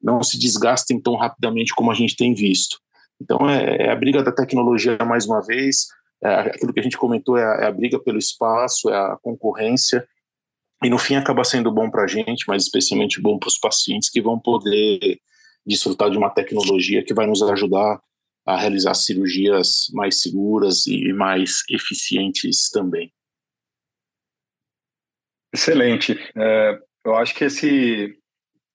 não 0.00 0.22
se 0.22 0.38
desgastem 0.38 1.00
tão 1.00 1.16
rapidamente 1.16 1.74
como 1.74 1.90
a 1.90 1.94
gente 1.94 2.16
tem 2.16 2.32
visto. 2.32 2.78
Então 3.20 3.50
é, 3.50 3.86
é 3.86 3.90
a 3.90 3.96
briga 3.96 4.22
da 4.22 4.32
tecnologia 4.32 4.96
mais 5.04 5.26
uma 5.26 5.42
vez. 5.42 5.88
é, 6.22 6.34
aquilo 6.34 6.72
que 6.72 6.80
a 6.80 6.82
gente 6.82 6.96
comentou 6.96 7.36
é 7.36 7.44
a, 7.44 7.64
é 7.64 7.66
a 7.66 7.72
briga 7.72 7.98
pelo 7.98 8.18
espaço, 8.18 8.88
é 8.88 8.96
a 8.96 9.18
concorrência, 9.20 10.06
e 10.84 10.90
no 10.90 10.98
fim 10.98 11.14
acaba 11.14 11.44
sendo 11.44 11.70
bom 11.70 11.90
para 11.90 12.04
a 12.04 12.06
gente, 12.06 12.44
mas 12.48 12.64
especialmente 12.64 13.20
bom 13.20 13.38
para 13.38 13.48
os 13.48 13.58
pacientes 13.58 14.10
que 14.10 14.20
vão 14.20 14.38
poder 14.38 15.18
desfrutar 15.64 16.10
de 16.10 16.18
uma 16.18 16.30
tecnologia 16.30 17.04
que 17.04 17.14
vai 17.14 17.26
nos 17.26 17.40
ajudar 17.42 18.00
a 18.44 18.56
realizar 18.56 18.94
cirurgias 18.94 19.86
mais 19.92 20.20
seguras 20.20 20.86
e 20.86 21.12
mais 21.12 21.62
eficientes 21.70 22.68
também. 22.70 23.12
Excelente. 25.52 26.18
É, 26.34 26.78
eu 27.04 27.14
acho 27.14 27.34
que 27.34 27.44
esse, 27.44 28.16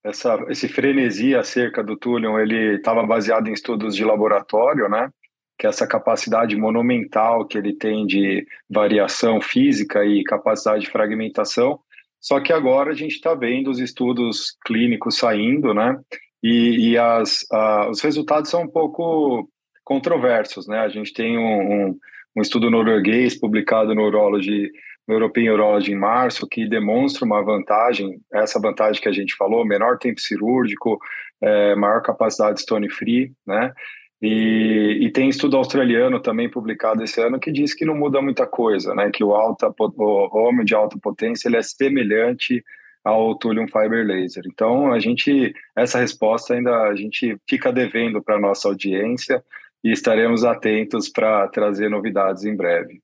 essa, 0.04 0.38
esse 0.48 0.68
frenesi 0.68 1.34
acerca 1.34 1.82
do 1.82 1.96
túnel, 1.96 2.38
ele 2.38 2.76
estava 2.76 3.04
baseado 3.04 3.48
em 3.48 3.52
estudos 3.52 3.94
de 3.94 4.04
laboratório, 4.04 4.88
né? 4.88 5.10
Que 5.58 5.66
é 5.66 5.70
essa 5.70 5.86
capacidade 5.88 6.54
monumental 6.56 7.46
que 7.46 7.58
ele 7.58 7.74
tem 7.74 8.06
de 8.06 8.46
variação 8.70 9.40
física 9.40 10.04
e 10.04 10.22
capacidade 10.22 10.84
de 10.84 10.90
fragmentação. 10.90 11.80
Só 12.20 12.40
que 12.40 12.52
agora 12.52 12.92
a 12.92 12.94
gente 12.94 13.14
está 13.14 13.34
vendo 13.34 13.70
os 13.70 13.80
estudos 13.80 14.56
clínicos 14.64 15.18
saindo, 15.18 15.74
né? 15.74 15.98
E, 16.42 16.90
e 16.90 16.98
as, 16.98 17.44
a, 17.50 17.90
os 17.90 18.00
resultados 18.00 18.50
são 18.50 18.62
um 18.62 18.68
pouco 18.68 19.50
controversos, 19.88 20.68
né? 20.68 20.80
A 20.80 20.88
gente 20.90 21.14
tem 21.14 21.38
um, 21.38 21.72
um, 21.72 21.98
um 22.36 22.42
estudo 22.42 22.70
norueguês 22.70 23.40
publicado 23.40 23.94
no 23.94 24.02
Urology 24.02 24.70
no 25.06 25.14
European 25.14 25.54
Urology 25.54 25.92
em 25.92 25.96
março, 25.96 26.46
que 26.46 26.68
demonstra 26.68 27.24
uma 27.24 27.42
vantagem, 27.42 28.20
essa 28.30 28.60
vantagem 28.60 29.00
que 29.00 29.08
a 29.08 29.12
gente 29.12 29.34
falou, 29.34 29.64
menor 29.64 29.96
tempo 29.96 30.20
cirúrgico, 30.20 30.98
é, 31.40 31.74
maior 31.74 32.02
capacidade 32.02 32.60
stone 32.60 32.90
free, 32.90 33.32
né? 33.46 33.72
E, 34.20 34.98
e, 35.00 35.10
tem 35.10 35.30
estudo 35.30 35.56
australiano 35.56 36.20
também 36.20 36.50
publicado 36.50 37.02
esse 37.02 37.18
ano 37.22 37.40
que 37.40 37.50
diz 37.50 37.72
que 37.72 37.86
não 37.86 37.94
muda 37.94 38.20
muita 38.20 38.46
coisa, 38.46 38.94
né? 38.94 39.10
Que 39.10 39.24
o 39.24 39.34
alta, 39.34 39.72
o 39.78 40.38
homem 40.38 40.66
de 40.66 40.74
alta 40.74 40.98
potência 41.00 41.48
ele 41.48 41.56
é 41.56 41.62
semelhante 41.62 42.62
ao 43.02 43.34
Thulium 43.38 43.66
Fiber 43.66 44.06
Laser. 44.06 44.42
Então 44.46 44.92
a 44.92 44.98
gente 44.98 45.54
essa 45.74 45.98
resposta 45.98 46.52
ainda 46.52 46.82
a 46.82 46.94
gente 46.94 47.38
fica 47.48 47.72
devendo 47.72 48.22
para 48.22 48.38
nossa 48.38 48.68
audiência 48.68 49.42
e 49.82 49.92
estaremos 49.92 50.44
atentos 50.44 51.08
para 51.08 51.46
trazer 51.48 51.88
novidades 51.88 52.44
em 52.44 52.56
breve. 52.56 53.00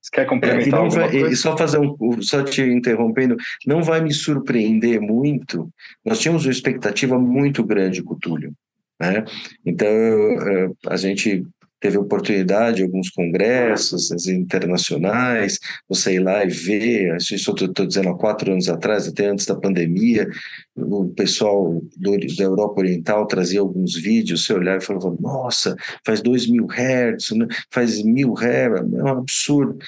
Você 0.00 0.10
quer 0.12 0.26
complementar 0.26 0.86
é, 0.86 0.88
vai, 0.88 1.10
coisa? 1.10 1.36
Só 1.36 1.56
fazer 1.56 1.78
um, 1.78 2.22
só 2.22 2.44
te 2.44 2.62
interrompendo, 2.62 3.36
não 3.66 3.82
vai 3.82 4.00
me 4.00 4.14
surpreender 4.14 5.00
muito. 5.00 5.68
Nós 6.04 6.20
tínhamos 6.20 6.46
uma 6.46 6.52
expectativa 6.52 7.18
muito 7.18 7.64
grande 7.64 8.04
com 8.04 8.14
o 8.14 8.18
Túlio, 8.18 8.52
né? 9.00 9.24
Então 9.64 9.88
eh, 9.88 10.70
a 10.86 10.96
gente 10.96 11.44
teve 11.80 11.98
oportunidade, 11.98 12.82
alguns 12.82 13.10
congressos 13.10 14.26
internacionais, 14.26 15.58
você 15.88 16.14
ir 16.14 16.20
lá 16.20 16.44
e 16.44 16.48
ver, 16.48 17.16
isso 17.16 17.34
eu 17.50 17.66
estou 17.66 17.86
dizendo 17.86 18.08
há 18.08 18.16
quatro 18.16 18.52
anos 18.52 18.68
atrás, 18.68 19.06
até 19.06 19.26
antes 19.26 19.46
da 19.46 19.54
pandemia, 19.54 20.26
o 20.74 21.08
pessoal 21.10 21.80
do, 21.96 22.18
da 22.36 22.44
Europa 22.44 22.80
Oriental 22.80 23.26
trazia 23.26 23.60
alguns 23.60 23.94
vídeos, 23.94 24.44
você 24.44 24.54
olhava 24.54 24.82
e 24.82 24.86
falava, 24.86 25.16
nossa, 25.20 25.76
faz 26.04 26.22
dois 26.22 26.46
mil 26.46 26.66
hertz, 26.66 27.30
né? 27.32 27.46
faz 27.70 28.02
mil 28.02 28.32
hertz, 28.32 28.92
é 28.94 29.02
um 29.02 29.08
absurdo. 29.08 29.78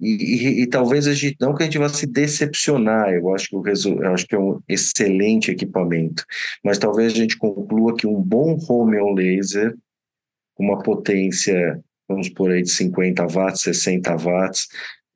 E, 0.00 0.10
e, 0.10 0.62
e, 0.62 0.66
talvez 0.66 1.08
a 1.08 1.14
gente, 1.14 1.36
não 1.40 1.54
que 1.54 1.62
a 1.62 1.66
gente 1.66 1.78
vá 1.78 1.88
se 1.88 2.06
decepcionar, 2.06 3.12
eu 3.12 3.34
acho 3.34 3.48
que, 3.48 3.56
o 3.56 3.62
eu 3.66 4.12
acho 4.12 4.26
que 4.26 4.34
é 4.36 4.38
um 4.38 4.60
excelente 4.68 5.50
equipamento, 5.50 6.24
mas 6.64 6.78
talvez 6.78 7.12
a 7.12 7.16
gente 7.16 7.36
conclua 7.36 7.96
que 7.96 8.06
um 8.06 8.22
bom 8.22 8.56
home 8.68 8.96
laser 9.16 9.74
uma 10.58 10.82
potência, 10.82 11.82
vamos 12.08 12.28
por 12.28 12.50
aí, 12.50 12.62
de 12.62 12.70
50 12.70 13.26
watts, 13.26 13.62
60 13.62 14.16
watts, 14.16 14.66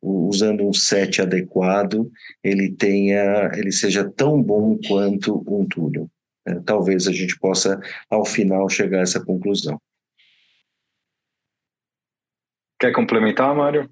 usando 0.03 0.67
um 0.67 0.73
set 0.73 1.21
adequado, 1.21 2.11
ele 2.43 2.73
tenha, 2.73 3.51
ele 3.55 3.71
seja 3.71 4.09
tão 4.11 4.43
bom 4.43 4.79
quanto 4.87 5.45
um 5.47 5.67
túnel. 5.67 6.11
É, 6.47 6.55
talvez 6.61 7.07
a 7.07 7.13
gente 7.13 7.39
possa, 7.39 7.81
ao 8.11 8.25
final, 8.25 8.69
chegar 8.69 8.99
a 8.99 9.03
essa 9.03 9.25
conclusão. 9.25 9.81
Quer 12.81 12.93
complementar, 12.93 13.55
Mário? 13.55 13.89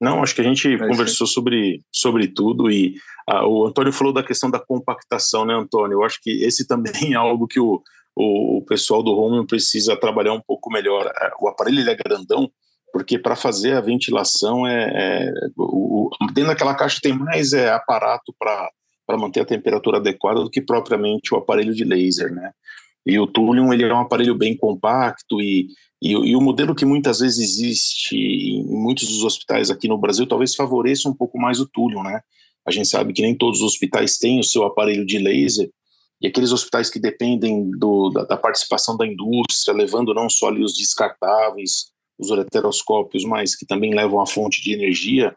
Não, 0.00 0.22
acho 0.22 0.34
que 0.34 0.40
a 0.40 0.44
gente 0.44 0.76
Mas 0.76 0.88
conversou 0.88 1.26
sim. 1.26 1.32
sobre, 1.32 1.82
sobre 1.92 2.28
tudo 2.28 2.70
e 2.70 2.94
ah, 3.28 3.46
o 3.46 3.66
Antônio 3.66 3.92
falou 3.92 4.12
da 4.12 4.22
questão 4.22 4.50
da 4.50 4.58
compactação, 4.58 5.44
né, 5.44 5.54
Antônio? 5.54 5.96
Eu 5.96 6.04
acho 6.04 6.20
que 6.22 6.30
esse 6.42 6.66
também 6.66 7.12
é 7.12 7.16
algo 7.16 7.46
que 7.46 7.60
o, 7.60 7.82
o, 8.18 8.62
pessoal 8.62 9.02
do 9.02 9.16
home 9.16 9.46
precisa 9.46 9.96
trabalhar 9.96 10.32
um 10.32 10.40
pouco 10.40 10.70
melhor. 10.70 11.06
É, 11.06 11.30
o 11.40 11.48
aparelho 11.48 11.80
ele 11.80 11.90
é 11.90 11.94
grandão, 11.94 12.50
porque 12.92 13.18
para 13.18 13.36
fazer 13.36 13.74
a 13.74 13.80
ventilação 13.80 14.66
é, 14.66 14.90
é 14.92 15.32
o, 15.56 16.10
dentro 16.32 16.50
daquela 16.50 16.74
caixa 16.74 17.00
tem 17.00 17.12
mais 17.12 17.52
é, 17.52 17.70
aparato 17.70 18.34
para 18.38 19.16
manter 19.16 19.40
a 19.40 19.44
temperatura 19.44 19.98
adequada 19.98 20.40
do 20.40 20.50
que 20.50 20.60
propriamente 20.60 21.32
o 21.32 21.38
aparelho 21.38 21.72
de 21.72 21.84
laser, 21.84 22.32
né? 22.34 22.50
E 23.06 23.18
o 23.18 23.26
Thulium 23.26 23.72
ele 23.72 23.84
é 23.84 23.94
um 23.94 24.00
aparelho 24.00 24.34
bem 24.34 24.56
compacto 24.56 25.40
e, 25.40 25.68
e, 26.02 26.10
e, 26.10 26.36
o 26.36 26.40
modelo 26.40 26.74
que 26.74 26.84
muitas 26.84 27.20
vezes 27.20 27.38
existe 27.38 28.16
em 28.16 28.64
muitos 28.64 29.08
dos 29.08 29.24
hospitais 29.24 29.70
aqui 29.70 29.88
no 29.88 29.96
Brasil 29.96 30.26
talvez 30.26 30.54
favoreça 30.54 31.08
um 31.08 31.14
pouco 31.14 31.38
mais 31.38 31.60
o 31.60 31.66
Thulium, 31.66 32.02
né? 32.02 32.20
A 32.66 32.70
gente 32.70 32.88
sabe 32.88 33.14
que 33.14 33.22
nem 33.22 33.34
todos 33.34 33.60
os 33.60 33.66
hospitais 33.66 34.18
têm 34.18 34.40
o 34.40 34.44
seu 34.44 34.64
aparelho 34.64 35.06
de 35.06 35.18
laser 35.18 35.70
e 36.20 36.26
aqueles 36.26 36.52
hospitais 36.52 36.90
que 36.90 36.98
dependem 36.98 37.70
do, 37.70 38.10
da, 38.10 38.24
da, 38.24 38.36
participação 38.36 38.96
da 38.96 39.06
indústria, 39.06 39.74
levando 39.74 40.12
não 40.12 40.28
só 40.28 40.48
ali 40.48 40.64
os 40.64 40.74
descartáveis, 40.74 41.92
os 42.18 42.30
ureteroscópios, 42.30 43.24
mas 43.24 43.54
que 43.54 43.64
também 43.64 43.94
levam 43.94 44.20
a 44.20 44.26
fonte 44.26 44.60
de 44.60 44.72
energia, 44.72 45.36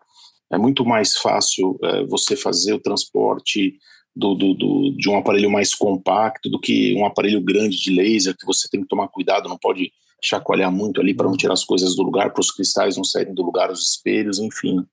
é 0.51 0.57
muito 0.57 0.83
mais 0.83 1.15
fácil 1.15 1.77
é, 1.83 2.03
você 2.05 2.35
fazer 2.35 2.73
o 2.73 2.81
transporte 2.81 3.77
do, 4.15 4.33
do, 4.33 4.53
do, 4.53 4.95
de 4.97 5.07
um 5.07 5.17
aparelho 5.17 5.49
mais 5.49 5.73
compacto 5.73 6.49
do 6.49 6.59
que 6.59 6.93
um 6.95 7.05
aparelho 7.05 7.41
grande 7.41 7.77
de 7.77 7.91
laser, 7.91 8.35
que 8.35 8.45
você 8.45 8.67
tem 8.67 8.81
que 8.81 8.87
tomar 8.87 9.07
cuidado, 9.07 9.47
não 9.47 9.57
pode 9.57 9.91
chacoalhar 10.23 10.71
muito 10.71 10.99
ali 10.99 11.13
para 11.13 11.27
não 11.27 11.37
tirar 11.37 11.53
as 11.53 11.63
coisas 11.63 11.95
do 11.95 12.03
lugar, 12.03 12.31
para 12.31 12.41
os 12.41 12.51
cristais 12.51 12.97
não 12.97 13.03
saírem 13.03 13.33
do 13.33 13.43
lugar, 13.43 13.71
os 13.71 13.91
espelhos, 13.91 14.39
enfim. 14.39 14.83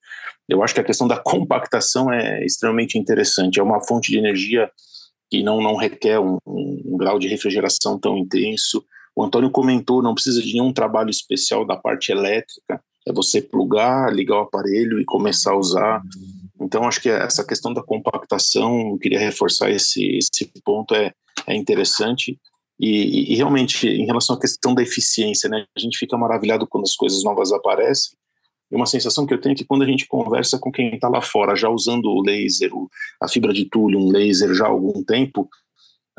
Eu 0.49 0.62
acho 0.62 0.72
que 0.72 0.80
a 0.80 0.84
questão 0.84 1.09
da 1.09 1.18
compactação 1.18 2.12
é 2.12 2.45
extremamente 2.45 2.99
interessante, 2.99 3.59
é 3.59 3.62
uma 3.62 3.84
fonte 3.84 4.11
de 4.11 4.18
energia 4.18 4.70
que 5.31 5.43
não, 5.43 5.61
não 5.61 5.76
requer 5.76 6.18
um, 6.18 6.39
um, 6.47 6.83
um 6.87 6.97
grau 6.97 7.18
de 7.18 7.29
refrigeração 7.29 7.99
tão 7.99 8.16
intenso. 8.16 8.85
O 9.14 9.24
Antônio 9.24 9.51
comentou, 9.51 10.03
não 10.03 10.14
precisa 10.14 10.43
de 10.43 10.53
nenhum 10.53 10.72
trabalho 10.72 11.11
especial 11.11 11.66
da 11.66 11.76
parte 11.76 12.12
elétrica, 12.12 12.81
é 13.07 13.12
você 13.12 13.41
plugar, 13.41 14.12
ligar 14.12 14.37
o 14.37 14.43
aparelho 14.43 15.01
e 15.01 15.05
começar 15.05 15.53
a 15.53 15.59
usar. 15.59 16.03
Então, 16.61 16.85
acho 16.85 17.01
que 17.01 17.09
essa 17.09 17.45
questão 17.45 17.72
da 17.72 17.83
compactação, 17.83 18.91
eu 18.91 18.99
queria 18.99 19.18
reforçar 19.18 19.70
esse, 19.70 20.18
esse 20.18 20.51
ponto, 20.64 20.95
é, 20.95 21.12
é 21.47 21.57
interessante. 21.57 22.39
E, 22.79 23.33
e, 23.33 23.37
realmente, 23.37 23.89
em 23.89 24.07
relação 24.07 24.37
à 24.37 24.41
questão 24.41 24.74
da 24.74 24.83
eficiência, 24.83 25.49
né, 25.49 25.64
a 25.76 25.81
gente 25.81 25.99
fica 25.99 26.16
maravilhado 26.16 26.66
quando 26.66 26.85
as 26.85 26.95
coisas 26.95 27.24
novas 27.24 27.53
aparecem, 27.53 28.16
e 28.71 28.77
uma 28.77 28.87
sensação 28.87 29.27
que 29.27 29.33
eu 29.33 29.41
tenho 29.41 29.55
é 29.55 29.57
que 29.57 29.64
quando 29.64 29.83
a 29.83 29.87
gente 29.87 30.07
conversa 30.07 30.59
com 30.59 30.71
quem 30.71 30.95
está 30.95 31.09
lá 31.09 31.23
fora, 31.23 31.57
já 31.57 31.69
usando 31.69 32.07
o 32.07 32.23
laser, 32.23 32.71
a 33.21 33.29
fibra 33.29 33.53
de 33.53 33.64
túlio, 33.64 33.99
um 33.99 34.11
laser 34.11 34.55
já 34.55 34.66
há 34.66 34.69
algum 34.69 35.03
tempo, 35.03 35.49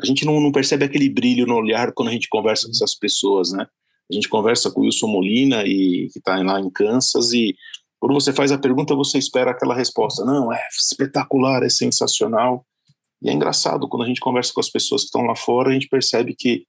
a 0.00 0.06
gente 0.06 0.24
não, 0.24 0.40
não, 0.40 0.50
percebe 0.50 0.84
aquele 0.84 1.08
brilho 1.08 1.46
no 1.46 1.54
olhar 1.54 1.92
quando 1.92 2.08
a 2.08 2.12
gente 2.12 2.28
conversa 2.28 2.66
com 2.66 2.72
essas 2.72 2.94
pessoas, 2.94 3.52
né? 3.52 3.66
A 4.10 4.14
gente 4.14 4.28
conversa 4.28 4.70
com 4.70 4.80
o 4.80 4.84
Wilson 4.84 5.06
Molina, 5.06 5.62
e, 5.64 6.08
que 6.12 6.18
está 6.18 6.42
lá 6.42 6.58
em 6.58 6.70
Kansas, 6.70 7.32
e 7.32 7.54
quando 8.00 8.14
você 8.14 8.32
faz 8.32 8.50
a 8.50 8.58
pergunta, 8.58 8.94
você 8.94 9.18
espera 9.18 9.50
aquela 9.50 9.74
resposta. 9.74 10.24
Não, 10.24 10.52
é 10.52 10.60
espetacular, 10.72 11.62
é 11.62 11.68
sensacional. 11.68 12.64
E 13.22 13.28
é 13.28 13.32
engraçado, 13.32 13.86
quando 13.88 14.04
a 14.04 14.06
gente 14.06 14.20
conversa 14.20 14.52
com 14.54 14.60
as 14.60 14.70
pessoas 14.70 15.02
que 15.02 15.08
estão 15.08 15.22
lá 15.22 15.36
fora, 15.36 15.68
a 15.68 15.72
gente 15.74 15.86
percebe 15.86 16.34
que 16.34 16.64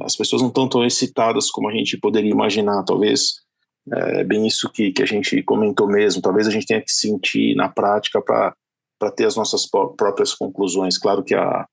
as 0.00 0.16
pessoas 0.16 0.42
não 0.42 0.48
estão 0.48 0.68
tão 0.68 0.84
excitadas 0.84 1.50
como 1.50 1.68
a 1.68 1.72
gente 1.72 1.96
poderia 1.96 2.32
imaginar. 2.32 2.82
Talvez 2.82 3.41
é 3.90 4.24
bem 4.24 4.46
isso 4.46 4.70
que, 4.70 4.92
que 4.92 5.02
a 5.02 5.06
gente 5.06 5.42
comentou 5.42 5.88
mesmo. 5.88 6.22
Talvez 6.22 6.46
a 6.46 6.50
gente 6.50 6.66
tenha 6.66 6.80
que 6.80 6.92
sentir 6.92 7.54
na 7.56 7.68
prática 7.68 8.20
para 8.22 8.54
ter 9.16 9.26
as 9.26 9.36
nossas 9.36 9.66
próprias 9.66 10.34
conclusões. 10.34 10.98
Claro 10.98 11.24
que 11.24 11.34
a, 11.34 11.66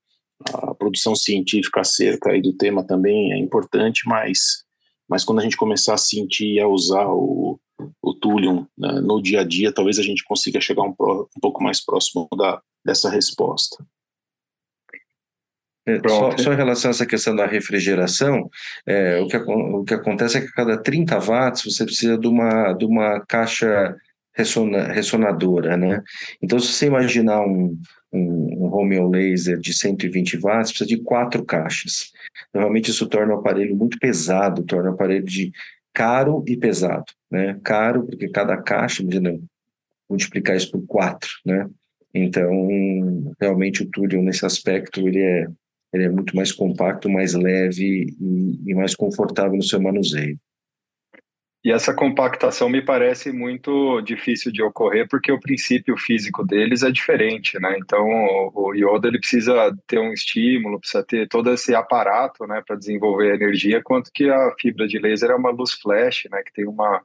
a 0.54 0.76
produção 0.76 1.16
científica 1.16 1.82
acerca 1.82 2.32
aí 2.32 2.42
do 2.42 2.54
tema 2.54 2.84
também 2.84 3.34
é 3.34 3.38
importante, 3.38 4.08
mas, 4.08 4.64
mas 5.08 5.24
quando 5.24 5.40
a 5.40 5.44
gente 5.44 5.58
começar 5.58 5.94
a 5.94 5.98
sentir 5.98 6.54
e 6.54 6.60
a 6.60 6.68
usar 6.68 7.08
o, 7.08 7.60
o 8.02 8.14
Thulium 8.14 8.66
né, 8.78 9.02
no 9.02 9.22
dia 9.22 9.42
a 9.42 9.44
dia, 9.44 9.72
talvez 9.72 10.00
a 10.00 10.04
gente 10.04 10.24
consiga 10.24 10.60
chegar 10.60 10.84
um, 10.84 10.96
um 11.00 11.40
pouco 11.42 11.62
mais 11.62 11.84
próximo 11.84 12.28
da, 12.36 12.62
dessa 12.84 13.10
resposta. 13.10 13.86
É, 15.86 16.00
só, 16.08 16.38
só, 16.38 16.54
em 16.54 16.58
relação 16.58 16.90
a 16.90 16.94
essa 16.94 17.06
questão 17.06 17.36
da 17.36 17.46
refrigeração, 17.46 18.50
é, 18.86 19.20
o, 19.20 19.28
que, 19.28 19.38
o 19.38 19.84
que 19.84 19.94
acontece 19.94 20.38
é 20.38 20.42
que 20.42 20.48
a 20.48 20.52
cada 20.52 20.78
30 20.78 21.18
watts 21.20 21.64
você 21.64 21.84
precisa 21.86 22.18
de 22.18 22.28
uma, 22.28 22.74
de 22.74 22.86
uma 22.86 23.24
caixa 23.26 23.96
ressona, 24.34 24.92
ressonadora, 24.92 25.76
né? 25.76 26.04
Então, 26.42 26.60
se 26.60 26.74
você 26.74 26.86
imaginar 26.86 27.42
um, 27.42 27.78
um, 28.14 28.66
um 28.66 28.74
home 28.74 29.00
laser 29.10 29.58
de 29.58 29.74
120 29.74 30.38
watts, 30.38 30.72
precisa 30.72 30.88
de 30.88 31.02
quatro 31.02 31.44
caixas. 31.44 32.12
Normalmente 32.54 32.92
isso 32.92 33.08
torna 33.08 33.34
o 33.34 33.40
aparelho 33.40 33.76
muito 33.76 33.98
pesado, 33.98 34.64
torna 34.64 34.92
o 34.92 34.94
aparelho 34.94 35.26
de, 35.26 35.52
caro 35.94 36.44
e 36.48 36.56
pesado, 36.56 37.12
né? 37.30 37.60
Caro 37.64 38.06
porque 38.06 38.30
cada 38.30 38.56
caixa, 38.58 39.02
imagina, 39.02 39.38
multiplicar 40.10 40.56
isso 40.56 40.72
por 40.72 40.86
quatro, 40.88 41.30
né? 41.46 41.68
Então, 42.14 42.50
realmente 43.40 43.84
o 43.84 43.90
Túlio 43.90 44.22
nesse 44.22 44.46
aspecto 44.46 45.08
ele 45.08 45.22
é 45.22 45.48
ele 45.94 46.06
é 46.06 46.10
muito 46.10 46.36
mais 46.36 46.52
compacto, 46.52 47.10
mais 47.10 47.34
leve 47.34 48.16
e, 48.20 48.72
e 48.72 48.76
mais 48.76 48.96
confortável 48.96 49.56
no 49.56 49.64
seu 49.64 49.82
manuseio. 49.82 50.38
E 51.64 51.74
essa 51.74 51.94
compactação 51.94 52.70
me 52.70 52.82
parece 52.82 53.34
muito 53.34 54.00
difícil 54.02 54.50
de 54.50 54.64
ocorrer 54.64 55.08
porque 55.10 55.30
o 55.30 55.40
princípio 55.40 55.98
físico 55.98 56.46
deles 56.46 56.84
é 56.84 56.92
diferente, 56.92 57.60
né? 57.60 57.78
Então 57.78 58.08
o, 58.54 58.74
iodo 58.74 59.10
ele 59.10 59.20
precisa 59.20 59.76
ter 59.86 60.00
um 60.00 60.14
estímulo, 60.14 60.80
precisa 60.80 61.04
ter 61.04 61.28
todo 61.28 61.52
esse 61.52 61.76
aparato, 61.76 62.48
né, 62.48 62.64
para 62.66 62.78
desenvolver 62.78 63.32
a 63.32 63.36
energia, 63.36 63.84
quanto 63.84 64.10
que 64.14 64.30
a 64.30 64.56
fibra 64.58 64.88
de 64.88 65.00
laser 65.00 65.32
é 65.32 65.36
uma 65.36 65.52
luz 65.52 65.74
flash, 65.74 66.28
né, 66.32 66.42
que 66.46 66.54
tem 66.54 66.66
uma 66.66 67.02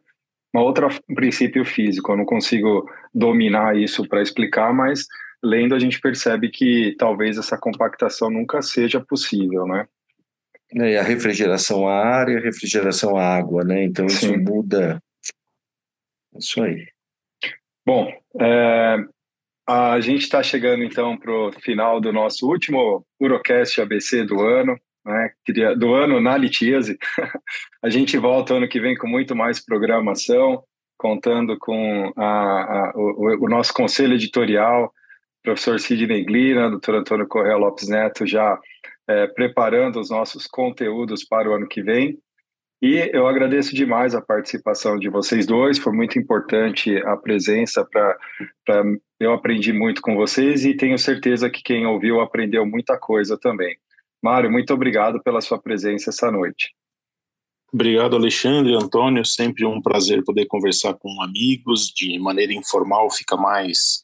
uma 0.55 0.62
outra 0.62 0.87
um 0.87 1.14
princípio 1.16 1.64
físico. 1.64 2.12
Eu 2.12 2.16
não 2.16 2.24
consigo 2.24 2.89
dominar 3.12 3.76
isso 3.76 4.09
para 4.09 4.22
explicar, 4.22 4.72
mas 4.72 5.05
lendo 5.45 5.74
a 5.74 5.78
gente 5.78 6.01
percebe 6.01 6.49
que 6.49 6.97
talvez 6.99 7.36
essa 7.38 7.59
compactação 7.59 8.30
nunca 8.30 8.62
seja 8.62 9.01
possível, 9.01 9.66
né? 9.66 9.86
e 10.72 10.97
a 10.97 11.03
refrigeração 11.03 11.86
a 11.86 11.95
ar 11.95 12.28
e 12.28 12.36
a 12.36 12.40
refrigeração 12.40 13.16
a 13.16 13.36
água, 13.36 13.62
né? 13.62 13.84
Então 13.84 14.07
isso 14.07 14.26
Sim. 14.26 14.38
muda. 14.38 15.01
Isso 16.36 16.62
aí. 16.62 16.86
Bom, 17.86 18.11
é, 18.40 18.97
a 19.66 20.01
gente 20.01 20.22
está 20.22 20.42
chegando 20.42 20.82
então 20.82 21.16
para 21.16 21.32
o 21.32 21.53
final 21.53 22.01
do 22.01 22.12
nosso 22.12 22.49
último 22.49 23.07
Urocast 23.20 23.80
ABC 23.80 24.24
do 24.24 24.40
ano, 24.40 24.76
né? 25.05 25.30
Do 25.76 25.95
ano 25.95 26.20
na 26.20 26.36
litíase. 26.36 26.99
a 27.82 27.88
gente 27.88 28.18
volta 28.18 28.55
ano 28.55 28.68
que 28.68 28.80
vem 28.80 28.97
com 28.97 29.07
muito 29.07 29.36
mais 29.36 29.64
programação, 29.64 30.64
contando 30.99 31.57
com 31.59 32.12
a, 32.16 32.24
a, 32.24 32.92
o, 32.97 33.45
o, 33.45 33.49
nosso 33.49 33.72
conselho 33.72 34.14
editorial, 34.14 34.92
professor 35.45 35.78
Sidney 35.78 36.24
Glina, 36.24 36.70
doutor 36.70 36.97
Antônio 36.97 37.28
Correia 37.28 37.57
Lopes 37.57 37.86
Neto, 37.86 38.26
já 38.26 38.59
é, 39.07 39.26
preparando 39.26 40.01
os 40.01 40.11
nossos 40.11 40.47
conteúdos 40.47 41.22
para 41.22 41.49
o 41.49 41.53
ano 41.53 41.68
que 41.68 41.82
vem. 41.82 42.18
E 42.82 43.11
eu 43.12 43.26
agradeço 43.26 43.74
demais 43.74 44.14
a 44.14 44.20
participação 44.20 44.99
de 44.99 45.09
vocês 45.09 45.47
dois, 45.47 45.78
foi 45.78 45.92
muito 45.92 46.18
importante 46.18 46.97
a 47.07 47.16
presença 47.16 47.84
para. 47.84 48.18
Eu 49.20 49.32
aprendi 49.32 49.72
muito 49.72 50.03
com 50.03 50.16
vocês 50.16 50.64
e 50.64 50.74
tenho 50.74 50.99
certeza 50.99 51.49
que 51.49 51.62
quem 51.62 51.86
ouviu 51.86 52.20
aprendeu 52.20 52.66
muita 52.66 52.99
coisa 52.99 53.38
também. 53.38 53.76
Mário, 54.22 54.51
muito 54.51 54.74
obrigado 54.74 55.22
pela 55.22 55.40
sua 55.40 55.59
presença 55.59 56.11
essa 56.11 56.30
noite. 56.30 56.74
Obrigado, 57.72 58.16
Alexandre, 58.16 58.74
Antônio. 58.74 59.24
Sempre 59.24 59.64
um 59.64 59.80
prazer 59.80 60.22
poder 60.22 60.47
conversar 60.47 60.95
com 60.95 61.22
amigos 61.22 61.88
de 61.88 62.18
maneira 62.18 62.53
informal, 62.53 63.11
fica 63.11 63.36
mais, 63.36 64.03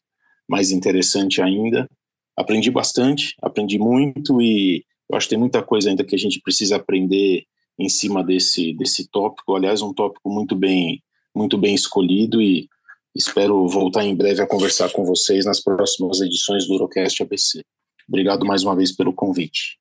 mais 0.50 0.72
interessante 0.72 1.40
ainda. 1.40 1.88
Aprendi 2.36 2.70
bastante, 2.70 3.36
aprendi 3.40 3.78
muito 3.78 4.42
e 4.42 4.84
eu 5.08 5.16
acho 5.16 5.26
que 5.26 5.30
tem 5.30 5.38
muita 5.38 5.62
coisa 5.62 5.88
ainda 5.88 6.04
que 6.04 6.14
a 6.14 6.18
gente 6.18 6.40
precisa 6.40 6.76
aprender 6.76 7.44
em 7.78 7.88
cima 7.88 8.24
desse 8.24 8.74
desse 8.74 9.08
tópico. 9.08 9.54
Aliás, 9.54 9.80
um 9.80 9.94
tópico 9.94 10.28
muito 10.28 10.56
bem 10.56 11.00
muito 11.32 11.56
bem 11.56 11.72
escolhido 11.72 12.42
e 12.42 12.68
espero 13.14 13.68
voltar 13.68 14.04
em 14.04 14.16
breve 14.16 14.42
a 14.42 14.46
conversar 14.46 14.90
com 14.90 15.04
vocês 15.04 15.44
nas 15.44 15.62
próximas 15.62 16.20
edições 16.20 16.66
do 16.66 16.74
Urocast 16.74 17.22
ABC. 17.22 17.62
Obrigado 18.08 18.44
mais 18.44 18.64
uma 18.64 18.74
vez 18.74 18.90
pelo 18.90 19.12
convite. 19.12 19.78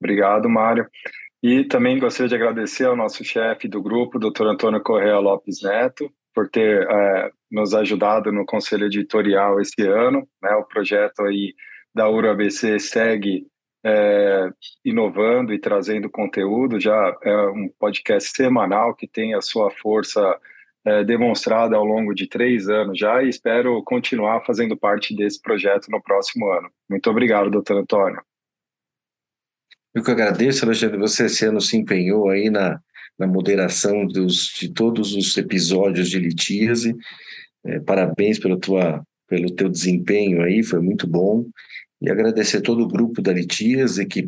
Obrigado, 0.00 0.48
Mário. 0.48 0.88
E 1.42 1.64
também 1.64 1.98
gostaria 1.98 2.28
de 2.28 2.34
agradecer 2.34 2.84
ao 2.84 2.96
nosso 2.96 3.24
chefe 3.24 3.66
do 3.66 3.82
grupo, 3.82 4.20
Dr. 4.20 4.46
Antônio 4.46 4.82
Correa 4.82 5.18
Lopes 5.18 5.62
Neto, 5.62 6.12
por 6.40 6.48
ter 6.48 6.88
é, 6.88 7.30
nos 7.50 7.74
ajudado 7.74 8.32
no 8.32 8.46
conselho 8.46 8.86
editorial 8.86 9.60
esse 9.60 9.82
ano. 9.82 10.26
Né? 10.42 10.50
O 10.54 10.64
projeto 10.64 11.20
aí 11.22 11.54
da 11.94 12.08
URABC 12.08 12.78
segue 12.78 13.46
é, 13.84 14.48
inovando 14.82 15.52
e 15.52 15.58
trazendo 15.58 16.08
conteúdo. 16.08 16.80
Já 16.80 17.14
é 17.22 17.36
um 17.48 17.68
podcast 17.78 18.30
semanal 18.34 18.94
que 18.94 19.06
tem 19.06 19.34
a 19.34 19.42
sua 19.42 19.70
força 19.70 20.38
é, 20.82 21.04
demonstrada 21.04 21.76
ao 21.76 21.84
longo 21.84 22.14
de 22.14 22.26
três 22.26 22.70
anos 22.70 22.98
já 22.98 23.22
e 23.22 23.28
espero 23.28 23.82
continuar 23.84 24.40
fazendo 24.46 24.74
parte 24.74 25.14
desse 25.14 25.42
projeto 25.42 25.90
no 25.90 26.02
próximo 26.02 26.50
ano. 26.50 26.70
Muito 26.88 27.10
obrigado, 27.10 27.50
doutor 27.50 27.76
Antônio. 27.76 28.22
Eu 29.94 30.02
que 30.02 30.10
agradeço, 30.10 30.64
Alexandre. 30.64 30.96
Você 30.96 31.26
esse 31.26 31.60
se 31.60 31.76
empenhou 31.76 32.30
aí 32.30 32.48
na, 32.48 32.80
na 33.20 33.26
moderação 33.26 34.06
dos, 34.06 34.50
de 34.58 34.70
todos 34.70 35.14
os 35.14 35.36
episódios 35.36 36.08
de 36.08 36.18
litíase. 36.18 36.96
É, 37.62 37.78
parabéns 37.78 38.38
pela 38.38 38.58
tua, 38.58 39.04
pelo 39.28 39.54
teu 39.54 39.68
desempenho 39.68 40.42
aí, 40.42 40.62
foi 40.62 40.80
muito 40.80 41.06
bom 41.06 41.44
e 42.00 42.10
agradecer 42.10 42.62
todo 42.62 42.82
o 42.82 42.88
grupo 42.88 43.20
da 43.20 43.30
Litias 43.30 43.98
e 43.98 44.06
que 44.06 44.26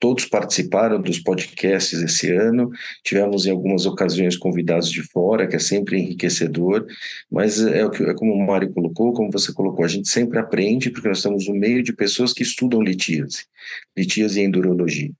todos 0.00 0.24
participaram 0.24 1.00
dos 1.00 1.20
podcasts 1.20 2.02
esse 2.02 2.32
ano. 2.32 2.68
Tivemos 3.04 3.46
em 3.46 3.52
algumas 3.52 3.86
ocasiões 3.86 4.36
convidados 4.36 4.90
de 4.90 5.00
fora, 5.04 5.46
que 5.46 5.54
é 5.54 5.60
sempre 5.60 6.00
enriquecedor, 6.00 6.84
mas 7.30 7.64
é, 7.64 7.88
que, 7.88 8.02
é 8.02 8.12
como 8.12 8.32
o 8.32 8.44
Mário 8.44 8.72
colocou, 8.72 9.12
como 9.12 9.30
você 9.30 9.52
colocou, 9.52 9.84
a 9.84 9.88
gente 9.88 10.08
sempre 10.08 10.40
aprende, 10.40 10.90
porque 10.90 11.06
nós 11.06 11.18
estamos 11.18 11.46
no 11.46 11.54
meio 11.54 11.84
de 11.84 11.92
pessoas 11.92 12.32
que 12.32 12.42
estudam 12.42 12.82
litíase, 12.82 13.44
litíase 13.96 14.40
e 14.40 14.44
endurologia. 14.44 15.12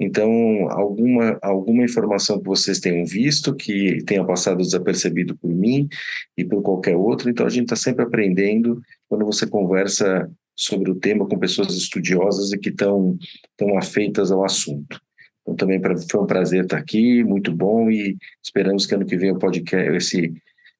Então, 0.00 0.70
alguma, 0.70 1.38
alguma 1.42 1.84
informação 1.84 2.38
que 2.38 2.46
vocês 2.46 2.78
tenham 2.78 3.04
visto, 3.04 3.54
que 3.54 4.02
tenha 4.04 4.24
passado 4.24 4.58
desapercebido 4.58 5.36
por 5.36 5.52
mim 5.52 5.88
e 6.36 6.44
por 6.44 6.62
qualquer 6.62 6.96
outro, 6.96 7.28
então 7.28 7.44
a 7.44 7.50
gente 7.50 7.64
está 7.64 7.76
sempre 7.76 8.04
aprendendo 8.04 8.80
quando 9.08 9.24
você 9.24 9.44
conversa 9.44 10.30
sobre 10.54 10.90
o 10.90 10.94
tema 10.94 11.26
com 11.26 11.38
pessoas 11.38 11.74
estudiosas 11.74 12.52
e 12.52 12.58
que 12.58 12.68
estão 12.68 13.16
tão 13.56 13.76
afeitas 13.76 14.30
ao 14.30 14.44
assunto. 14.44 15.00
Então, 15.42 15.56
também 15.56 15.80
pra, 15.80 15.96
foi 15.96 16.20
um 16.20 16.26
prazer 16.26 16.64
estar 16.64 16.78
aqui, 16.78 17.24
muito 17.24 17.52
bom, 17.52 17.90
e 17.90 18.16
esperamos 18.42 18.86
que 18.86 18.94
ano 18.94 19.06
que 19.06 19.16
vem 19.16 19.32
o 19.32 19.38
podcast, 19.38 19.96
esse, 19.96 20.32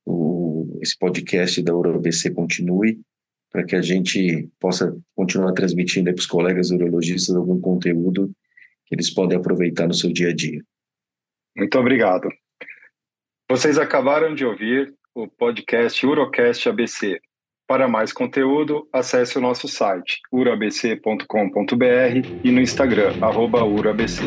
o, 0.06 0.78
esse 0.80 0.96
podcast 0.96 1.60
da 1.62 1.74
UroBC 1.74 2.30
continue, 2.30 3.00
para 3.50 3.64
que 3.64 3.74
a 3.74 3.82
gente 3.82 4.48
possa 4.60 4.94
continuar 5.16 5.52
transmitindo 5.52 6.12
para 6.12 6.20
os 6.20 6.26
colegas 6.26 6.70
urologistas 6.70 7.34
algum 7.34 7.58
conteúdo 7.60 8.30
que 8.88 8.94
eles 8.94 9.10
podem 9.10 9.38
aproveitar 9.38 9.86
no 9.86 9.94
seu 9.94 10.12
dia 10.12 10.30
a 10.30 10.34
dia. 10.34 10.62
Muito 11.56 11.78
obrigado. 11.78 12.28
Vocês 13.50 13.78
acabaram 13.78 14.34
de 14.34 14.44
ouvir 14.44 14.94
o 15.14 15.28
podcast 15.28 16.04
Urocast 16.06 16.68
ABC, 16.68 17.20
para 17.68 17.86
mais 17.86 18.14
conteúdo, 18.14 18.88
acesse 18.90 19.36
o 19.36 19.42
nosso 19.42 19.68
site 19.68 20.20
urabc.com.br 20.32 21.26
e 22.42 22.50
no 22.50 22.62
Instagram, 22.62 23.12
urabc. 23.20 24.22